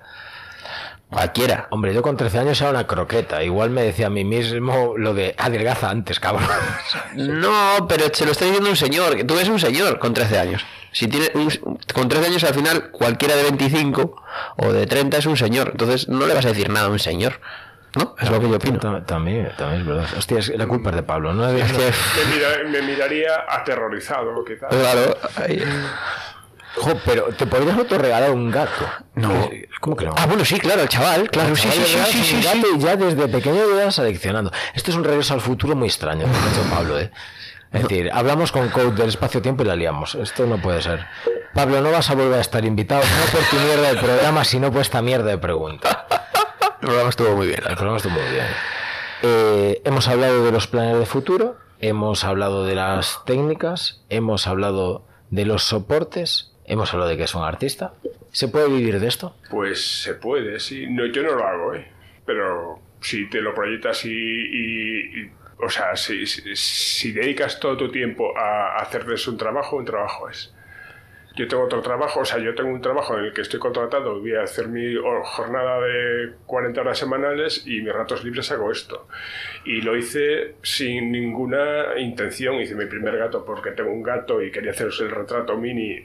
Cualquiera. 1.10 1.68
Hombre, 1.72 1.92
yo 1.94 2.04
con 2.04 2.18
13 2.18 2.38
años 2.40 2.62
era 2.62 2.70
una 2.70 2.86
croqueta. 2.86 3.44
Igual 3.44 3.72
me 3.72 3.82
decía 3.82 4.08
a 4.08 4.10
mí 4.12 4.24
mismo 4.26 4.94
lo 4.96 5.16
de 5.16 5.34
adelgaza 5.40 5.90
antes, 5.90 6.20
cabrón. 6.20 6.48
No, 7.16 7.88
pero 7.88 8.06
se 8.14 8.26
lo 8.26 8.32
está 8.32 8.46
diciendo 8.46 8.70
un 8.70 8.76
señor, 8.76 9.16
que 9.16 9.24
tú 9.24 9.34
eres 9.36 9.50
un 9.50 9.60
señor 9.60 9.98
con 9.98 10.14
13 10.14 10.38
años. 10.38 10.66
Si 10.92 11.08
tiene 11.08 11.32
un- 11.34 11.80
con 11.94 12.10
13 12.10 12.28
años 12.28 12.44
al 12.44 12.54
final 12.54 12.92
cualquiera 12.92 13.36
de 13.36 13.44
25 13.44 14.22
o 14.58 14.72
de 14.74 14.86
30 14.86 15.18
es 15.18 15.26
un 15.26 15.38
señor, 15.38 15.70
entonces 15.72 16.08
no 16.10 16.28
le 16.28 16.34
vas 16.36 16.46
a 16.46 16.50
decir 16.50 16.70
nada 16.70 16.88
a 16.88 16.90
un 16.90 17.00
señor. 17.00 17.40
¿No? 17.96 18.16
Es 18.20 18.30
lo 18.30 18.40
que 18.40 18.50
yo 18.50 18.56
opino. 18.58 18.80
Ta- 18.80 19.04
También, 19.04 19.52
también 19.58 19.82
es 19.82 19.88
verdad. 19.88 20.06
Hostia, 20.18 20.40
es- 20.40 20.50
la 20.56 20.68
culpa 20.68 20.92
es 20.92 20.96
de 20.98 21.04
Pablo. 21.04 21.34
No 21.34 21.48
Es 21.50 21.72
que, 21.72 21.78
me, 21.78 22.36
mira- 22.36 22.70
me 22.70 22.82
miraría 22.84 23.46
aterrorizado, 23.50 24.44
quizás. 24.46 24.70
claro, 24.70 25.18
ahí- 25.38 25.64
Jo, 26.76 26.94
pero 27.04 27.24
te 27.36 27.48
podrías 27.48 27.76
autorregalar 27.78 28.30
un 28.32 28.52
gato. 28.52 28.86
No. 29.16 29.50
¿Cómo 29.82 29.96
que 29.96 30.06
no? 30.06 30.14
Ah, 30.16 30.28
bueno, 30.28 30.46
sí, 30.46 30.60
claro, 30.60 30.84
el 30.84 30.88
chaval, 30.88 31.30
claro, 31.30 31.56
sí, 31.56 31.68
sí, 31.72 31.82
sí, 31.84 31.98
sí, 32.12 32.24
sí, 32.24 32.36
un 32.36 32.42
sí. 32.44 32.48
gato 32.48 32.68
y 32.76 32.80
ya 32.80 32.96
desde 32.96 33.28
pequeño 33.28 33.66
lo 33.66 33.82
ibas 33.82 33.96
seleccionando. 33.96 34.52
Esto 34.76 34.92
es 34.92 34.98
un 34.98 35.04
regreso 35.04 35.34
al 35.34 35.42
futuro 35.42 35.76
muy 35.76 35.88
extraño, 35.88 36.26
que 36.26 36.32
ha 36.32 36.52
hecho 36.52 36.70
Pablo, 36.74 37.00
¿eh? 37.00 37.12
Es 37.74 37.82
decir, 37.84 38.10
hablamos 38.14 38.52
con 38.52 38.70
Code 38.70 38.92
del 38.92 39.10
espacio-tiempo 39.10 39.64
y 39.64 39.66
la 39.66 39.76
liamos. 39.76 40.16
Esto 40.16 40.46
no 40.46 40.58
puede 40.62 40.82
ser. 40.82 41.06
Pablo, 41.54 41.82
no 41.82 41.92
vas 41.92 42.10
a 42.12 42.16
volver 42.16 42.38
a 42.38 42.42
estar 42.42 42.64
invitado, 42.64 43.02
no 43.02 43.32
por 43.32 43.42
tu 43.50 43.56
mierda 43.58 43.94
de 43.94 44.00
programa, 44.00 44.44
sino 44.46 44.72
por 44.72 44.82
esta 44.82 45.02
mierda 45.02 45.30
de 45.32 45.38
pregunta. 45.40 46.06
El 46.90 46.94
programa 46.96 47.10
estuvo 47.12 47.36
muy 47.36 47.46
bien. 47.48 47.60
El 47.68 47.76
programa 47.76 47.98
estuvo 47.98 48.14
muy 48.14 48.32
bien. 48.32 48.46
Eh, 49.22 49.82
hemos 49.86 50.08
hablado 50.08 50.44
de 50.44 50.52
los 50.52 50.66
planes 50.66 50.98
de 50.98 51.06
futuro, 51.06 51.56
hemos 51.80 52.24
hablado 52.24 52.66
de 52.66 52.74
las 52.74 53.24
técnicas, 53.28 54.02
hemos 54.10 54.48
hablado 54.48 55.06
de 55.30 55.46
los 55.46 55.62
soportes, 55.64 56.52
hemos 56.66 56.92
hablado 56.92 57.12
de 57.12 57.18
que 57.18 57.24
es 57.26 57.36
un 57.36 57.44
artista. 57.44 57.94
¿Se 58.32 58.48
puede 58.48 58.70
vivir 58.70 59.00
de 59.00 59.08
esto? 59.08 59.36
Pues 59.52 60.02
se 60.02 60.16
puede, 60.16 60.60
sí. 60.60 60.88
No, 60.90 61.06
yo 61.06 61.22
no 61.22 61.36
lo 61.36 61.44
hago, 61.46 61.76
¿eh? 61.76 61.88
Pero 62.26 62.80
si 63.02 63.30
te 63.30 63.40
lo 63.40 63.54
proyectas 63.54 64.04
y... 64.06 64.10
y- 64.10 65.22
y- 65.26 65.32
o 65.62 65.70
sea, 65.70 65.96
si, 65.96 66.26
si- 66.26 66.56
si 66.56 67.12
dedicas 67.12 67.60
todo 67.60 67.78
tu 67.78 67.92
tiempo 67.92 68.36
a 68.36 68.78
hacer 68.78 69.06
de 69.06 69.14
eso 69.14 69.30
un 69.30 69.38
trabajo, 69.38 69.76
un 69.76 69.86
trabajo 69.86 70.28
es. 70.28 70.52
Yo 71.40 71.48
tengo 71.48 71.64
otro 71.64 71.82
trabajo, 71.82 72.20
o 72.20 72.26
sea, 72.26 72.38
yo 72.40 72.54
tengo 72.54 72.70
un 72.70 72.82
trabajo 72.82 73.18
en 73.18 73.24
el 73.24 73.34
que 73.34 73.40
estoy 73.40 73.62
contratado, 73.62 74.20
voy 74.20 74.36
a 74.36 74.44
hacer 74.44 74.68
mi 74.68 74.94
jornada 75.24 75.80
de 75.80 76.34
40 76.46 76.82
horas 76.82 76.98
semanales 76.98 77.66
y 77.66 77.80
mis 77.80 77.94
ratos 77.94 78.26
libres 78.26 78.52
hago 78.52 78.70
esto. 78.74 79.08
Y 79.64 79.80
lo 79.80 79.96
hice 79.96 80.56
sin 80.64 81.14
ninguna 81.14 81.98
intención, 81.98 82.56
hice 82.56 82.76
mi 82.76 82.88
primer 82.88 83.18
gato 83.18 83.46
porque 83.46 83.72
tengo 83.72 83.90
un 83.90 84.04
gato 84.04 84.44
y 84.44 84.52
quería 84.52 84.72
haceros 84.72 85.00
el 85.00 85.12
retrato 85.12 85.56
mini, 85.56 86.04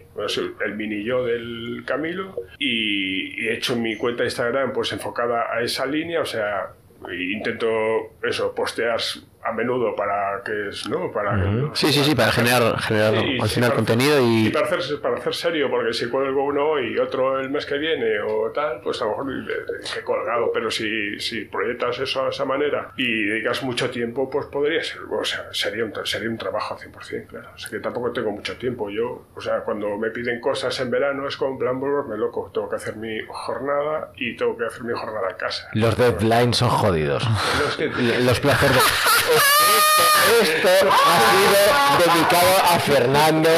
el 0.65 0.75
mini 0.77 1.03
yo 1.03 1.25
del 1.25 1.83
Camilo, 1.85 2.37
y 2.61 3.45
he 3.49 3.55
hecho 3.55 3.75
mi 3.75 3.97
cuenta 3.97 4.23
de 4.23 4.29
Instagram 4.29 4.73
pues 4.73 4.93
enfocada 4.93 5.53
a 5.53 5.63
esa 5.63 5.85
línea, 5.85 6.21
o 6.21 6.27
sea, 6.27 6.75
intento 7.13 8.13
eso, 8.23 8.55
postear 8.55 9.01
a 9.45 9.53
menudo 9.53 9.95
para 9.95 10.43
que 10.45 10.69
es, 10.71 10.89
¿no? 10.89 11.11
Para 11.13 11.37
que- 11.37 11.69
Sí, 11.75 11.93
sí, 11.93 12.03
sí, 12.05 12.15
para 12.15 12.33
generar, 12.33 12.79
generar 12.81 13.15
y- 13.15 13.39
al 13.41 13.49
final 13.49 13.75
contenido 13.75 14.17
y... 14.21 14.51
para 14.51 14.67
hacer, 14.67 15.01
para 15.01 15.17
hacer 15.17 15.35
serio, 15.35 15.69
porque 15.71 15.93
si 15.93 16.09
cuelgo 16.09 16.45
uno 16.45 16.81
y 16.81 16.99
otro 16.99 17.39
el 17.39 17.51
mes 17.51 17.67
que 17.67 17.77
viene 17.79 18.21
o 18.21 18.51
tal, 18.53 18.81
pues 18.83 19.01
a 19.03 19.05
lo 19.05 19.11
mejor 19.11 19.27
eh, 19.33 19.85
que 19.93 20.01
he 20.01 20.03
colgado, 20.05 20.51
pero 20.53 20.71
si, 20.71 21.19
si 21.21 21.45
proyectas 21.45 21.99
eso 21.99 22.25
de 22.25 22.31
esa 22.31 22.45
manera 22.45 22.93
y 22.97 23.25
dedicas 23.25 23.63
mucho 23.63 23.91
tiempo, 23.91 24.31
pues 24.31 24.47
podría 24.47 24.83
ser, 24.83 25.01
o 25.11 25.25
sea, 25.25 25.45
sería 25.53 25.85
un, 25.85 25.93
sería 26.05 26.29
un 26.31 26.39
trabajo 26.39 26.75
al 26.75 26.81
100%, 26.93 27.27
claro. 27.27 27.49
O 27.55 27.59
sea, 27.59 27.71
que 27.71 27.79
tampoco 27.81 28.13
tengo 28.13 28.31
mucho 28.31 28.57
tiempo. 28.57 28.89
Yo, 28.91 29.27
o 29.35 29.41
sea, 29.41 29.61
cuando 29.61 29.97
me 29.99 30.11
piden 30.11 30.41
cosas 30.41 30.79
en 30.81 30.91
verano 30.91 31.29
es 31.29 31.37
con 31.37 31.59
plan 31.59 31.79
volverme 31.79 32.17
loco. 32.17 32.51
Tengo 32.53 32.69
que 32.69 32.77
hacer 32.77 32.97
mi 32.97 33.19
jornada 33.29 34.11
y 34.17 34.37
tengo 34.37 34.57
que 34.57 34.65
hacer 34.67 34.85
mi 34.85 34.93
jornada 34.95 35.31
en 35.31 35.37
casa. 35.37 35.69
Los 35.75 35.97
deadlines 35.97 36.57
son 36.57 36.71
jodidos. 36.71 37.25
Que- 37.77 37.89
Los 38.21 38.41
placeres 38.41 38.77
de... 38.77 39.34
Esto, 39.35 40.69
esto 40.69 40.89
ha 40.91 41.21
sido 41.31 42.13
dedicado 42.13 42.53
a 42.75 42.79
Fernando. 42.81 43.51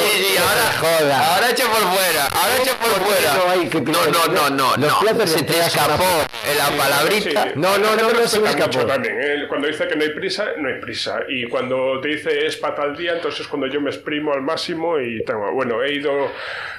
joda. 0.81 1.35
ahora 1.35 1.51
echa 1.51 1.65
por 1.67 1.81
fuera, 1.81 2.27
ahora 2.27 2.57
echa 2.63 2.75
por 2.79 3.45
no 3.47 3.51
hay 3.51 3.69
que- 3.69 3.81
No, 3.81 4.07
no, 4.07 4.51
no, 4.51 4.51
no, 4.51 4.77
Los 4.77 4.95
platos 4.99 5.31
Se 5.31 5.43
te 5.43 5.59
escapó 5.61 6.05
en 6.51 6.59
la 6.59 6.83
palabrita. 6.83 7.43
sí. 7.45 7.49
No, 7.57 7.79
no, 7.79 7.97
no, 7.97 8.11
no 8.11 8.29
se 8.29 8.41
me 8.41 8.51
escapó. 8.51 8.85
también, 8.85 9.17
¿eh? 9.21 9.45
Cuando 9.49 9.69
dice 9.69 9.87
que 9.89 9.97
no 9.97 10.03
hay 10.03 10.11
prisa, 10.11 10.45
no 10.59 10.69
hay 10.69 10.81
prisa. 10.81 11.21
Y 11.29 11.49
cuando 11.49 12.01
te 12.01 12.09
dice 12.09 12.47
es 12.47 12.57
para 12.57 12.75
tal 12.75 12.97
día, 12.97 13.13
entonces 13.13 13.41
es 13.43 13.47
cuando 13.49 13.67
yo 13.69 13.81
me 13.81 13.91
exprimo 13.91 14.33
al 14.33 14.43
máximo 14.43 14.99
y 15.01 15.25
tengo. 15.25 15.53
Bueno, 15.53 15.83
he 15.83 15.95
ido. 15.95 16.31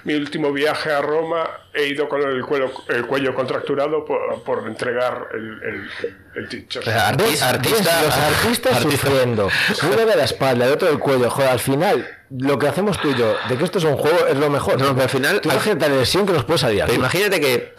Mi 0.04 0.14
último 0.16 0.52
viaje 0.54 0.92
a 0.92 1.02
Roma, 1.02 1.50
he 1.78 1.88
ido 1.88 2.10
con 2.10 2.22
el 2.22 2.44
cuello, 2.46 2.72
el 2.90 3.06
cuello 3.06 3.34
contracturado 3.36 4.04
por, 4.04 4.44
por 4.44 4.68
entregar 4.68 5.28
el, 5.34 5.62
el, 5.64 5.90
el 6.36 6.50
teacher. 6.50 6.82
O 6.82 6.86
sea, 6.86 7.12
arti- 7.12 7.18
¿Ves? 7.30 7.42
artista, 7.44 7.96
¿Ves? 8.02 8.06
Los 8.06 8.16
artistas 8.18 8.78
artista- 8.78 9.08
sufriendo. 9.08 9.50
Uno 9.84 10.06
de 10.06 10.16
la 10.16 10.24
espalda, 10.24 10.66
el 10.66 10.72
otro 10.74 10.88
del 10.88 11.00
cuello. 11.00 11.30
Joder, 11.30 11.50
al 11.52 11.60
final, 11.60 12.08
lo 12.32 12.58
que 12.60 12.68
hacemos 12.68 13.00
tú 13.00 13.10
y 13.12 13.16
yo, 13.16 13.36
de 13.48 13.58
que 13.58 13.64
esto 13.64 13.78
es 13.78 13.84
un 13.86 13.96
juego, 13.98 14.26
es 14.28 14.38
lo 14.38 14.50
mejor. 14.50 14.80
No, 14.80 14.90
pero 14.92 15.04
al 15.04 15.10
final- 15.10 15.42
Tú 15.42 15.50
imagínate 15.50 15.90
la 15.90 15.96
lesión 15.96 16.26
que 16.26 16.34
nos 16.34 16.44
puede 16.44 16.60
salir. 16.60 16.82
Pero 16.86 16.94
imagínate 16.96 17.40
que 17.40 17.74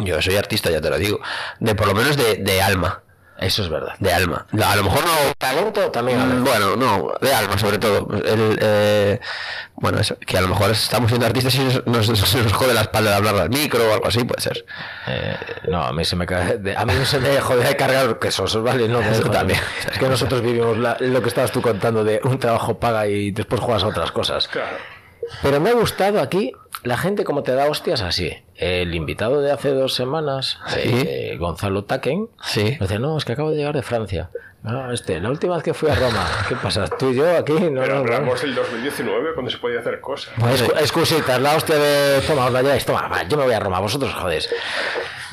yo 0.00 0.20
soy 0.20 0.36
artista, 0.36 0.70
ya 0.70 0.80
te 0.80 0.90
lo 0.90 0.98
digo, 0.98 1.20
de 1.60 1.74
por 1.74 1.86
lo 1.86 1.94
menos 1.94 2.16
de, 2.16 2.36
de 2.36 2.60
alma, 2.62 3.02
Eso 3.40 3.62
es 3.62 3.70
verdad. 3.70 3.94
de 3.98 4.12
alma. 4.12 4.46
A 4.64 4.76
lo 4.76 4.84
mejor 4.84 5.00
no 5.02 5.12
Talento 5.38 5.90
también. 5.90 6.40
Mm. 6.40 6.44
Bueno, 6.44 6.76
no, 6.76 7.12
de 7.22 7.32
alma 7.34 7.56
sobre 7.58 7.78
todo. 7.78 8.06
El, 8.22 8.58
eh, 8.60 9.18
bueno, 9.76 9.98
eso, 9.98 10.16
que 10.18 10.36
a 10.36 10.42
lo 10.42 10.48
mejor 10.48 10.70
estamos 10.70 11.08
siendo 11.10 11.26
artistas 11.26 11.54
y 11.54 11.64
nos, 11.64 11.86
nos, 11.86 12.52
jode 12.52 12.74
la 12.74 12.82
espalda 12.82 13.10
de 13.10 13.16
hablar 13.16 13.36
al 13.36 13.48
micro 13.48 13.88
o 13.88 13.94
algo 13.94 14.06
así, 14.08 14.22
puede 14.24 14.42
ser. 14.42 14.66
Eh, 15.06 15.36
no, 15.68 15.82
a 15.82 15.92
mí 15.92 16.04
se 16.04 16.16
me 16.16 16.26
de- 16.26 16.76
a 16.76 16.84
mí 16.84 16.92
no 16.94 17.04
se 17.06 17.18
me 17.18 17.40
jode 17.40 17.64
de 17.64 17.76
cargar 17.76 18.18
quesos, 18.18 18.62
¿vale? 18.62 18.86
No, 18.88 19.00
Eso 19.00 19.30
también. 19.30 19.58
Es 19.90 19.98
que 19.98 20.06
nosotros 20.08 20.42
vivimos 20.42 20.76
la- 20.76 20.98
lo 21.00 21.22
que 21.22 21.28
estabas 21.28 21.50
tú 21.50 21.62
contando 21.62 22.04
de 22.04 22.20
un 22.24 22.38
trabajo 22.38 22.78
paga 22.78 23.06
y 23.06 23.30
después 23.30 23.60
juegas 23.62 23.82
a 23.84 23.86
otras 23.86 24.12
cosas. 24.12 24.48
Claro. 24.48 24.76
Pero 25.42 25.60
me 25.60 25.70
ha 25.70 25.74
gustado 25.74 26.20
aquí 26.20 26.52
la 26.82 26.96
gente 26.98 27.24
como 27.24 27.42
te 27.42 27.54
da 27.54 27.66
hostias 27.66 28.00
así. 28.02 28.36
El 28.60 28.94
invitado 28.94 29.40
de 29.40 29.50
hace 29.52 29.70
dos 29.70 29.94
semanas, 29.94 30.58
Sí. 30.66 30.80
eh, 30.84 31.36
Gonzalo 31.38 31.84
Taken, 31.84 32.28
Sí. 32.42 32.64
me 32.78 32.86
dice, 32.86 32.98
no, 32.98 33.16
es 33.16 33.24
que 33.24 33.32
acabo 33.32 33.50
de 33.50 33.56
llegar 33.56 33.74
de 33.74 33.82
Francia. 33.82 34.28
No, 34.62 34.92
este, 34.92 35.18
la 35.20 35.30
última 35.30 35.54
vez 35.54 35.64
que 35.64 35.72
fui 35.72 35.88
a 35.88 35.94
Roma, 35.94 36.28
¿qué 36.46 36.54
pasa? 36.56 36.84
¿Tú 36.86 37.08
y 37.10 37.14
yo 37.16 37.38
aquí? 37.38 37.54
No, 37.54 37.80
Pero 37.80 37.86
no, 37.86 38.04
no. 38.04 38.14
hablamos 38.14 38.42
del 38.42 38.54
2019, 38.54 39.32
cuando 39.32 39.50
se 39.50 39.56
podía 39.56 39.80
hacer 39.80 39.98
cosas. 40.02 40.34
Excu- 40.36 40.78
Excusitas, 40.78 41.40
la 41.40 41.56
hostia 41.56 41.76
de 41.76 42.20
toma, 42.26 42.44
os 42.44 42.52
la 42.52 42.60
lleváis, 42.60 42.84
toma, 42.84 43.08
va, 43.08 43.22
yo 43.22 43.38
me 43.38 43.44
voy 43.44 43.54
a 43.54 43.60
Roma, 43.60 43.80
vosotros 43.80 44.12
jodéis. 44.12 44.50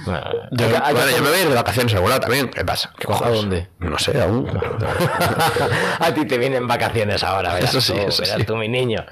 Bueno, 0.06 0.22
Yo, 0.52 0.66
hay 0.68 0.72
que- 0.72 0.78
hay 0.78 0.82
que 0.88 0.94
bueno, 0.94 0.94
yo 0.94 1.02
hacer- 1.02 1.22
me 1.24 1.30
voy 1.30 1.38
a 1.40 1.42
ir 1.42 1.50
de 1.50 1.56
vacaciones 1.56 1.94
a 1.94 1.96
algún 1.98 2.10
lado 2.12 2.22
también. 2.22 2.50
¿Qué 2.50 2.64
pasa? 2.64 2.94
¿Qué 2.98 3.06
¿A 3.12 3.30
dónde? 3.30 3.68
No 3.80 4.00
sé, 4.00 4.22
aún. 4.22 4.48
a 6.00 6.14
ti 6.14 6.26
te 6.26 6.38
vienen 6.38 6.66
vacaciones 6.66 7.22
ahora, 7.24 7.54
verás 7.56 7.72
Eso 7.72 7.82
sí, 7.82 7.92
tú, 7.94 8.08
eso 8.08 8.22
verás 8.22 8.38
sí. 8.38 8.46
tú, 8.46 8.56
mi 8.56 8.70
niño. 8.70 9.06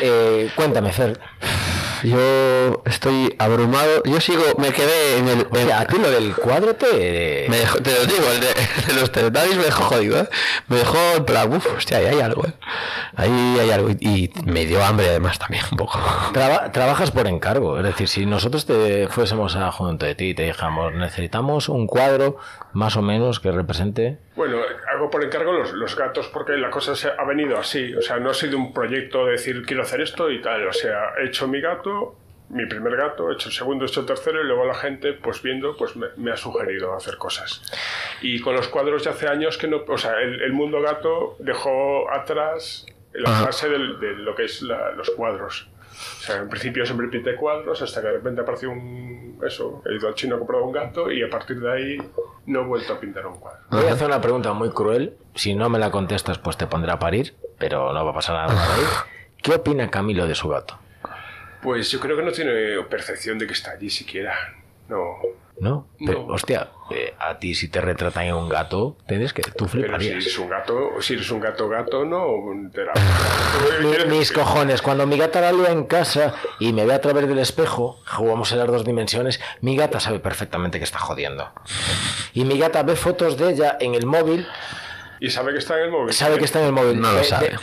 Eh, 0.00 0.48
cuéntame, 0.54 0.92
Fer. 0.92 1.18
Yo 2.04 2.82
estoy 2.84 3.34
abrumado. 3.38 4.02
Yo 4.04 4.20
sigo, 4.20 4.42
me 4.58 4.72
quedé 4.72 5.18
en 5.18 5.28
el. 5.28 5.46
Hostia, 5.50 5.80
a 5.80 5.86
ti 5.86 5.96
lo 5.98 6.10
del 6.10 6.34
cuadro 6.34 6.74
te... 6.76 7.46
me 7.48 7.58
dejó- 7.58 7.78
te 7.82 7.92
lo 7.94 8.04
digo, 8.06 8.30
el 8.32 8.40
de, 8.40 8.48
el 8.80 8.86
de 8.94 9.00
los 9.00 9.10
Teletubbies 9.10 9.56
me 9.56 9.64
dejó 9.64 9.82
jodido, 9.84 10.20
¿eh? 10.20 10.28
Me 10.68 10.76
dejó 10.76 10.98
en 11.16 11.24
plan, 11.24 11.52
uff, 11.52 11.66
hostia, 11.76 11.98
ahí 11.98 12.06
hay 12.06 12.20
algo, 12.20 12.46
¿eh? 12.46 12.52
Ahí 13.16 13.58
hay 13.60 13.70
algo. 13.70 13.90
Y, 13.90 13.96
y 14.00 14.32
me 14.44 14.66
dio 14.66 14.84
hambre 14.84 15.08
además 15.08 15.38
también, 15.38 15.64
un 15.70 15.78
poco. 15.78 15.98
Traba- 16.32 16.70
trabajas 16.72 17.10
por 17.10 17.26
encargo, 17.26 17.78
es 17.78 17.84
decir, 17.84 18.08
si 18.08 18.26
nosotros 18.26 18.66
te 18.66 19.08
fuésemos 19.08 19.56
a 19.56 19.72
junto 19.72 20.04
de 20.06 20.14
ti 20.14 20.26
y 20.30 20.34
te 20.34 20.42
dijamos, 20.44 20.92
necesitamos 20.94 21.68
un 21.68 21.86
cuadro 21.86 22.36
más 22.72 22.96
o 22.96 23.02
menos 23.02 23.40
que 23.40 23.50
represente... 23.50 24.18
Bueno, 24.36 24.56
hago 24.94 25.10
por 25.10 25.22
encargo 25.24 25.52
los, 25.52 25.72
los 25.72 25.96
gatos 25.96 26.28
porque 26.28 26.52
la 26.56 26.70
cosa 26.70 26.94
se 26.96 27.08
ha 27.08 27.24
venido 27.24 27.58
así. 27.58 27.94
O 27.94 28.02
sea, 28.02 28.18
no 28.18 28.30
ha 28.30 28.34
sido 28.34 28.56
un 28.56 28.72
proyecto 28.72 29.26
de 29.26 29.32
decir 29.32 29.62
quiero 29.66 29.82
hacer 29.82 30.00
esto 30.00 30.30
y 30.30 30.40
tal. 30.40 30.66
O 30.68 30.72
sea, 30.72 31.12
he 31.20 31.26
hecho 31.26 31.46
mi 31.48 31.60
gato, 31.60 32.16
mi 32.50 32.66
primer 32.66 32.96
gato, 32.96 33.30
he 33.30 33.34
hecho 33.34 33.48
el 33.48 33.54
segundo, 33.54 33.84
he 33.84 33.88
hecho 33.88 34.00
el 34.00 34.06
tercero 34.06 34.40
y 34.40 34.44
luego 34.44 34.64
la 34.64 34.74
gente, 34.74 35.12
pues 35.14 35.42
viendo, 35.42 35.76
pues 35.76 35.96
me, 35.96 36.06
me 36.16 36.30
ha 36.32 36.36
sugerido 36.36 36.94
hacer 36.94 37.16
cosas. 37.16 37.62
Y 38.22 38.40
con 38.40 38.54
los 38.54 38.68
cuadros 38.68 39.04
ya 39.04 39.10
hace 39.12 39.28
años 39.28 39.58
que 39.58 39.66
no... 39.68 39.82
O 39.88 39.98
sea, 39.98 40.20
el, 40.20 40.40
el 40.42 40.52
mundo 40.52 40.80
gato 40.80 41.36
dejó 41.40 42.10
atrás 42.10 42.86
la 43.12 43.30
fase 43.46 43.68
del- 43.68 43.98
de 44.00 44.12
lo 44.16 44.34
que 44.34 44.44
es 44.44 44.60
la- 44.62 44.90
los 44.92 45.10
cuadros. 45.10 45.68
O 46.18 46.22
sea, 46.22 46.36
en 46.36 46.48
principio 46.48 46.84
siempre 46.86 47.08
pinte 47.08 47.34
cuadros 47.36 47.80
hasta 47.82 48.00
que 48.00 48.06
de 48.08 48.12
repente 48.14 48.40
apareció 48.40 48.70
un... 48.70 49.38
Eso, 49.44 49.82
he 49.84 49.96
ido 49.96 50.08
al 50.08 50.14
chino 50.14 50.36
a 50.36 50.38
comprar 50.38 50.62
un 50.62 50.72
gato 50.72 51.10
y 51.10 51.22
a 51.22 51.28
partir 51.28 51.60
de 51.60 51.72
ahí 51.72 51.98
no 52.46 52.62
he 52.62 52.64
vuelto 52.64 52.94
a 52.94 53.00
pintar 53.00 53.26
un 53.26 53.38
cuadro. 53.38 53.60
Voy 53.70 53.86
a 53.86 53.92
hacer 53.92 54.06
una 54.06 54.20
pregunta 54.20 54.52
muy 54.52 54.70
cruel. 54.70 55.16
Si 55.34 55.54
no 55.54 55.68
me 55.68 55.78
la 55.78 55.90
contestas, 55.90 56.38
pues 56.38 56.56
te 56.56 56.66
pondré 56.66 56.92
a 56.92 56.98
parir, 56.98 57.34
pero 57.58 57.92
no 57.92 58.04
va 58.04 58.10
a 58.12 58.14
pasar 58.14 58.36
nada 58.36 58.48
por 58.48 58.74
ahí. 58.74 58.84
¿Qué 59.42 59.54
opina 59.54 59.90
Camilo 59.90 60.26
de 60.26 60.34
su 60.34 60.48
gato? 60.48 60.78
Pues 61.62 61.90
yo 61.90 62.00
creo 62.00 62.16
que 62.16 62.22
no 62.22 62.32
tiene 62.32 62.82
percepción 62.88 63.38
de 63.38 63.46
que 63.46 63.52
está 63.52 63.72
allí 63.72 63.90
siquiera. 63.90 64.34
No. 64.88 65.16
¿No? 65.60 65.86
Pero, 66.04 66.24
No. 66.26 66.34
hostia, 66.34 66.68
eh, 66.90 67.14
a 67.16 67.38
ti 67.38 67.54
si 67.54 67.68
te 67.68 67.80
retratan 67.80 68.24
en 68.24 68.34
un 68.34 68.48
gato, 68.48 68.96
tienes 69.06 69.32
que. 69.32 69.42
Tú 69.42 69.50
Pero 69.52 69.68
si 69.68 69.78
fliparías. 69.78 70.12
eres 70.24 70.38
un 70.40 70.48
gato, 70.48 70.90
si 71.00 71.14
eres 71.14 71.30
un 71.30 71.38
gato 71.40 71.68
gato, 71.68 72.04
no 72.04 72.26
te 72.72 72.84
la- 72.84 72.92
Mi- 74.08 74.16
mis 74.18 74.32
cojones, 74.32 74.82
cuando 74.82 75.06
mi 75.06 75.16
gata 75.16 75.40
la 75.40 75.52
lía 75.52 75.70
en 75.70 75.84
casa 75.84 76.34
y 76.58 76.72
me 76.72 76.84
ve 76.84 76.92
a 76.94 77.00
través 77.00 77.28
del 77.28 77.38
espejo, 77.38 78.00
jugamos 78.16 78.50
en 78.50 78.58
las 78.58 78.66
dos 78.66 78.84
dimensiones, 78.84 79.40
mi 79.60 79.76
gata 79.76 80.00
sabe 80.00 80.18
perfectamente 80.18 80.78
que 80.78 80.84
está 80.84 80.98
jodiendo. 80.98 81.48
Y 82.32 82.44
mi 82.44 82.58
gata 82.58 82.82
ve 82.82 82.96
fotos 82.96 83.36
de 83.38 83.50
ella 83.50 83.76
en 83.78 83.94
el 83.94 84.06
móvil, 84.06 84.46
Y 85.20 85.30
sabe 85.30 85.52
que 85.52 85.58
está 85.60 85.76
en 85.78 85.84
el 85.84 85.90
móvil. 85.92 86.12
sabe 86.12 86.36
que 86.38 86.44
está 86.46 86.58
en 86.60 86.66
el 86.66 86.72
móvil. 86.72 87.00
No 87.00 87.12
lo 87.12 87.22
sabe. 87.22 87.50
de- 87.50 87.58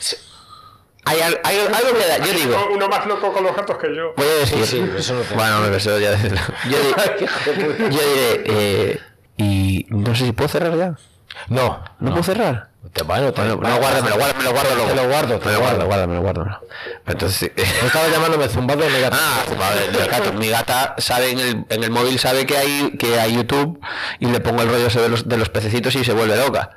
Hay, 1.06 1.20
al- 1.20 1.40
hay 1.44 1.58
algo 1.60 1.98
que 1.98 2.08
da- 2.08 2.18
yo 2.26 2.32
digo, 2.34 2.68
Uno- 2.74 2.88
más 2.88 3.06
loco 3.08 3.34
con 3.34 3.44
los 3.44 3.56
gatos 3.56 3.78
que 3.78 3.96
yo. 3.96 4.14
voy 4.16 4.28
a 4.28 4.34
decir, 4.42 4.66
Sí, 4.66 4.78
sí, 4.78 4.92
eso 4.98 5.14
no 5.16 5.22
te- 5.22 5.34
bueno, 5.34 5.58
hombre, 5.58 5.78
eso 5.78 5.98
ya, 6.00 6.12
yo, 6.12 6.28
di- 6.30 6.36
yo 7.80 8.00
diré, 8.00 8.44
eh, 8.46 9.00
y 9.38 9.86
no 9.90 10.14
sé 10.16 10.26
si 10.26 10.32
puedo 10.32 10.48
cerrar 10.50 10.78
ya. 10.78 10.94
No, 11.48 11.84
¿No, 12.00 12.12
puedo 12.12 12.24
cerrar? 12.24 12.70
Te, 12.94 13.04
bueno, 13.04 13.32
te, 13.32 13.42
Bueno, 13.42 13.56
no, 13.70 13.78
guárdamelo, 13.78 14.16
guárdamelo, 14.18 14.52
guárdalo. 14.52 14.84
Te 14.86 14.96
lo 14.96 15.08
guardo, 15.08 15.40
te 15.40 15.46
me 15.46 15.52
lo 15.52 15.58
lo 15.58 15.60
guardo, 15.60 15.62
guardo. 15.62 15.86
guárdamelo, 15.88 16.22
guárdamelo. 16.22 16.60
Entonces, 17.08 17.52
Estaba 17.56 18.08
llamándome 18.10 18.48
zumbado 18.50 18.82
de 18.82 18.90
mi 18.90 19.00
gata. 19.00 19.18
Ah, 19.20 19.74
del 19.76 20.08
gato. 20.08 20.34
Mi 20.34 20.50
gata 20.50 20.96
sabe 20.98 21.32
en 21.32 21.40
el, 21.40 21.66
en 21.70 21.84
el 21.84 21.90
móvil 21.90 22.20
sabe 22.20 22.46
que 22.46 22.58
hay 22.58 22.98
que 22.98 23.20
hay 23.20 23.36
YouTube 23.36 23.80
y 24.20 24.26
le 24.28 24.40
pongo 24.40 24.62
el 24.64 24.70
rollo 24.70 24.88
ese 24.88 25.00
de 25.00 25.10
los, 25.10 25.28
de 25.30 25.38
los 25.38 25.50
pececitos 25.50 25.96
y 25.96 26.04
se 26.04 26.14
vuelve 26.14 26.36
loca. 26.36 26.72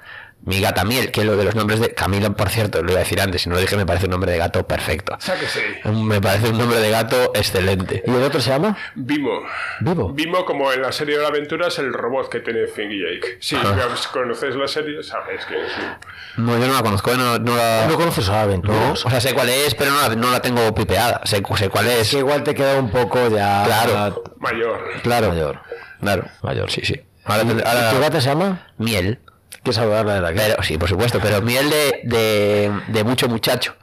Mi 0.47 0.61
gata 0.61 0.85
miel, 0.85 1.11
que 1.11 1.25
lo 1.25 1.37
de 1.39 1.45
los 1.45 1.55
nombres 1.55 1.81
de 1.81 1.95
Camilo, 1.95 2.37
por 2.37 2.51
cierto, 2.51 2.83
lo 2.83 2.91
iba 2.91 3.01
a 3.01 3.05
decir 3.05 3.19
antes, 3.19 3.41
si 3.41 3.49
no 3.49 3.55
lo 3.55 3.63
dije, 3.63 3.79
me 3.79 3.87
parece 3.87 4.05
un 4.05 4.11
nombre 4.11 4.31
de 4.31 4.37
gato 4.37 4.67
perfecto. 4.67 5.15
O 5.17 5.21
sea 5.21 5.37
que 5.41 5.47
sí. 5.47 5.61
Me 5.89 6.21
parece 6.21 6.51
un 6.51 6.59
nombre 6.59 6.81
de 6.81 6.91
gato 6.91 7.33
excelente. 7.35 8.03
¿Y 8.07 8.11
el 8.11 8.23
otro 8.23 8.43
se 8.43 8.51
llama? 8.51 8.77
Vimo. 8.95 9.41
Vivo. 9.81 10.13
Vimo, 10.13 10.45
como 10.45 10.71
en 10.71 10.83
la 10.83 10.93
serie 10.93 11.17
de 11.17 11.23
la 11.23 11.29
aventura, 11.29 11.69
es 11.69 11.79
el 11.79 11.95
robot 11.95 12.29
que 12.29 12.41
tiene 12.41 12.67
Finn 12.67 12.93
y 12.93 13.01
Jake. 13.01 13.39
Si 13.41 13.57
conoces 14.13 14.55
la 14.55 14.69
serie, 14.69 15.03
sabes 15.03 15.47
que 15.47 15.55
es. 15.55 15.73
No, 16.37 16.59
yo 16.59 16.67
no 16.67 16.75
la 16.75 16.83
conozco, 16.83 17.15
no, 17.15 17.39
no 17.39 17.57
la... 17.57 17.87
No 17.89 17.97
conoces 17.97 18.29
a 18.29 18.33
No, 18.33 18.39
Aventuras. 18.41 19.07
o 19.07 19.09
sea, 19.11 19.21
sé 19.23 19.33
cuál 19.33 19.49
es, 19.49 19.75
pero 19.75 19.93
no 19.93 20.03
la, 20.09 20.15
no 20.15 20.31
la 20.31 20.43
tengo 20.43 20.75
pipeada. 20.75 21.23
Sé, 21.25 21.43
sé 21.57 21.69
cuál 21.71 21.87
Es 21.87 22.01
es. 22.01 22.11
que 22.11 22.19
igual 22.19 22.43
te 22.45 22.55
queda 22.55 22.79
un 22.79 22.91
poco 22.91 23.29
ya. 23.29 23.63
Claro. 23.65 24.23
mayor. 24.41 24.79
Claro. 25.03 25.29
Mayor. 25.31 25.61
Claro. 26.01 26.25
Mayor. 26.43 26.71
Sí, 26.71 26.83
sí. 26.85 27.01
Ahora, 27.25 27.45
¿Tu 27.91 28.01
gata 28.01 28.21
se 28.21 28.29
llama? 28.29 28.67
miel. 28.77 29.21
Que 29.65 29.73
saludarla 29.73 30.15
de 30.17 30.21
la 30.21 30.33
Pero, 30.33 30.63
sí, 30.63 30.77
por 30.79 30.89
supuesto, 30.89 31.19
pero 31.23 31.41
miel 31.43 31.71
de, 31.71 32.01
de, 32.05 32.73
de 32.89 33.05
mucho 33.05 33.29
muchacho. 33.29 33.75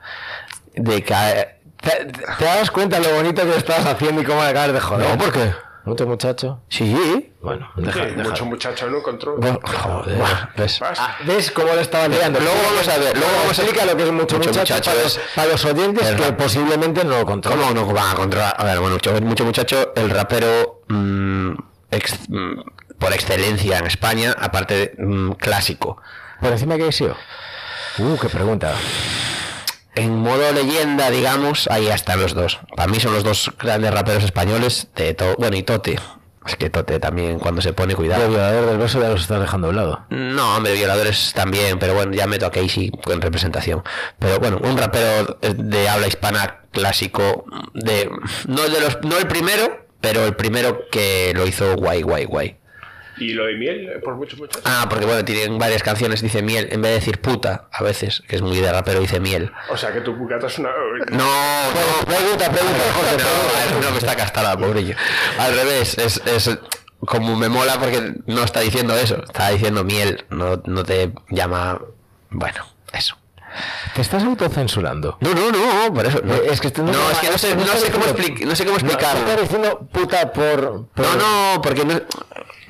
De 0.76 1.04
ca- 1.04 1.48
¿Te, 1.82 2.06
te 2.38 2.46
das 2.46 2.70
cuenta 2.70 3.00
lo 3.00 3.10
bonito 3.16 3.42
que 3.44 3.58
estás 3.58 3.86
haciendo 3.86 4.22
y 4.22 4.26
cómo 4.26 4.42
acabas 4.42 4.72
de 4.74 4.80
joder? 4.80 5.10
No, 5.10 5.18
¿por 5.18 5.32
qué? 5.34 5.52
¿Mucho 5.84 6.06
muchacho? 6.06 6.62
Sí. 6.70 7.34
Bueno, 7.42 7.68
Sí, 7.76 7.82
deja, 7.82 8.06
deja. 8.06 8.22
mucho 8.30 8.46
muchacho 8.46 8.88
no 8.88 9.02
control. 9.02 9.40
Bueno, 9.40 9.60
joder. 9.64 10.22
¿ves? 10.56 10.80
Ah, 10.84 11.18
¿Ves 11.26 11.50
cómo 11.50 11.74
le 11.74 11.82
estaba 11.82 12.08
liando? 12.08 12.40
Luego 12.40 12.56
vamos 12.64 12.88
a 12.88 12.98
ver, 13.00 13.18
luego 13.18 13.34
vamos 13.42 13.58
a 13.58 13.62
explicar 13.64 13.88
lo 13.88 13.98
que 13.98 14.04
es 14.04 14.12
mucho, 14.12 14.38
Mucho 14.38 14.50
muchacho, 14.50 14.74
muchacho 14.76 14.92
para, 14.92 15.02
es- 15.08 15.16
los, 15.18 15.26
para 15.36 15.48
los 15.52 15.66
oyentes 15.66 16.08
es 16.08 16.16
que 16.16 16.24
rap. 16.28 16.38
posiblemente 16.38 17.04
no 17.04 17.18
lo 17.18 17.26
controlan. 17.26 17.60
¿Cómo 17.74 17.74
no 17.88 17.94
van 17.94 18.12
a 18.12 18.14
controlar? 18.16 18.54
A 18.56 18.64
ver, 18.64 18.78
bueno, 18.80 18.94
mucho, 18.94 19.12
mucho 19.22 19.44
muchacho, 19.46 19.92
el 19.96 20.12
rapero 20.12 20.84
mm, 20.88 21.54
ex- 21.90 22.30
mm, 22.30 22.60
por 23.02 23.12
excelencia 23.14 23.80
en 23.80 23.88
España, 23.88 24.34
aparte 24.40 24.76
de 24.76 25.04
mm, 25.04 25.32
clásico. 25.32 25.98
¿Por 26.40 26.52
encima 26.52 26.78
que 26.78 26.92
sido? 26.92 27.18
Uh, 27.98 28.16
qué 28.18 28.30
pregunta. 28.30 28.74
En 29.96 30.20
modo 30.20 30.52
leyenda, 30.54 31.10
digamos, 31.10 31.68
ahí 31.70 31.88
están 31.88 32.22
los 32.22 32.36
dos. 32.36 32.60
Para 32.76 32.90
mí 32.90 33.00
son 33.00 33.14
los 33.14 33.24
dos 33.24 33.52
grandes 33.60 33.92
raperos 33.92 34.24
españoles 34.24 34.88
de 34.96 35.16
todo. 35.16 35.36
Bueno, 35.38 35.58
y 35.58 35.64
Tote. 35.64 36.00
Es 36.46 36.56
que 36.56 36.70
Tote 36.70 37.00
también 37.00 37.40
cuando 37.40 37.62
se 37.62 37.74
pone 37.74 37.94
El 37.94 37.98
cuidado. 37.98 38.30
violador 38.30 38.68
del 38.68 38.78
verso 38.78 39.02
ya 39.02 39.10
los 39.10 39.22
estás 39.22 39.42
dejando 39.42 39.68
a 39.68 39.70
un 39.72 39.76
lado. 39.76 40.06
No, 40.10 40.56
hombre, 40.56 40.74
violadores 40.74 41.34
también, 41.34 41.80
pero 41.80 41.96
bueno, 41.96 42.14
ya 42.14 42.28
meto 42.28 42.46
a 42.46 42.52
Casey 42.52 42.92
en 43.08 43.22
representación. 43.22 43.84
Pero 44.20 44.40
bueno, 44.40 44.60
un 44.64 44.78
rapero 44.78 45.40
de 45.42 45.90
habla 45.90 46.08
hispana 46.08 46.62
clásico, 46.72 47.46
de 47.74 48.10
no 48.48 48.62
de 48.62 48.80
los, 48.80 49.00
no 49.02 49.18
el 49.18 49.28
primero, 49.28 49.86
pero 50.00 50.26
el 50.26 50.36
primero 50.36 50.84
que 50.92 51.34
lo 51.36 51.46
hizo 51.48 51.76
guay, 51.76 52.02
guay, 52.04 52.26
guay. 52.26 52.61
Y 53.22 53.34
lo 53.34 53.46
de 53.46 53.54
miel, 53.56 53.88
eh, 53.90 54.00
por 54.04 54.16
mucho 54.16 54.36
muchacho. 54.38 54.62
Ah, 54.66 54.88
porque 54.90 55.06
bueno, 55.06 55.24
tienen 55.24 55.58
varias 55.60 55.84
canciones, 55.84 56.22
dice 56.22 56.42
miel, 56.42 56.68
en 56.72 56.82
vez 56.82 56.92
de 56.92 56.96
decir 57.00 57.22
puta, 57.22 57.68
a 57.72 57.84
veces, 57.84 58.24
que 58.28 58.36
es 58.36 58.42
muy 58.42 58.58
de 58.60 58.72
rapero, 58.72 59.00
dice 59.00 59.20
miel. 59.20 59.52
O 59.70 59.78
sea 59.78 59.94
que 59.94 60.02
tu 60.02 60.16
gata 60.28 60.48
es 60.48 60.58
una... 60.58 60.70
No, 61.12 61.18
no, 61.18 62.06
pregunta, 62.06 62.50
pregunta, 62.52 62.80
Jorge, 62.96 63.74
no, 63.74 63.82
no, 63.82 63.92
que 63.92 63.98
está 64.00 64.16
castada, 64.16 64.58
pobrillo. 64.58 64.96
Al 65.38 65.54
revés, 65.56 65.98
es, 65.98 66.22
es 66.26 66.58
como 67.06 67.36
me 67.36 67.50
mola 67.50 67.80
porque 67.80 68.14
no 68.26 68.44
está 68.44 68.60
diciendo 68.62 68.96
eso, 68.96 69.24
está 69.24 69.50
diciendo 69.50 69.84
miel, 69.84 70.26
no, 70.30 70.62
no 70.66 70.84
te 70.84 71.12
llama, 71.30 71.80
bueno, 72.32 72.66
eso. 72.94 73.18
Te 73.96 74.02
estás 74.02 74.24
autocensurando. 74.24 75.18
No, 75.20 75.34
no, 75.34 75.52
no, 75.52 75.94
por 75.94 76.06
eso. 76.06 76.22
No, 76.24 76.36
es 76.36 76.62
que 76.62 76.68
esto 76.68 76.84
no, 76.84 76.92
es 77.12 77.18
que 77.18 77.30
no 77.30 77.38
sé, 77.38 77.54
no 77.54 77.66
sé 77.66 77.92
cómo, 77.92 78.06
diciendo- 78.06 78.24
expli- 78.40 78.46
no 78.46 78.56
sé 78.56 78.64
cómo 78.66 78.78
No, 78.78 78.82
explicarlo. 78.88 79.20
estás 79.28 79.42
diciendo 79.42 79.90
puta 79.92 80.32
por... 80.32 80.88
por- 80.88 81.06
No, 81.06 81.16
no, 81.56 81.62
porque 81.62 81.84
no- 81.84 82.00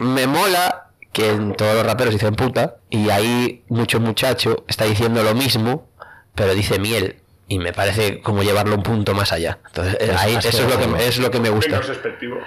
me 0.02 0.28
mola 0.28 0.90
que 1.14 1.30
en 1.30 1.54
todos 1.56 1.76
los 1.76 1.86
raperos 1.86 2.14
dicen 2.14 2.36
puta 2.36 2.78
y 2.90 3.10
ahí 3.10 3.64
mucho 3.70 4.00
muchacho 4.00 4.64
está 4.68 4.86
diciendo 4.86 5.24
lo 5.24 5.36
mismo, 5.36 5.88
pero 6.34 6.56
dice 6.56 6.80
miel 6.80 7.21
y 7.52 7.60
me 7.60 7.74
parece 7.74 8.22
como 8.22 8.44
llevarlo 8.44 8.76
un 8.76 8.84
punto 8.84 9.14
más 9.14 9.32
allá. 9.34 9.60
Entonces, 9.68 9.96
eh, 10.00 10.12
Es 10.14 10.22
ahí, 10.22 10.36
eso 10.36 10.48
es 10.50 10.60
lo 10.62 10.78
que, 10.78 10.84
algo. 10.86 10.96
es 10.98 11.18
lo 11.18 11.30
que 11.32 11.40
me 11.40 11.50
gusta. 11.50 11.72
Menos 11.72 11.88
despectivo. 11.90 12.38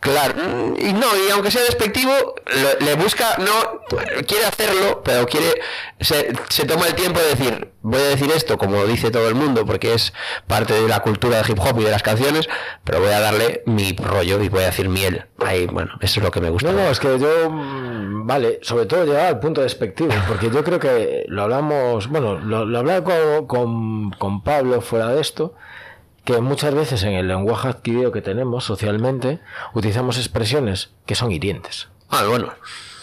Claro, 0.00 0.34
y 0.80 0.92
no, 0.94 1.06
y 1.16 1.30
aunque 1.30 1.52
sea 1.52 1.62
despectivo, 1.62 2.10
lo- 2.46 2.84
le 2.86 2.94
busca, 2.96 3.36
no, 3.38 3.80
quiere 4.26 4.46
hacerlo, 4.46 5.00
pero 5.04 5.26
quiere, 5.26 5.60
se, 6.00 6.32
se 6.48 6.64
toma 6.64 6.88
el 6.88 6.94
tiempo 6.96 7.20
de 7.20 7.28
decir, 7.28 7.68
voy 7.82 8.00
a 8.00 8.04
decir 8.08 8.28
esto 8.34 8.58
como 8.58 8.84
dice 8.84 9.12
todo 9.12 9.28
el 9.28 9.36
mundo, 9.36 9.64
porque 9.64 9.94
es 9.94 10.12
parte 10.48 10.74
de 10.74 10.88
la 10.88 11.00
cultura 11.00 11.40
de 11.40 11.52
hip 11.52 11.58
hop 11.60 11.78
y 11.80 11.84
de 11.84 11.92
las 11.92 12.02
canciones, 12.02 12.48
pero 12.82 12.98
voy 12.98 13.10
a 13.10 13.20
darle 13.20 13.62
mi 13.66 13.94
rollo 13.96 14.42
y 14.42 14.48
voy 14.48 14.64
a 14.64 14.66
decir 14.66 14.88
miel. 14.88 15.24
Ahí, 15.38 15.66
bueno, 15.66 15.92
eso 16.00 16.18
es 16.18 16.24
lo 16.24 16.32
que 16.32 16.40
me 16.40 16.50
gusta. 16.50 16.72
No, 16.72 16.78
no, 16.82 16.90
es 16.90 16.98
que 16.98 17.16
yo, 17.20 17.48
mm, 17.48 18.26
vale, 18.26 18.58
sobre 18.62 18.86
todo 18.86 19.04
llegar 19.04 19.26
al 19.26 19.38
punto 19.38 19.60
despectivo, 19.60 20.12
porque 20.26 20.50
yo 20.50 20.64
creo 20.64 20.80
que 20.80 21.24
lo 21.28 21.44
hablamos, 21.44 22.08
bueno, 22.08 22.40
lo, 22.40 22.64
lo 22.64 22.78
hablaba 22.80 23.04
con, 23.04 23.46
con, 23.46 24.10
con 24.18 24.42
Pablo 24.56 24.80
fuera 24.80 25.08
de 25.08 25.20
esto, 25.20 25.54
que 26.24 26.40
muchas 26.40 26.74
veces 26.74 27.02
en 27.04 27.12
el 27.14 27.26
lenguaje 27.28 27.68
adquirido 27.68 28.12
que 28.12 28.22
tenemos 28.22 28.64
socialmente 28.64 29.40
utilizamos 29.74 30.18
expresiones 30.18 30.92
que 31.06 31.14
son 31.14 31.32
hirientes, 31.32 31.88
Ah, 32.10 32.24
bueno. 32.28 32.52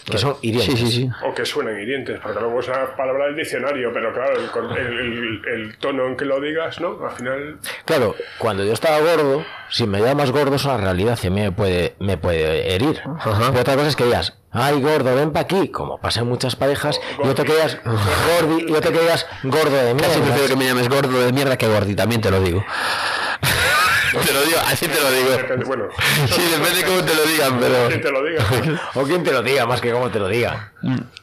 que 0.06 0.16
son 0.18 0.36
hirientes. 0.42 0.78
Sí, 0.78 0.86
sí, 0.86 0.92
sí. 1.02 1.10
O 1.28 1.34
que 1.34 1.44
suenan 1.44 1.78
hirientes, 1.78 2.18
porque 2.20 2.40
luego 2.40 2.60
es 2.60 2.68
una 2.68 2.96
palabra 2.96 3.26
del 3.26 3.36
diccionario, 3.36 3.92
pero 3.92 4.12
claro, 4.12 4.40
el, 4.40 4.50
con- 4.50 4.70
el- 4.76 4.98
el- 4.98 5.42
el 5.52 5.78
tono 5.78 6.06
en 6.06 6.16
que 6.16 6.24
lo 6.24 6.40
digas, 6.40 6.80
¿no? 6.80 6.98
Al 7.04 7.12
final... 7.14 7.58
Claro, 7.84 8.14
cuando 8.38 8.64
yo 8.64 8.72
estaba 8.72 8.98
gordo, 9.00 9.44
si 9.68 9.86
me 9.86 10.00
llamas 10.00 10.30
gordo 10.32 10.56
es 10.56 10.64
una 10.64 10.78
realidad 10.78 11.18
mí 11.24 11.30
me 11.30 11.52
puede, 11.52 11.94
me 12.00 12.16
puede 12.16 12.74
herir. 12.74 13.00
Pero 13.24 13.60
otra 13.60 13.74
cosa 13.74 13.88
es 13.88 13.96
que 13.96 14.04
digas, 14.04 14.39
ay 14.52 14.80
gordo, 14.80 15.14
ven 15.14 15.32
pa' 15.32 15.40
aquí, 15.40 15.68
como 15.68 15.98
pasa 15.98 16.20
en 16.20 16.28
muchas 16.28 16.56
parejas, 16.56 17.00
y 17.22 17.26
otro 17.28 17.44
que 17.44 17.52
digas 17.52 17.78
gordi, 17.84 18.66
y 18.68 18.72
otro 18.72 18.92
que 18.92 19.00
digas 19.00 19.26
gordo 19.44 19.70
de 19.76 19.94
Casi 19.96 20.20
prefiero 20.20 20.32
mierda. 20.34 20.48
que 20.48 20.56
me 20.56 20.64
llames 20.66 20.88
gordo 20.88 21.20
de 21.20 21.32
mierda 21.32 21.56
que 21.56 21.66
gordi, 21.68 21.94
también 21.94 22.20
te 22.20 22.30
lo 22.30 22.40
digo. 22.40 22.64
te 24.26 24.32
lo 24.32 24.42
digo, 24.42 24.58
así 24.66 24.88
te 24.88 25.00
lo 25.00 25.10
digo. 25.12 25.64
Bueno, 25.66 25.84
Sí, 26.28 26.42
depende 26.50 26.84
cómo 26.84 27.02
te 27.04 27.14
lo 27.14 27.22
digan, 27.24 27.58
pero... 27.60 27.88
quien 27.88 28.00
te 28.00 28.10
lo 28.10 28.24
diga. 28.24 28.80
O 28.94 29.02
quien 29.04 29.24
te 29.24 29.32
lo 29.32 29.42
diga, 29.42 29.66
más 29.66 29.80
que 29.80 29.92
cómo 29.92 30.10
te 30.10 30.18
lo 30.18 30.28
diga. 30.28 30.72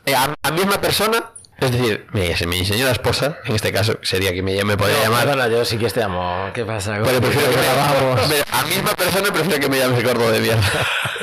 Eh, 0.06 0.16
a 0.16 0.34
la 0.44 0.52
misma 0.52 0.80
persona, 0.80 1.32
es 1.60 1.72
decir, 1.72 2.08
mi, 2.14 2.30
mi 2.48 2.66
señora 2.66 2.92
esposa, 2.92 3.40
en 3.46 3.56
este 3.56 3.74
caso 3.74 4.00
sería 4.04 4.32
que 4.32 4.42
me, 4.42 4.64
me 4.64 4.78
podría 4.78 5.04
llamar. 5.04 5.26
Perdona, 5.26 5.48
yo 5.48 5.66
sí 5.66 5.78
que 5.78 5.90
te 5.90 6.02
amo. 6.04 6.50
¿Qué 6.54 6.64
pasa? 6.64 7.00
Pero 7.04 7.20
prefiero 7.20 7.50
que 7.50 7.58
me, 7.58 8.42
a 8.58 8.64
misma 8.64 8.92
persona 8.92 9.34
prefiero 9.34 9.60
que 9.60 9.68
me 9.70 9.80
llames 9.80 10.04
gordo 10.04 10.32
de 10.32 10.40
mierda. 10.40 10.62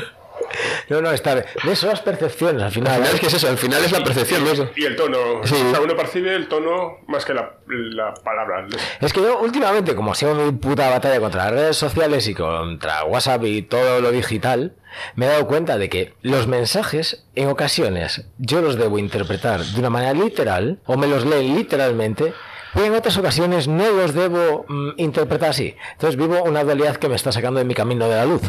No, 0.88 1.00
no, 1.00 1.10
está 1.10 1.34
bien. 1.34 1.46
¿Ves? 1.64 1.78
Son 1.78 1.90
las 1.90 2.00
percepciones 2.00 2.62
al 2.62 2.66
Al 2.66 2.72
final. 2.72 3.02
¿eh? 3.02 3.06
es 3.14 3.20
que 3.20 3.26
es 3.26 3.34
eso, 3.34 3.48
al 3.48 3.58
final 3.58 3.84
es 3.84 3.92
la 3.92 4.04
percepción, 4.04 4.44
¿no? 4.44 4.50
Eso. 4.50 4.70
Y 4.76 4.84
el 4.84 4.96
tono. 4.96 5.18
Sí. 5.44 5.54
O 5.54 5.70
sea, 5.70 5.80
uno 5.80 5.96
percibe 5.96 6.34
el 6.34 6.48
tono 6.48 6.98
más 7.06 7.24
que 7.24 7.34
la, 7.34 7.58
la 7.66 8.14
palabra. 8.14 8.66
Es 9.00 9.12
que 9.12 9.20
yo 9.20 9.40
últimamente, 9.40 9.94
como 9.94 10.12
ha 10.12 10.14
sido 10.14 10.34
mi 10.34 10.52
puta 10.52 10.90
batalla 10.90 11.20
contra 11.20 11.44
las 11.44 11.52
redes 11.52 11.76
sociales 11.76 12.28
y 12.28 12.34
contra 12.34 13.04
WhatsApp 13.04 13.44
y 13.44 13.62
todo 13.62 14.00
lo 14.00 14.10
digital, 14.10 14.74
me 15.16 15.26
he 15.26 15.28
dado 15.28 15.46
cuenta 15.46 15.76
de 15.78 15.88
que 15.88 16.14
los 16.22 16.46
mensajes, 16.46 17.24
en 17.34 17.48
ocasiones, 17.48 18.26
yo 18.38 18.60
los 18.60 18.76
debo 18.76 18.98
interpretar 18.98 19.60
de 19.60 19.80
una 19.80 19.90
manera 19.90 20.12
literal, 20.12 20.78
o 20.86 20.96
me 20.96 21.06
los 21.06 21.24
leen 21.24 21.54
literalmente, 21.56 22.32
Pero 22.74 22.86
en 22.86 22.94
otras 22.94 23.16
ocasiones 23.16 23.68
no 23.68 23.88
los 23.90 24.12
debo 24.12 24.66
mm, 24.68 24.90
interpretar 24.96 25.50
así. 25.50 25.76
Entonces 25.92 26.16
vivo 26.16 26.42
una 26.42 26.64
dualidad 26.64 26.96
que 26.96 27.08
me 27.08 27.14
está 27.14 27.30
sacando 27.32 27.58
de 27.58 27.64
mi 27.64 27.74
camino 27.74 28.08
de 28.08 28.16
la 28.16 28.24
luz. 28.24 28.42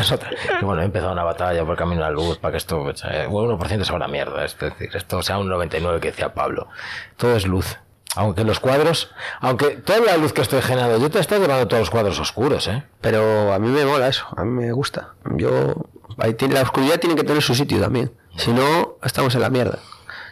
Es 0.00 0.10
otra. 0.10 0.30
Y 0.60 0.64
bueno, 0.64 0.80
he 0.82 0.86
empezado 0.86 1.12
una 1.12 1.22
batalla 1.22 1.60
por 1.60 1.72
el 1.72 1.76
camino 1.76 2.02
de 2.02 2.08
la 2.08 2.10
luz 2.10 2.38
para 2.38 2.52
que 2.52 2.58
esto, 2.58 2.82
pues, 2.82 3.02
eh, 3.04 3.26
un 3.28 3.58
1% 3.58 3.84
sea 3.84 3.94
una 3.94 4.08
mierda. 4.08 4.44
Es 4.44 4.58
decir, 4.58 4.88
esto 4.94 5.22
sea 5.22 5.38
un 5.38 5.48
99% 5.48 6.00
que 6.00 6.10
decía 6.10 6.32
Pablo. 6.32 6.68
Todo 7.16 7.36
es 7.36 7.46
luz. 7.46 7.78
Aunque 8.14 8.44
los 8.44 8.60
cuadros, 8.60 9.10
aunque 9.40 9.76
toda 9.76 10.00
la 10.00 10.16
luz 10.18 10.32
que 10.32 10.42
estoy 10.42 10.60
generando, 10.60 10.98
yo 10.98 11.10
te 11.10 11.18
estoy 11.18 11.38
llevando 11.38 11.66
todos 11.66 11.80
los 11.80 11.90
cuadros 11.90 12.20
oscuros, 12.20 12.68
¿eh? 12.68 12.84
Pero 13.00 13.52
a 13.52 13.58
mí 13.58 13.68
me 13.68 13.86
mola 13.86 14.08
eso, 14.08 14.26
a 14.36 14.44
mí 14.44 14.50
me 14.50 14.72
gusta. 14.72 15.14
Yo 15.36 15.74
ahí 16.18 16.34
tiene, 16.34 16.54
la 16.54 16.62
oscuridad 16.62 17.00
tiene 17.00 17.16
que 17.16 17.24
tener 17.24 17.42
su 17.42 17.54
sitio 17.54 17.80
también. 17.80 18.12
Si 18.36 18.52
no, 18.52 18.98
estamos 19.02 19.34
en 19.34 19.40
la 19.40 19.48
mierda. 19.48 19.78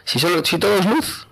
Si 0.03 0.19
solo 0.19 0.43
si 0.45 0.59
todo 0.59 0.75
es 0.75 0.85
luz, 0.85 1.27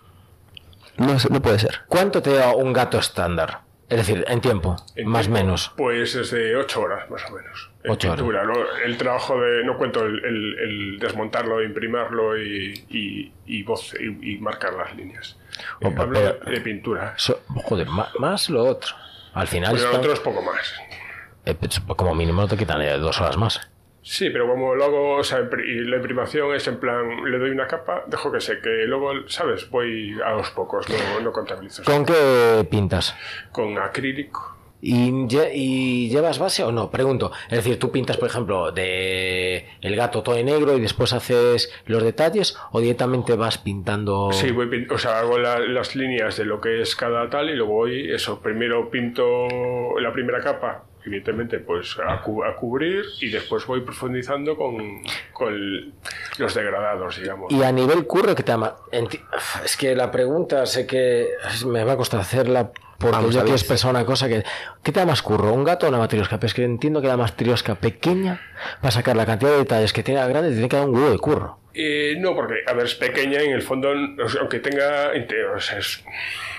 no, 0.99 1.17
no 1.29 1.41
puede 1.41 1.59
ser. 1.59 1.79
¿Cuánto 1.87 2.21
te 2.21 2.33
da 2.33 2.53
un 2.53 2.73
gato 2.73 2.99
estándar? 2.99 3.61
Es 3.89 3.97
decir, 3.97 4.23
en 4.27 4.39
tiempo, 4.39 4.75
En 4.95 5.07
más 5.07 5.27
o 5.27 5.31
menos. 5.31 5.71
Pues 5.75 6.13
es 6.13 6.29
de 6.29 6.55
8 6.55 6.79
horas, 6.79 7.09
más 7.09 7.23
o 7.27 7.33
menos. 7.33 7.71
En 7.83 7.89
Ocho 7.91 8.09
horas. 8.09 8.19
pintura, 8.19 8.43
¿no? 8.43 8.53
El 8.85 8.97
trabajo 8.97 9.41
de, 9.41 9.63
no 9.63 9.77
cuento 9.79 10.05
el, 10.05 10.23
el- 10.23 10.59
el 10.59 10.99
desmontarlo, 10.99 11.63
imprimarlo 11.63 12.37
y, 12.37 12.85
y, 12.89 13.33
y, 13.47 13.63
voz- 13.65 13.95
y- 13.99 14.33
y 14.33 14.37
marcar 14.37 14.73
las 14.73 14.95
líneas. 14.95 15.37
Eh, 15.81 15.87
Opa, 15.87 16.03
hablo 16.03 16.19
de, 16.19 16.33
pero- 16.33 16.51
de 16.51 16.61
pintura. 16.61 17.13
So- 17.17 17.41
joder, 17.65 17.87
más, 18.19 18.49
lo 18.51 18.63
otro. 18.63 18.93
Al 19.33 19.47
final, 19.47 19.73
Pero 19.73 19.85
está- 19.87 19.97
otro 19.97 20.13
es 20.13 20.19
poco 20.19 20.41
más. 20.43 20.71
eh, 21.45 21.55
pues, 21.55 21.79
como 21.79 22.13
mínimo 22.13 22.41
no 22.41 22.47
te 22.47 22.57
quitan 22.57 22.81
eh, 22.83 22.95
dos 22.99 23.19
horas 23.21 23.37
más. 23.37 23.68
Sí, 24.01 24.29
pero 24.29 24.47
como 24.47 24.75
lo 24.75 24.85
hago, 24.85 25.15
o 25.17 25.23
sea, 25.23 25.39
y 25.65 25.79
la 25.81 25.97
imprimación 25.97 26.55
es 26.55 26.67
en 26.67 26.79
plan, 26.79 27.23
le 27.29 27.37
doy 27.37 27.49
una 27.51 27.67
capa, 27.67 28.03
dejo 28.07 28.31
que 28.31 28.39
seque, 28.39 28.85
luego, 28.85 29.11
¿sabes? 29.27 29.69
Voy 29.69 30.15
a 30.25 30.31
los 30.33 30.49
pocos, 30.51 30.87
no, 30.89 31.19
no 31.19 31.31
contabilizo. 31.31 31.83
¿Con 31.83 32.05
qué 32.05 32.65
pintas? 32.69 33.15
Con 33.51 33.77
acrílico. 33.77 34.55
¿Y, 34.81 35.11
lle- 35.11 35.51
y 35.53 36.07
llevas 36.07 36.39
base 36.39 36.63
o 36.63 36.71
no? 36.71 36.89
Pregunto. 36.89 37.33
Es 37.49 37.57
decir, 37.57 37.77
tú 37.77 37.91
pintas, 37.91 38.15
por 38.15 38.29
ejemplo, 38.29 38.71
de 38.71 39.67
el 39.81 39.95
gato 39.97 40.23
todo 40.23 40.37
en 40.37 40.45
negro 40.45 40.77
y 40.77 40.79
después 40.79 41.11
haces 41.11 41.69
los 41.85 42.01
detalles 42.01 42.57
o 42.71 42.79
directamente 42.79 43.35
vas 43.35 43.57
pintando. 43.57 44.31
Sí, 44.31 44.51
voy 44.51 44.67
pin- 44.67 44.89
o 44.89 44.97
sea, 44.97 45.19
hago 45.19 45.37
la- 45.37 45.59
las 45.59 45.97
líneas 45.97 46.37
de 46.37 46.45
lo 46.45 46.61
que 46.61 46.81
es 46.81 46.95
cada 46.95 47.29
tal 47.29 47.49
y 47.49 47.55
luego 47.55 47.73
voy, 47.73 48.09
eso, 48.09 48.39
primero 48.41 48.89
pinto 48.89 49.47
la 49.99 50.13
primera 50.13 50.39
capa, 50.39 50.85
evidentemente, 51.05 51.59
pues 51.59 51.97
a, 52.05 52.21
cu- 52.21 52.43
a 52.43 52.55
cubrir 52.55 53.03
y 53.21 53.29
después 53.29 53.65
voy 53.65 53.81
profundizando 53.81 54.55
con, 54.55 55.01
con 55.33 55.53
el- 55.53 55.93
los 56.37 56.53
degradados, 56.53 57.19
digamos. 57.19 57.51
Y 57.51 57.63
a 57.63 57.71
nivel 57.71 58.05
curro, 58.05 58.35
¿qué 58.35 58.43
te 58.43 58.51
llama? 58.51 58.75
Enti- 58.91 59.21
Es 59.63 59.77
que 59.77 59.95
la 59.95 60.11
pregunta 60.11 60.65
sé 60.65 60.85
que 60.85 61.29
me 61.65 61.83
va 61.83 61.93
a 61.93 61.97
costar 61.97 62.19
hacerla 62.19 62.71
porque 62.99 63.15
Vamos 63.15 63.33
yo 63.33 63.43
ver. 63.43 63.53
expresar 63.53 63.91
una 63.91 64.03
cosa 64.05 64.27
que... 64.27 64.43
¿Qué 64.83 64.91
te 64.91 64.99
da 64.99 65.05
más 65.05 65.21
curro? 65.21 65.53
¿Un 65.53 65.63
gato 65.63 65.85
o 65.85 65.89
una 65.89 65.99
matriosca? 65.99 66.37
Pero 66.37 66.47
es 66.47 66.53
que 66.53 66.65
entiendo 66.65 67.01
que 67.01 67.07
la 67.07 67.15
matriosca 67.15 67.75
pequeña 67.75 68.41
para 68.81 68.91
sacar 68.91 69.15
la 69.15 69.25
cantidad 69.25 69.51
de 69.51 69.59
detalles 69.59 69.93
que 69.93 70.03
tiene 70.03 70.19
la 70.19 70.27
grande 70.27 70.51
tiene 70.51 70.67
que 70.67 70.75
dar 70.75 70.85
un 70.89 70.95
huevo 70.95 71.09
de 71.09 71.17
curro. 71.17 71.59
Eh, 71.73 72.15
no, 72.19 72.35
porque, 72.35 72.55
a 72.67 72.73
ver, 72.73 72.87
es 72.87 72.95
pequeña 72.95 73.39
en 73.41 73.51
el 73.53 73.61
fondo, 73.61 73.93
aunque 74.41 74.59
tenga, 74.59 75.11
o 75.55 75.59
sea, 75.61 75.77
es- 75.79 76.03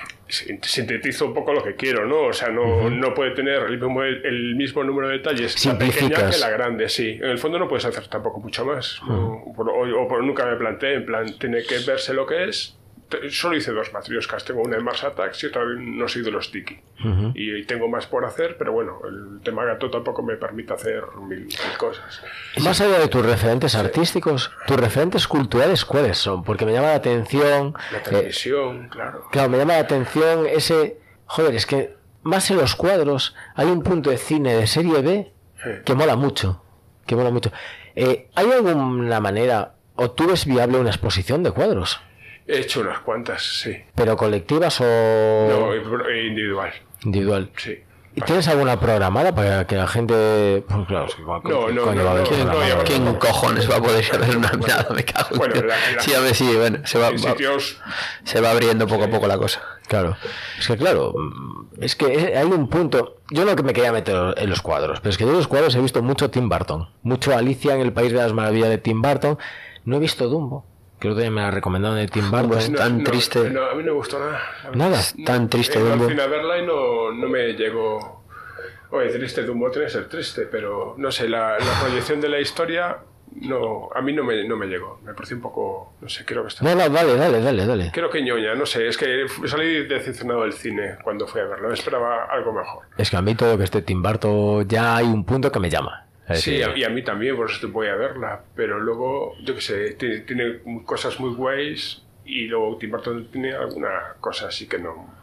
sintetizo 0.31 1.25
un 1.27 1.33
poco 1.33 1.53
lo 1.53 1.63
que 1.63 1.75
quiero, 1.75 2.05
¿no? 2.05 2.21
O 2.27 2.33
sea, 2.33 2.49
no, 2.49 2.89
no 2.89 3.13
puede 3.13 3.31
tener 3.31 3.61
el 3.63 3.77
mismo, 3.79 4.03
el 4.03 4.55
mismo 4.55 4.83
número 4.83 5.07
de 5.09 5.17
detalles 5.17 5.55
la 5.65 5.77
pequeña 5.77 6.15
que 6.31 6.37
la 6.39 6.49
grande, 6.49 6.89
sí. 6.89 7.09
En 7.21 7.29
el 7.29 7.37
fondo 7.37 7.59
no 7.59 7.67
puedes 7.67 7.85
hacer 7.85 8.07
tampoco 8.07 8.39
mucho 8.39 8.65
más. 8.65 9.01
o, 9.03 9.53
o- 9.55 10.01
o 10.03 10.07
por- 10.07 10.23
nunca 10.23 10.45
me 10.45 10.55
planteé, 10.55 10.93
en 10.95 11.05
plan, 11.05 11.37
tiene 11.39 11.63
que 11.63 11.79
verse 11.85 12.13
lo 12.13 12.25
que 12.25 12.45
es. 12.49 12.77
Solo 13.29 13.55
hice 13.55 13.71
dos 13.71 13.91
matrioscas, 13.93 14.45
tengo 14.45 14.61
una 14.61 14.77
en 14.77 14.83
Mars 14.83 15.03
Attacks 15.03 15.43
y 15.43 15.47
otra 15.47 15.63
No 15.77 16.07
soy 16.07 16.23
de 16.23 16.31
los 16.31 16.51
Tiki. 16.51 16.79
Y 17.33 17.63
tengo 17.65 17.87
más 17.87 18.05
por 18.07 18.25
hacer, 18.25 18.57
pero 18.57 18.71
bueno, 18.71 18.99
el 19.07 19.41
tema 19.41 19.65
gato 19.65 19.89
tampoco 19.89 20.23
me 20.23 20.35
permite 20.35 20.73
hacer 20.73 21.03
mil, 21.21 21.45
mil 21.45 21.77
cosas. 21.77 22.21
Más 22.63 22.79
allá 22.81 22.99
de 22.99 23.07
tus 23.07 23.25
referentes 23.25 23.75
artísticos, 23.75 24.51
tus 24.67 24.77
referentes 24.77 25.27
culturales, 25.27 25.85
¿cuáles 25.85 26.17
son? 26.17 26.43
Porque 26.43 26.65
me 26.65 26.73
llama 26.73 26.87
la 26.87 26.95
atención... 26.95 27.73
La 27.91 27.97
eh, 27.97 28.01
televisión, 28.03 28.89
claro. 28.89 29.27
Claro, 29.31 29.49
me 29.49 29.57
llama 29.57 29.73
la 29.73 29.79
atención 29.79 30.45
ese... 30.45 30.97
Joder, 31.25 31.55
es 31.55 31.65
que 31.65 31.95
más 32.23 32.51
en 32.51 32.57
los 32.57 32.75
cuadros 32.75 33.35
hay 33.55 33.67
un 33.67 33.83
punto 33.83 34.09
de 34.09 34.17
cine 34.17 34.53
de 34.55 34.67
serie 34.67 35.01
B 35.01 35.31
que 35.85 35.93
mola 35.95 36.15
mucho. 36.15 36.63
Que 37.05 37.15
mola 37.15 37.31
mucho. 37.31 37.51
Eh, 37.95 38.29
¿Hay 38.35 38.51
alguna 38.51 39.19
manera, 39.19 39.75
o 39.95 40.11
tú 40.11 40.27
ves 40.27 40.45
viable 40.45 40.77
una 40.77 40.89
exposición 40.89 41.43
de 41.43 41.51
cuadros? 41.51 41.99
He 42.47 42.59
hecho 42.59 42.81
unas 42.81 42.99
cuantas, 42.99 43.41
sí. 43.43 43.77
¿Pero 43.95 44.17
colectivas 44.17 44.79
o 44.81 44.83
No, 44.83 45.73
eh, 45.73 46.27
individual, 46.27 46.71
individual? 47.03 47.49
sí. 47.57 47.79
¿Y 48.13 48.19
tienes 48.23 48.45
alguna 48.49 48.77
programada 48.77 49.33
para 49.33 49.65
que 49.65 49.77
la 49.77 49.87
gente... 49.87 50.65
Pues 50.67 50.85
claro, 50.85 51.07
No, 51.45 51.69
no, 51.69 51.81
coño 51.83 51.95
no, 51.95 52.03
va 52.03 52.11
a 52.11 52.15
no, 52.15 52.45
no, 52.45 52.67
ya- 52.67 52.83
¿Quién 52.83 53.05
cojones 53.15 53.71
va 53.71 53.77
a 53.77 53.81
poder 53.81 54.03
ver 54.19 54.35
una 54.35 54.51
mirada? 54.51 54.93
Me 54.93 55.05
cago 55.05 55.29
en 55.31 55.37
Bueno, 55.37 55.55
la- 55.61 55.67
la- 55.95 56.01
Sí, 56.01 56.13
a 56.13 56.19
ver, 56.19 56.35
sí, 56.35 56.53
bueno, 56.57 56.79
se 56.85 56.99
va, 56.99 57.07
En 57.07 57.15
va- 57.15 57.19
sitios 57.19 57.79
se 58.25 58.41
va 58.41 58.51
abriendo 58.51 58.85
poco 58.85 59.05
a 59.05 59.07
poco 59.07 59.27
la 59.27 59.37
cosa. 59.37 59.61
Claro. 59.87 60.17
Es 60.59 60.67
que 60.67 60.75
claro, 60.75 61.13
es 61.79 61.95
que 61.95 62.35
hay 62.37 62.45
un 62.47 62.67
punto. 62.67 63.15
Yo 63.29 63.45
no 63.45 63.55
que 63.55 63.63
me 63.63 63.71
quería 63.71 63.93
meter 63.93 64.33
en 64.37 64.49
los 64.49 64.61
cuadros, 64.61 64.99
pero 64.99 65.09
es 65.11 65.17
que 65.17 65.23
yo 65.23 65.29
en 65.31 65.37
los 65.37 65.47
cuadros 65.47 65.73
he 65.75 65.79
visto 65.79 66.01
mucho 66.03 66.29
Tim 66.29 66.49
Burton, 66.49 66.89
mucho 67.03 67.33
Alicia 67.33 67.75
en 67.75 67.81
el 67.81 67.93
País 67.93 68.11
de 68.11 68.17
las 68.17 68.33
Maravillas 68.33 68.67
de 68.69 68.77
Tim 68.77 69.01
Burton. 69.01 69.37
No 69.85 69.95
he 69.95 69.99
visto 69.99 70.27
Dumbo, 70.27 70.65
que 71.01 71.09
otro 71.09 71.19
día 71.19 71.31
me 71.31 71.41
la 71.41 71.49
recomendaron 71.49 71.97
de 71.97 72.07
Tim 72.07 72.29
Burton. 72.29 72.59
es 72.59 72.71
tan 72.71 73.03
triste. 73.03 73.49
No, 73.49 73.65
a 73.65 73.73
mí 73.73 73.79
no 73.83 73.91
me 73.91 73.97
gustó 73.97 74.19
nada. 74.19 74.39
Nada. 74.75 75.01
Tan 75.25 75.49
triste, 75.49 75.79
al 75.79 75.89
Dumbo. 75.97 76.05
a 76.05 76.27
verla 76.27 76.59
y 76.59 76.65
no, 76.65 77.11
no 77.11 77.27
me 77.27 77.53
llegó. 77.53 78.23
Oye, 78.91 79.09
triste 79.09 79.41
Dumbo 79.43 79.71
tiene 79.71 79.87
que 79.87 79.93
ser 79.93 80.07
triste, 80.07 80.43
pero 80.43 80.93
no 80.97 81.11
sé, 81.11 81.27
la, 81.27 81.57
la 81.57 81.79
proyección 81.81 82.21
de 82.21 82.29
la 82.29 82.39
historia 82.39 82.99
no, 83.33 83.89
a 83.95 84.01
mí 84.01 84.13
no 84.13 84.23
me, 84.23 84.47
no 84.47 84.55
me 84.55 84.67
llegó. 84.67 84.99
Me 85.03 85.15
pareció 85.15 85.37
un 85.37 85.41
poco, 85.41 85.93
no 86.01 86.07
sé, 86.07 86.23
creo 86.23 86.43
que 86.43 86.49
está. 86.49 86.63
No, 86.65 86.75
no, 86.75 86.87
dale, 86.87 87.15
dale, 87.15 87.41
dale, 87.41 87.65
dale. 87.65 87.91
Creo 87.91 88.09
que 88.11 88.21
ñoña, 88.21 88.53
no 88.53 88.67
sé, 88.67 88.87
es 88.87 88.95
que 88.95 89.25
salí 89.47 89.87
decepcionado 89.87 90.43
del 90.43 90.53
cine 90.53 90.97
cuando 91.03 91.25
fui 91.25 91.41
a 91.41 91.45
verlo, 91.45 91.73
esperaba 91.73 92.25
algo 92.25 92.53
mejor. 92.53 92.83
Es 92.97 93.09
que 93.09 93.17
a 93.17 93.23
mí 93.23 93.33
todo 93.33 93.53
lo 93.53 93.57
que 93.57 93.63
esté 93.63 93.81
Tim 93.81 94.03
Burton 94.03 94.67
ya 94.67 94.97
hay 94.97 95.05
un 95.07 95.25
punto 95.25 95.51
que 95.51 95.59
me 95.59 95.69
llama. 95.69 96.05
Sí, 96.35 96.61
y 96.75 96.83
a 96.83 96.89
mí 96.89 97.03
también, 97.03 97.35
por 97.35 97.49
eso 97.49 97.67
voy 97.69 97.87
a 97.87 97.95
verla. 97.95 98.41
Pero 98.55 98.79
luego, 98.79 99.33
yo 99.43 99.55
qué 99.55 99.61
sé, 99.61 99.91
tiene, 99.95 100.19
tiene 100.19 100.59
cosas 100.85 101.19
muy 101.19 101.33
guays 101.35 102.03
y 102.23 102.45
luego 102.47 102.77
Tim 102.77 102.91
Burton 102.91 103.27
tiene 103.31 103.53
alguna 103.53 104.15
cosa 104.19 104.47
así 104.47 104.67
que 104.67 104.77
no. 104.79 105.13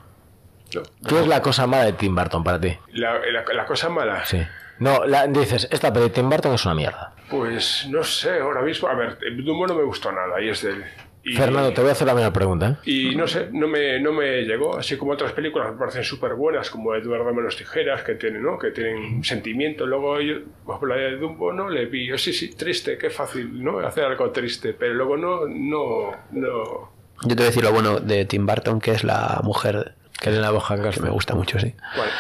no. 0.75 0.83
¿Qué 1.09 1.21
es 1.21 1.27
la 1.27 1.41
cosa 1.41 1.67
mala 1.67 1.85
de 1.87 1.93
Tim 1.95 2.15
Burton 2.15 2.45
para 2.45 2.61
ti? 2.61 2.77
La, 2.93 3.19
la- 3.21 3.45
la 3.55 3.65
cosa 3.65 3.89
mala, 3.89 4.25
Sí. 4.27 4.43
No, 4.81 5.05
la- 5.07 5.27
dices, 5.27 5.67
esta 5.73 5.93
peli 5.93 6.05
de 6.07 6.11
Tim 6.11 6.29
Burton 6.29 6.55
es 6.55 6.65
una 6.65 6.75
mierda. 6.75 7.13
pues 7.31 7.87
no 7.89 8.03
sé, 8.05 8.39
ahora 8.41 8.61
mismo. 8.63 8.89
A 8.89 8.95
ver, 8.95 9.19
Dumbo 9.45 9.67
no 9.67 9.75
me 9.75 9.83
gustó 9.85 10.13
nada 10.13 10.41
y 10.41 10.49
es 10.51 10.63
de 10.63 10.71
él. 10.73 10.85
Y, 11.29 11.35
Fernando, 11.35 11.73
te 11.73 11.81
voy 11.81 11.91
a 11.91 11.93
hacer 11.93 12.07
la 12.07 12.15
misma 12.15 12.33
pregunta. 12.33 12.71
¿eh? 12.71 12.91
Y 12.91 13.15
no 13.15 13.27
sé, 13.27 13.49
no 13.53 13.69
me, 13.69 14.01
no 14.01 14.13
me 14.13 14.43
llegó, 14.43 14.79
así 14.79 14.97
como 14.97 15.13
otras 15.13 15.33
películas 15.33 15.73
me 15.73 15.79
parecen 15.79 16.05
súper 16.05 16.35
buenas, 16.35 16.71
como 16.71 16.95
Eduardo 16.95 17.33
Menos 17.35 17.57
Tijeras, 17.57 18.03
que 18.03 18.15
tienen, 18.15 18.43
¿no? 18.43 18.59
que 18.59 18.71
tienen 18.71 19.23
sentimiento. 19.23 19.87
Luego, 19.87 20.21
yo, 20.21 20.37
ejemplo, 20.67 20.89
la 20.89 20.97
de 20.97 21.17
Dumbo, 21.17 21.53
¿no? 21.53 21.69
Le 21.69 21.87
vi, 21.87 22.11
oh, 22.13 22.19
sí, 22.19 22.33
sí, 22.33 22.55
triste, 22.55 22.97
qué 22.97 23.11
fácil, 23.11 23.63
¿no? 23.63 23.79
Hacer 23.81 24.05
algo 24.05 24.31
triste, 24.31 24.73
pero 24.73 24.95
luego 24.95 25.17
no, 25.17 25.47
no, 25.47 26.13
no. 26.33 26.99
Yo 27.23 27.29
te 27.29 27.35
voy 27.35 27.45
a 27.45 27.47
decir 27.47 27.65
lo 27.65 27.73
bueno 27.73 28.01
de 28.01 28.25
Tim 28.25 28.47
Burton, 28.47 28.81
que 28.81 28.93
es 28.93 29.03
la 29.05 29.41
mujer 29.43 29.95
Que 30.21 30.31
Elena 30.31 30.51
Bohan 30.51 30.91
que 30.91 31.01
me 31.01 31.11
gusta 31.11 31.35
mucho, 31.35 31.59
sí. 31.59 31.75
Bueno, 31.97 32.13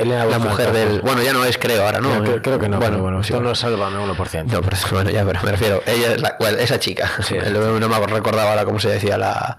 Elena 0.00 0.24
La 0.24 0.38
mujer 0.38 0.72
del... 0.72 1.02
Bueno, 1.02 1.22
ya 1.22 1.32
no 1.32 1.44
es, 1.44 1.58
creo, 1.58 1.84
ahora, 1.84 2.00
¿no? 2.00 2.22
Creo, 2.22 2.40
creo 2.40 2.58
que 2.58 2.68
no, 2.68 2.78
Bueno, 2.78 3.02
bueno, 3.02 3.18
bueno, 3.18 3.22
sí, 3.22 3.34
no 3.34 3.54
salva 3.54 3.90
1%. 3.90 4.44
No, 4.46 4.62
pero 4.62 4.76
bueno, 4.92 5.10
ya, 5.10 5.24
pero 5.26 5.40
me 5.42 5.50
refiero. 5.50 5.82
Ella 5.86 6.14
es 6.14 6.22
la, 6.22 6.36
bueno, 6.40 6.58
esa 6.58 6.80
chica. 6.80 7.10
No, 7.52 7.78
no 7.80 7.88
me 7.88 8.06
recordaba 8.06 8.50
ahora 8.50 8.64
cómo 8.64 8.80
se 8.80 8.88
decía 8.88 9.18
la. 9.18 9.58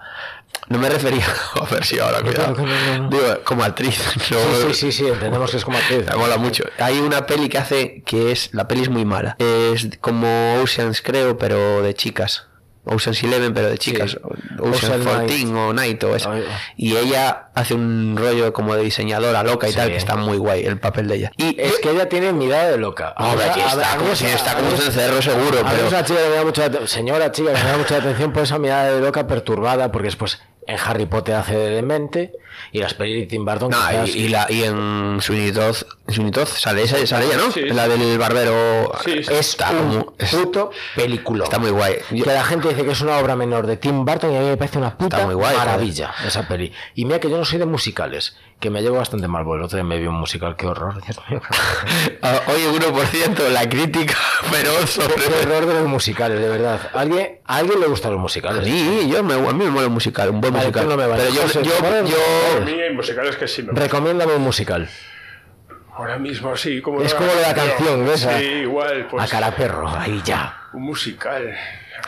No 0.68 0.78
me 0.78 0.88
refería. 0.88 1.24
A 1.54 1.72
ver 1.72 1.84
si 1.84 1.98
ahora, 2.00 2.20
cuidado. 2.22 2.54
no, 2.56 2.66
no, 2.66 2.98
no. 2.98 3.08
Digo, 3.08 3.44
como 3.44 3.62
actriz. 3.62 4.00
Sí, 4.22 4.34
sí, 4.34 4.74
sí, 4.74 4.92
sí, 4.92 5.06
entendemos 5.06 5.50
que 5.50 5.58
es 5.58 5.64
como 5.64 5.78
actriz. 5.78 6.06
Me 6.06 6.16
mola 6.16 6.38
mucho. 6.38 6.64
Hay 6.78 6.98
una 6.98 7.24
peli 7.26 7.48
que 7.48 7.58
hace 7.58 8.02
que 8.02 8.32
es. 8.32 8.52
La 8.52 8.66
peli 8.66 8.82
es 8.82 8.88
muy 8.88 9.04
mala. 9.04 9.36
Es 9.38 9.88
como 10.00 10.60
Oceans, 10.60 11.02
creo, 11.02 11.38
pero 11.38 11.82
de 11.82 11.94
chicas. 11.94 12.48
Oceans 12.84 13.22
Eleven, 13.22 13.54
pero 13.54 13.68
de 13.68 13.78
chicas. 13.78 14.18
Oceans 14.58 14.82
Ocean 14.82 15.04
14 15.04 15.46
o 15.54 15.72
Night 15.72 16.02
o 16.02 16.16
eso. 16.16 16.32
Y 16.76 16.96
ella 16.96 17.50
hace 17.54 17.74
un 17.74 18.16
rollo 18.16 18.52
como 18.52 18.74
de 18.74 18.82
diseñadora 18.84 19.42
loca 19.42 19.68
y 19.68 19.72
Sí. 19.72 19.76
tal, 19.76 19.90
que 19.90 19.96
está 19.96 20.16
muy 20.16 20.38
guay 20.38 20.64
el 20.64 20.78
papel 20.78 21.08
de 21.08 21.16
ella. 21.16 21.32
Y 21.36 21.60
Es 21.60 21.78
que 21.80 21.90
ella 21.90 22.08
tiene 22.08 22.32
mirada 22.32 22.70
de 22.70 22.78
loca. 22.78 23.14
Hombre, 23.18 23.44
aquí 23.50 23.60
está, 23.60 23.96
como 23.98 24.14
si 24.16 24.24
está 24.26 24.52
a 24.52 24.56
como 24.56 24.70
un 24.70 24.76
cencerro 24.78 25.20
seguro, 25.20 25.60
A 25.64 25.70
pero. 25.70 25.88
una 25.88 26.04
chica 26.04 26.20
que 26.22 26.28
me 26.30 26.34
da 26.36 26.44
mucha 26.44 26.86
señora 26.86 27.30
chica 27.32 27.52
que 27.52 27.62
me 27.62 27.70
da 27.70 27.76
mucha 27.78 27.96
atención 27.96 28.32
por 28.32 28.42
esa 28.44 28.58
mirada 28.58 28.92
de 28.92 29.00
loca 29.00 29.26
perturbada, 29.26 29.92
porque 29.92 30.06
después 30.08 30.40
en 30.66 30.78
Harry 30.78 31.06
Potter 31.06 31.34
hace 31.34 31.56
de 31.56 31.70
demente 31.70 32.32
Y 32.70 32.78
las 32.80 32.94
pelis 32.94 33.18
de 33.22 33.26
Tim 33.26 33.44
Burton. 33.46 33.70
No, 33.70 33.78
y, 34.06 34.10
y 34.10 34.28
la, 34.28 34.46
y 34.48 34.62
en 34.62 35.18
Sweeney 35.20 35.50
Todd, 35.52 35.74
en 36.06 36.14
Sweeney 36.14 36.30
Todd 36.32 36.46
sale 36.46 36.82
esa, 36.82 37.04
sale 37.06 37.24
ella, 37.26 37.36
¿no? 37.38 37.50
Sí, 37.50 37.62
la 37.62 37.88
del 37.88 38.18
barbero. 38.18 38.92
Sí, 39.04 39.24
sí. 39.24 39.32
Está 39.32 39.70
un 39.70 39.78
como- 40.00 40.14
es- 40.18 40.30
puto 40.30 40.70
película. 40.94 41.44
está 41.44 41.58
muy 41.58 41.70
guay. 41.70 41.96
Yo- 42.10 42.24
Que 42.24 42.32
la 42.32 42.44
gente 42.44 42.68
dice 42.68 42.84
que 42.84 42.92
es 42.92 43.00
una 43.00 43.16
obra 43.18 43.36
menor 43.36 43.66
de 43.66 43.78
Tim 43.78 44.04
Burton 44.04 44.32
y 44.32 44.36
a 44.36 44.40
mí 44.40 44.46
me 44.48 44.56
parece 44.58 44.78
una 44.78 44.96
puta 44.96 45.26
maravilla 45.26 46.12
esa 46.26 46.46
peli. 46.46 46.72
Y 46.94 47.06
mira 47.06 47.18
que 47.20 47.30
yo 47.30 47.38
no 47.38 47.41
soy 47.44 47.58
de 47.58 47.66
musicales, 47.66 48.36
que 48.60 48.70
me 48.70 48.82
llevo 48.82 48.96
bastante 48.96 49.28
mal, 49.28 49.44
porque 49.44 49.58
el 49.60 49.64
otro 49.64 49.76
día 49.76 49.84
me 49.84 49.98
vi 49.98 50.06
un 50.06 50.14
musical, 50.14 50.56
qué 50.56 50.66
horror. 50.66 51.02
Dios 51.02 51.18
mío. 51.28 51.40
Oye, 52.48 52.68
1%, 52.70 53.48
la 53.48 53.68
crítica 53.68 54.14
feroz 54.50 54.90
sobre. 54.90 55.14
Qué 55.14 55.34
horror 55.46 55.66
de 55.66 55.74
los 55.74 55.88
musicales, 55.88 56.40
de 56.40 56.48
verdad. 56.48 56.80
¿A 56.94 57.00
alguien, 57.00 57.40
¿A 57.46 57.56
alguien 57.56 57.80
le 57.80 57.86
gustan 57.86 58.12
los 58.12 58.20
musicales? 58.20 58.64
Sí, 58.64 59.08
yo 59.10 59.22
me, 59.22 59.34
a 59.34 59.52
mí 59.52 59.64
me 59.64 59.70
mola 59.70 59.86
un 59.88 59.94
musical, 59.94 60.30
un 60.30 60.40
buen 60.40 60.52
musical. 60.52 60.88
no 60.88 60.96
me. 60.96 61.04
Pero 61.06 61.30
yo, 61.30 61.42
José, 61.42 61.62
yo, 61.62 61.72
¿te 61.72 61.82
mola? 61.82 61.98
A 61.98 62.02
yo, 62.04 62.64
mí 62.64 62.80
hay 62.80 62.94
musicales 62.94 63.36
que 63.36 63.48
sí 63.48 63.62
me 63.62 63.72
Recomiéndame 63.72 64.34
un 64.34 64.42
musical. 64.42 64.88
Ahora 65.94 66.18
mismo 66.18 66.56
sí, 66.56 66.80
como 66.80 67.02
Es 67.02 67.12
como 67.14 67.28
la 67.46 67.54
canción, 67.54 68.06
¿ves? 68.06 68.20
Sí, 68.20 68.44
igual, 68.44 69.06
pues 69.10 69.24
a 69.24 69.28
cara 69.28 69.54
perro, 69.54 69.86
ahí 69.88 70.22
ya. 70.24 70.68
un 70.72 70.82
musical. 70.84 71.54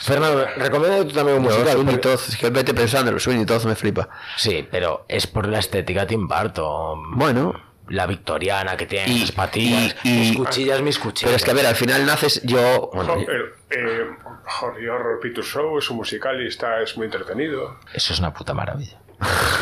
Fernando, 0.01 0.47
recomiéndame 0.57 1.05
tú 1.05 1.12
también 1.12 1.38
un 1.38 1.45
musical. 1.45 2.01
Todd, 2.01 2.20
es 2.28 2.36
que 2.36 2.51
vete 2.51 2.74
pensando, 2.74 3.11
el 3.11 3.20
Sweeney 3.20 3.47
Todd 3.47 3.64
me 3.64 3.74
flipa. 3.74 4.09
Sí, 4.36 4.66
pero 4.70 5.05
es 5.09 5.26
por 5.26 5.47
la 5.49 5.59
estética 5.59 6.07
Tim 6.07 6.26
Burton. 6.28 7.16
Bueno, 7.18 7.61
La 7.88 8.07
victoriana 8.07 8.78
que 8.78 8.86
tiene 8.86 9.12
Y- 9.12 9.20
las 9.20 9.32
patillas. 9.32 9.95
y- 10.05 10.09
y- 10.09 10.18
mis 10.20 10.36
cuchillas, 10.38 10.80
mis 10.80 10.99
cuchillas. 10.99 11.24
pero 11.28 11.36
es 11.36 11.45
que 11.45 11.51
a 11.51 11.55
ver, 11.55 11.66
al 11.66 11.74
final 11.74 12.07
naces 12.07 12.40
yo. 12.42 12.90
Bueno, 12.95 13.12
Jo- 13.14 13.20
el, 13.30 13.53
eh, 13.68 14.07
Horror 14.62 14.88
Horror 14.88 15.20
Picture 15.20 15.47
Show 15.47 15.76
es 15.78 15.90
un 15.90 15.99
musical 15.99 16.40
y 16.42 16.47
está, 16.47 16.80
es 16.80 16.97
muy 16.97 17.05
entretenido. 17.05 17.78
Eso 17.92 18.14
es 18.14 18.18
una 18.20 18.32
puta 18.32 18.55
maravilla. 18.55 18.97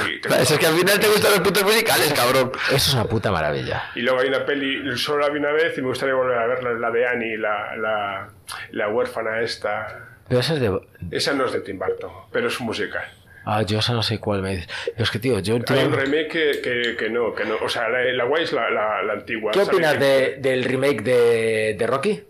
Y, 0.09 0.20
te- 0.20 0.41
es 0.41 0.57
que 0.57 0.66
al 0.68 0.74
final 0.74 1.01
te 1.01 1.09
gustan 1.09 1.33
los 1.33 1.41
putos 1.41 1.64
musicales, 1.64 2.12
cabrón. 2.12 2.53
Eso 2.68 2.76
es 2.76 2.95
una 2.95 3.05
puta 3.07 3.33
maravilla. 3.33 3.91
y 3.97 4.03
luego 4.03 4.20
hay 4.20 4.28
una 4.28 4.47
peli, 4.47 4.97
solo 4.97 5.18
la 5.26 5.28
vi 5.30 5.41
una 5.41 5.51
vez 5.51 5.76
y 5.76 5.80
me 5.80 5.89
gustaría 5.89 6.14
volver 6.14 6.39
a 6.39 6.47
verla, 6.47 6.70
la 6.74 6.91
de 6.93 7.07
Annie, 7.09 7.37
la, 7.37 7.74
la, 7.76 8.28
la 8.70 8.89
huérfana 8.89 9.41
esta. 9.41 10.11
Pero 10.33 10.41
esa 10.41 10.55
es 10.55 10.61
de. 10.61 10.80
Esa 11.11 11.35
no 11.35 11.45
es 11.45 11.53
de 11.53 11.61
Tim 11.61 11.78
Burton, 11.78 12.11
pero 12.33 12.49
es 12.49 12.59
un 12.59 12.64
musical. 12.68 13.05
Ah, 13.45 13.61
yo 13.61 13.80
esa 13.80 13.93
no 13.93 14.03
sé 14.03 14.18
cuál 14.18 14.41
me 14.41 14.53
dices. 14.57 14.68
Pero 14.87 15.03
es 15.05 15.11
que, 15.11 15.18
tío, 15.18 15.39
yo 15.41 15.57
Hay 15.68 15.85
un 15.85 15.93
remake 15.93 16.28
que, 16.28 16.61
que, 16.62 16.97
que 16.97 17.11
no, 17.11 17.35
que 17.35 17.45
no. 17.45 17.57
O 17.62 17.68
sea, 17.68 17.87
la, 17.91 18.03
la 18.05 18.24
guay 18.24 18.45
es 18.45 18.53
la, 18.55 18.70
la, 18.70 19.03
la 19.03 19.12
antigua. 19.12 19.53
¿Qué 19.53 19.61
opinas 19.61 20.01
de- 20.01 20.37
del 20.39 20.64
remake 20.64 21.03
de, 21.03 21.74
de 21.78 21.87
Rocky? 21.87 22.22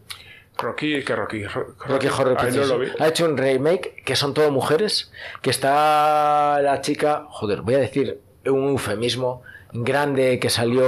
Rocky, 0.58 1.04
que 1.04 1.14
Rocky. 1.14 1.44
Ro- 1.44 1.76
Rocky 1.86 2.08
Horror 2.08 2.36
Ay, 2.40 2.50
Picture 2.52 2.88
no. 2.88 3.04
Ha 3.04 3.08
hecho 3.08 3.24
un 3.26 3.36
remake 3.38 4.02
que 4.04 4.16
son 4.16 4.34
todo 4.34 4.50
mujeres, 4.50 5.12
que 5.42 5.50
está 5.50 6.60
la 6.60 6.80
chica, 6.80 7.26
joder, 7.28 7.60
voy 7.60 7.74
a 7.76 7.78
decir 7.78 8.18
un 8.46 8.70
eufemismo 8.70 9.42
grande 9.72 10.40
que 10.40 10.50
salió 10.50 10.82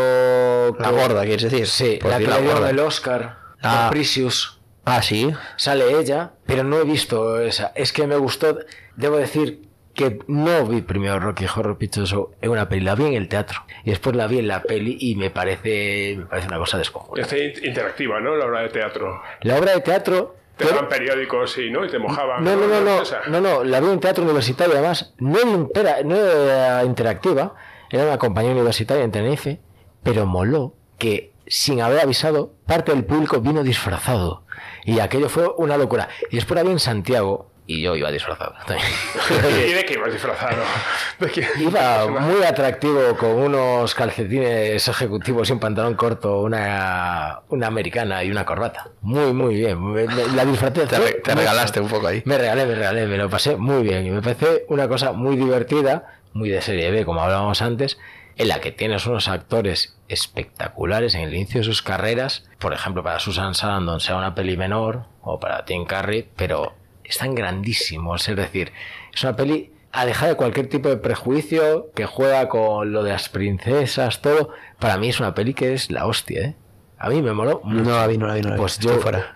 La 0.81 0.91
gorda, 0.91 1.23
quieres 1.25 1.43
decir. 1.45 1.69
Sí, 1.69 2.01
la 2.03 2.19
que 2.19 2.27
le 2.27 2.71
el 2.71 2.79
Oscar 2.81 3.39
Ah. 3.63 3.89
Precious. 3.91 4.54
Ah, 4.85 5.03
sí. 5.03 5.33
Sale 5.57 5.99
ella, 5.99 6.33
pero 6.47 6.63
no 6.65 6.79
he 6.79 6.85
visto 6.85 7.41
esa. 7.41 7.73
Es 7.75 7.93
que 7.93 8.07
me 8.07 8.17
gustó, 8.17 8.59
debo 8.97 9.17
decir 9.17 9.63
que 9.95 10.19
no 10.27 10.67
vi 10.67 10.83
primero 10.83 11.21
Rocky 11.21 11.47
Horror 11.47 11.79
Picture 11.79 12.05
Show 12.07 12.33
en 12.43 12.51
una 12.51 12.69
peli, 12.69 12.81
la 12.85 12.95
vi 12.97 13.05
en 13.07 13.15
el 13.15 13.29
teatro 13.29 13.61
y 13.85 13.91
después 13.91 14.17
la 14.17 14.27
vi 14.27 14.41
en 14.41 14.49
la 14.49 14.61
peli 14.63 14.97
y 15.01 15.15
me 15.15 15.31
parece 15.31 16.17
me 16.19 16.27
parece 16.27 16.49
una 16.49 16.59
cosa 16.59 16.79
descojonante. 16.79 17.21
Está 17.23 17.39
in- 17.39 17.65
interactiva, 17.69 18.21
¿no? 18.21 18.35
La 18.37 18.47
obra 18.47 18.63
de 18.63 18.71
teatro. 18.71 19.23
La 19.43 19.57
obra 19.57 19.73
de 19.75 19.81
teatro 19.83 20.35
Te 20.57 20.65
daban 20.67 20.89
periódicos 20.89 21.57
y, 21.59 21.71
¿no? 21.71 21.85
Y 21.85 21.89
te 21.91 21.99
mojaban. 22.01 22.43
No, 22.43 22.57
no, 22.57 22.67
no, 22.67 22.81
no, 22.81 23.03
no, 23.29 23.41
no, 23.41 23.63
la 23.65 23.81
vi 23.81 23.87
en 23.89 24.01
teatro 24.01 24.25
universitario 24.25 24.75
además, 24.75 25.15
no 25.19 25.71
era, 25.75 26.03
no 26.03 26.17
era 26.17 26.85
interactiva, 26.85 27.55
era 27.91 28.05
una 28.05 28.19
compañía 28.19 28.51
universitaria 28.51 29.05
en 29.05 29.13
Tenerife, 29.13 29.61
pero 30.03 30.27
moló 30.27 30.75
que 30.99 31.34
sin 31.47 31.81
haber 31.81 32.01
avisado, 32.01 32.53
parte 32.67 32.93
del 32.93 33.05
público 33.05 33.41
vino 33.41 33.63
disfrazado. 33.63 34.45
Y 34.85 35.01
aquello 35.01 35.29
fue 35.29 35.49
una 35.57 35.77
locura. 35.77 36.09
Y 36.31 36.37
después 36.37 36.63
vi 36.65 36.71
en 36.71 36.79
Santiago, 36.81 37.51
y 37.67 37.81
yo 37.81 37.97
iba 37.97 38.11
disfrazado. 38.11 38.53
¿Y 38.69 39.73
de 39.73 39.85
qué 39.87 39.95
ibas 39.95 40.13
disfrazado? 40.13 40.63
¿De 41.19 41.31
qué? 41.31 41.47
Iba 41.61 42.07
muy 42.09 42.43
atractivo 42.43 43.17
con 43.17 43.31
unos 43.31 43.95
calcetines 43.95 44.87
ejecutivos 44.87 45.49
y 45.49 45.53
un 45.55 45.61
pantalón 45.61 45.95
corto, 45.95 46.43
una, 46.43 47.41
una 47.49 47.67
americana 47.67 48.23
y 48.23 48.31
una 48.31 48.45
corbata. 48.45 48.91
Muy, 49.01 49.33
muy 49.33 49.55
bien. 49.55 50.37
La 50.37 50.45
disfraté. 50.45 50.87
Te, 50.87 50.99
re- 50.99 51.13
te 51.25 51.35
regalaste 51.35 51.81
un 51.81 51.89
poco 51.89 52.09
ahí. 52.09 52.23
Me 52.27 52.37
regalé, 52.37 52.67
me 52.67 52.75
regalé, 52.75 53.07
me 53.07 53.17
lo 53.17 53.31
pasé 53.31 53.57
muy 53.57 53.83
bien. 53.83 54.07
Y 54.07 54.11
me 54.11 54.21
parece 54.21 54.67
una 54.69 54.87
cosa 54.87 55.13
muy 55.13 55.35
divertida, 55.37 56.19
muy 56.35 56.51
de 56.51 56.61
serie 56.61 56.91
B, 56.91 57.07
como 57.07 57.23
hablábamos 57.23 57.63
antes, 57.63 57.97
en 58.37 58.49
la 58.49 58.61
que 58.61 58.73
tienes 58.73 59.07
unos 59.07 59.29
actores 59.29 59.97
espectaculares 60.09 61.15
en 61.15 61.23
el 61.23 61.35
inicio 61.35 61.61
de 61.61 61.65
sus 61.65 61.83
carreras. 61.83 62.45
Por 62.59 62.73
ejemplo, 62.73 63.03
para 63.03 63.19
Susan 63.21 63.55
Sarandon 63.55 64.01
sea 64.01 64.17
una 64.17 64.35
peli 64.35 64.57
menor, 64.57 65.05
o 65.23 65.39
para 65.41 65.65
Tim 65.65 65.85
Curry, 65.87 66.29
pero 66.37 66.75
están 67.05 67.35
grandísimos. 67.35 68.29
Es 68.29 68.37
decir, 68.37 68.73
es 69.15 69.23
una 69.23 69.37
peli 69.37 69.73
alejada 69.93 70.33
de 70.33 70.37
cualquier 70.37 70.69
tipo 70.69 70.89
de 70.89 70.97
prejuicio, 70.97 71.91
que 71.95 72.05
juega 72.07 72.49
con 72.49 72.93
lo 72.93 73.03
de 73.05 73.13
las 73.13 73.29
princesas, 73.29 74.21
todo. 74.21 74.51
Para 74.79 74.97
mí 74.99 75.09
es 75.09 75.21
una 75.21 75.35
peli 75.35 75.55
que 75.55 75.73
es 75.73 75.91
la 75.91 76.07
hostia, 76.07 76.41
¿eh? 76.43 76.57
A 76.99 77.09
mí 77.11 77.21
me 77.23 77.33
moló 77.33 77.61
mucho. 77.65 77.83
No 77.91 77.97
la 77.99 78.07
vi, 78.07 78.17
no 78.19 78.27
la 78.27 78.35
vi, 78.35 78.41
no 78.43 78.49
la 78.51 78.55
vi. 78.55 78.61
Pues 78.61 78.79
yo 78.79 78.99
fuera. 78.99 79.35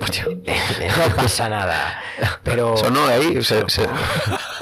Hostia, 0.00 0.24
no 1.08 1.16
pasa 1.16 1.48
nada. 1.48 2.00
Pero, 2.42 2.76
Sonó 2.76 3.04
ahí. 3.06 3.42
se- 3.42 3.68
se- 3.68 3.86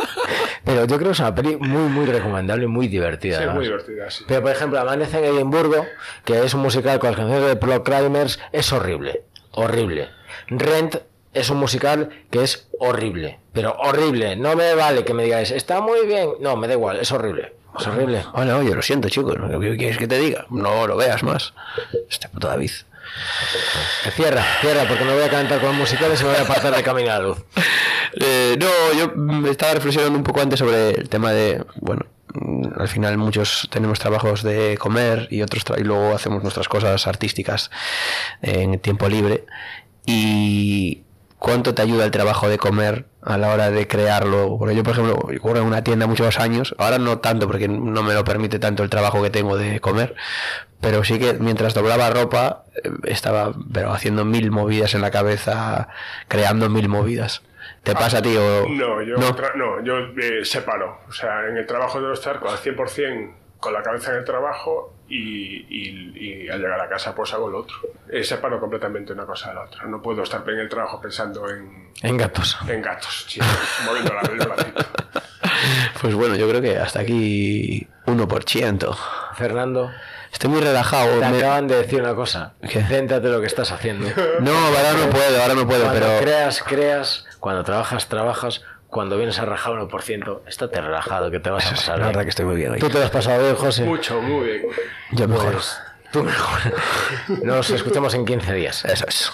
pero 0.69 0.85
yo 0.85 0.97
creo 0.99 1.09
que 1.09 1.13
es 1.13 1.21
una 1.21 1.35
peli 1.35 1.57
muy, 1.57 1.89
muy 1.89 2.05
recomendable 2.05 2.65
y 2.65 2.69
muy 2.69 2.89
divertida. 2.89 3.39
Sí, 3.39 3.49
muy 3.49 3.65
divertida, 3.65 4.11
sí. 4.11 4.25
Pero, 4.29 4.43
por 4.43 4.51
ejemplo, 4.53 4.79
Amanece 4.79 5.17
en 5.17 5.25
Edimburgo, 5.25 5.87
que 6.27 6.45
es 6.45 6.53
un 6.53 6.61
musical 6.61 6.99
con 6.99 7.09
las 7.09 7.17
canciones 7.17 7.49
de 7.49 7.57
Paul 7.57 7.83
Kramers, 7.83 8.39
es 8.53 8.71
horrible. 8.71 9.23
Horrible. 9.53 10.11
Rent 10.49 10.97
es 11.33 11.49
un 11.49 11.57
musical 11.57 12.11
que 12.31 12.43
es 12.43 12.69
horrible. 12.79 13.41
Pero 13.55 13.77
horrible. 13.79 14.37
No 14.37 14.57
me 14.57 14.75
vale 14.75 15.07
que 15.07 15.15
me 15.15 15.25
digáis, 15.25 15.53
está 15.53 15.81
muy 15.81 16.07
bien. 16.07 16.33
No, 16.41 16.55
me 16.57 16.69
da 16.69 16.75
igual, 16.75 16.99
es 16.99 17.11
horrible. 17.13 17.55
Es 17.81 17.87
horrible. 17.87 18.23
Oye, 18.35 18.53
oye, 18.53 18.75
lo 18.75 18.83
siento, 18.83 19.09
chicos. 19.09 19.37
¿Qué 19.39 19.77
quieres 19.79 19.97
que 19.97 20.07
te 20.07 20.19
diga? 20.19 20.45
No 20.51 20.87
lo 20.87 20.99
veas 20.99 21.23
más. 21.23 21.55
Este 22.11 22.29
puto 22.29 22.47
David. 22.47 22.73
Cierra, 24.15 24.45
cierra, 24.61 24.85
porque 24.87 25.05
me 25.05 25.15
voy 25.15 25.23
a 25.23 25.31
calentar 25.31 25.61
con 25.61 25.75
musicales 25.77 26.21
y 26.21 26.25
me 26.25 26.31
voy 26.31 26.39
a 26.39 26.43
apartar 26.43 26.77
de 26.77 26.83
camino 26.83 27.11
a 27.11 27.15
la 27.15 27.21
luz. 27.21 27.39
Eh, 28.15 28.57
no, 28.59 28.99
yo 28.99 29.13
mm, 29.15 29.47
estaba 29.47 29.75
reflexionando 29.75 30.19
un 30.19 30.25
poco 30.25 30.41
antes 30.41 30.59
sobre 30.59 30.91
el 30.91 31.09
tema 31.09 31.33
de, 31.33 31.65
bueno, 31.81 32.07
mm, 32.35 32.81
al 32.81 32.89
final 32.89 33.19
muchos 33.19 33.69
tenemos 33.71 33.99
trabajos 33.99 34.43
de 34.43 34.77
comer 34.79 35.29
y 35.31 35.43
otros 35.43 35.65
y 35.77 35.83
luego 35.83 36.15
hacemos 36.15 36.43
nuestras 36.43 36.69
cosas 36.69 37.07
artísticas 37.07 37.71
en 38.43 38.79
tiempo 38.79 39.09
libre 39.09 39.45
y 40.07 41.03
cuánto 41.39 41.75
te 41.75 41.83
ayuda 41.83 42.05
el 42.05 42.11
trabajo 42.11 42.49
de 42.49 42.59
comer 42.59 43.07
a 43.23 43.39
la 43.39 43.53
hora 43.53 43.71
de 43.71 43.87
crearlo. 43.87 44.59
Yo, 44.73 44.83
por 44.83 44.93
ejemplo, 44.93 45.15
ocurre 45.15 45.61
en 45.61 45.67
una 45.67 45.85
tienda 45.85 46.07
muchos 46.07 46.39
años, 46.39 46.75
ahora 46.79 46.99
no 46.99 47.19
tanto 47.19 47.47
porque 47.47 47.69
no 47.69 48.03
me 48.03 48.15
lo 48.15 48.25
permite 48.25 48.59
tanto 48.59 48.83
el 48.83 48.91
trabajo 48.91 49.23
que 49.23 49.31
tengo 49.31 49.57
de 49.57 49.81
comer, 49.81 50.15
pero 50.81 51.05
sí 51.05 51.19
que 51.19 51.35
mientras 51.35 51.75
doblaba 51.75 52.11
ropa 52.11 52.65
eh, 52.83 52.91
estaba 53.05 53.53
pero 53.73 53.93
haciendo 53.93 54.25
mil 54.25 54.51
movidas 54.51 54.95
en 54.95 55.03
la 55.03 55.11
cabeza, 55.11 55.89
creando 56.29 56.69
mil 56.69 56.89
movidas. 56.89 57.43
¿Te 57.83 57.95
pasa 57.95 58.19
a 58.19 58.23
ti 58.23 58.37
o 58.37 58.69
No, 58.69 59.01
yo, 59.03 59.17
no? 59.17 59.83
yo 59.83 59.99
eh, 60.21 60.45
separo. 60.45 61.01
O 61.09 61.13
sea, 61.13 61.47
en 61.49 61.57
el 61.57 61.67
trabajo 61.67 62.01
debo 62.01 62.13
estar 62.13 62.39
con 62.39 62.49
al 62.51 62.59
100% 62.59 63.33
con 63.59 63.73
la 63.73 63.83
cabeza 63.83 64.13
en 64.13 64.19
el 64.19 64.25
trabajo 64.25 64.95
y, 65.09 65.65
y- 65.69 66.13
y 66.45 66.49
al 66.49 66.61
llegar 66.61 66.81
a 66.81 66.89
casa 66.89 67.15
pues 67.15 67.33
hago 67.35 67.49
lo 67.49 67.59
otro. 67.61 67.77
Eh, 68.09 68.23
separo 68.23 68.61
completamente 68.61 69.13
una 69.13 69.25
cosa 69.27 69.49
de 69.49 69.55
la 69.57 69.63
otra. 69.65 69.85
No 69.87 70.01
puedo 70.01 70.23
estar 70.23 70.43
en 70.49 70.59
el 70.61 70.69
trabajo 70.69 71.01
pensando 71.01 71.49
en, 71.51 71.91
En 72.03 72.17
gatos. 72.17 72.57
en 72.69 72.81
gatos, 72.83 73.25
sí, 73.29 73.41
moviendo 73.87 74.13
la- 74.15 74.21
el 74.21 74.37
bracito. 74.39 74.85
Pues 76.01 76.15
bueno, 76.15 76.37
yo 76.37 76.49
creo 76.49 76.61
que 76.63 76.77
hasta 76.79 77.01
aquí 77.01 77.87
1%. 78.07 78.97
Fernando, 79.35 79.91
Estoy 80.33 80.51
muy 80.51 80.61
relajado. 80.61 81.19
te 81.21 81.29
me- 81.29 81.39
acaban 81.39 81.67
de 81.69 81.77
decir 81.77 82.01
una 82.01 82.15
cosa. 82.15 82.55
¿Qué? 82.61 82.83
Céntrate 82.85 83.27
en 83.27 83.33
lo 83.33 83.41
que 83.41 83.47
estás 83.47 83.71
haciendo. 83.73 84.07
No, 84.41 84.53
ahora 84.53 84.93
no 84.93 85.11
puedo, 85.11 85.43
ahora 85.43 85.55
no 85.55 85.67
puedo, 85.67 85.85
Cuando 85.85 86.01
pero... 86.07 86.21
creas, 86.21 86.63
creas. 86.63 87.25
Cuando 87.41 87.65
trabajas, 87.65 88.09
trabajas. 88.09 88.63
Cuando 88.89 89.17
vienes 89.19 89.39
a 89.39 89.45
rajar 89.45 89.75
1%, 89.75 90.41
estate 90.47 90.81
relajado, 90.81 91.31
que 91.31 91.41
te 91.41 91.51
vas 91.51 91.67
a 91.67 91.71
pasar. 91.71 91.99
La 91.99 92.07
verdad 92.07 92.23
que 92.23 92.31
estoy 92.31 92.47
muy 92.47 92.57
bien 92.57 92.73
hoy. 92.73 92.79
¿Tú 92.79 92.89
te 92.89 92.99
lo 92.99 93.05
has 93.05 93.11
pasado 93.11 93.43
bien, 93.43 93.55
José? 93.55 93.85
Mucho, 93.85 94.21
muy 94.23 94.47
bien. 94.47 94.63
Yo 95.13 95.29
mejor. 95.29 95.53
Pues, 95.53 95.79
tú 96.11 96.23
mejor. 96.25 96.59
Nos 97.45 97.69
escuchamos 97.71 98.15
en 98.15 98.25
15 98.25 98.53
días. 98.55 98.85
Eso 98.87 99.05
es. 99.07 99.31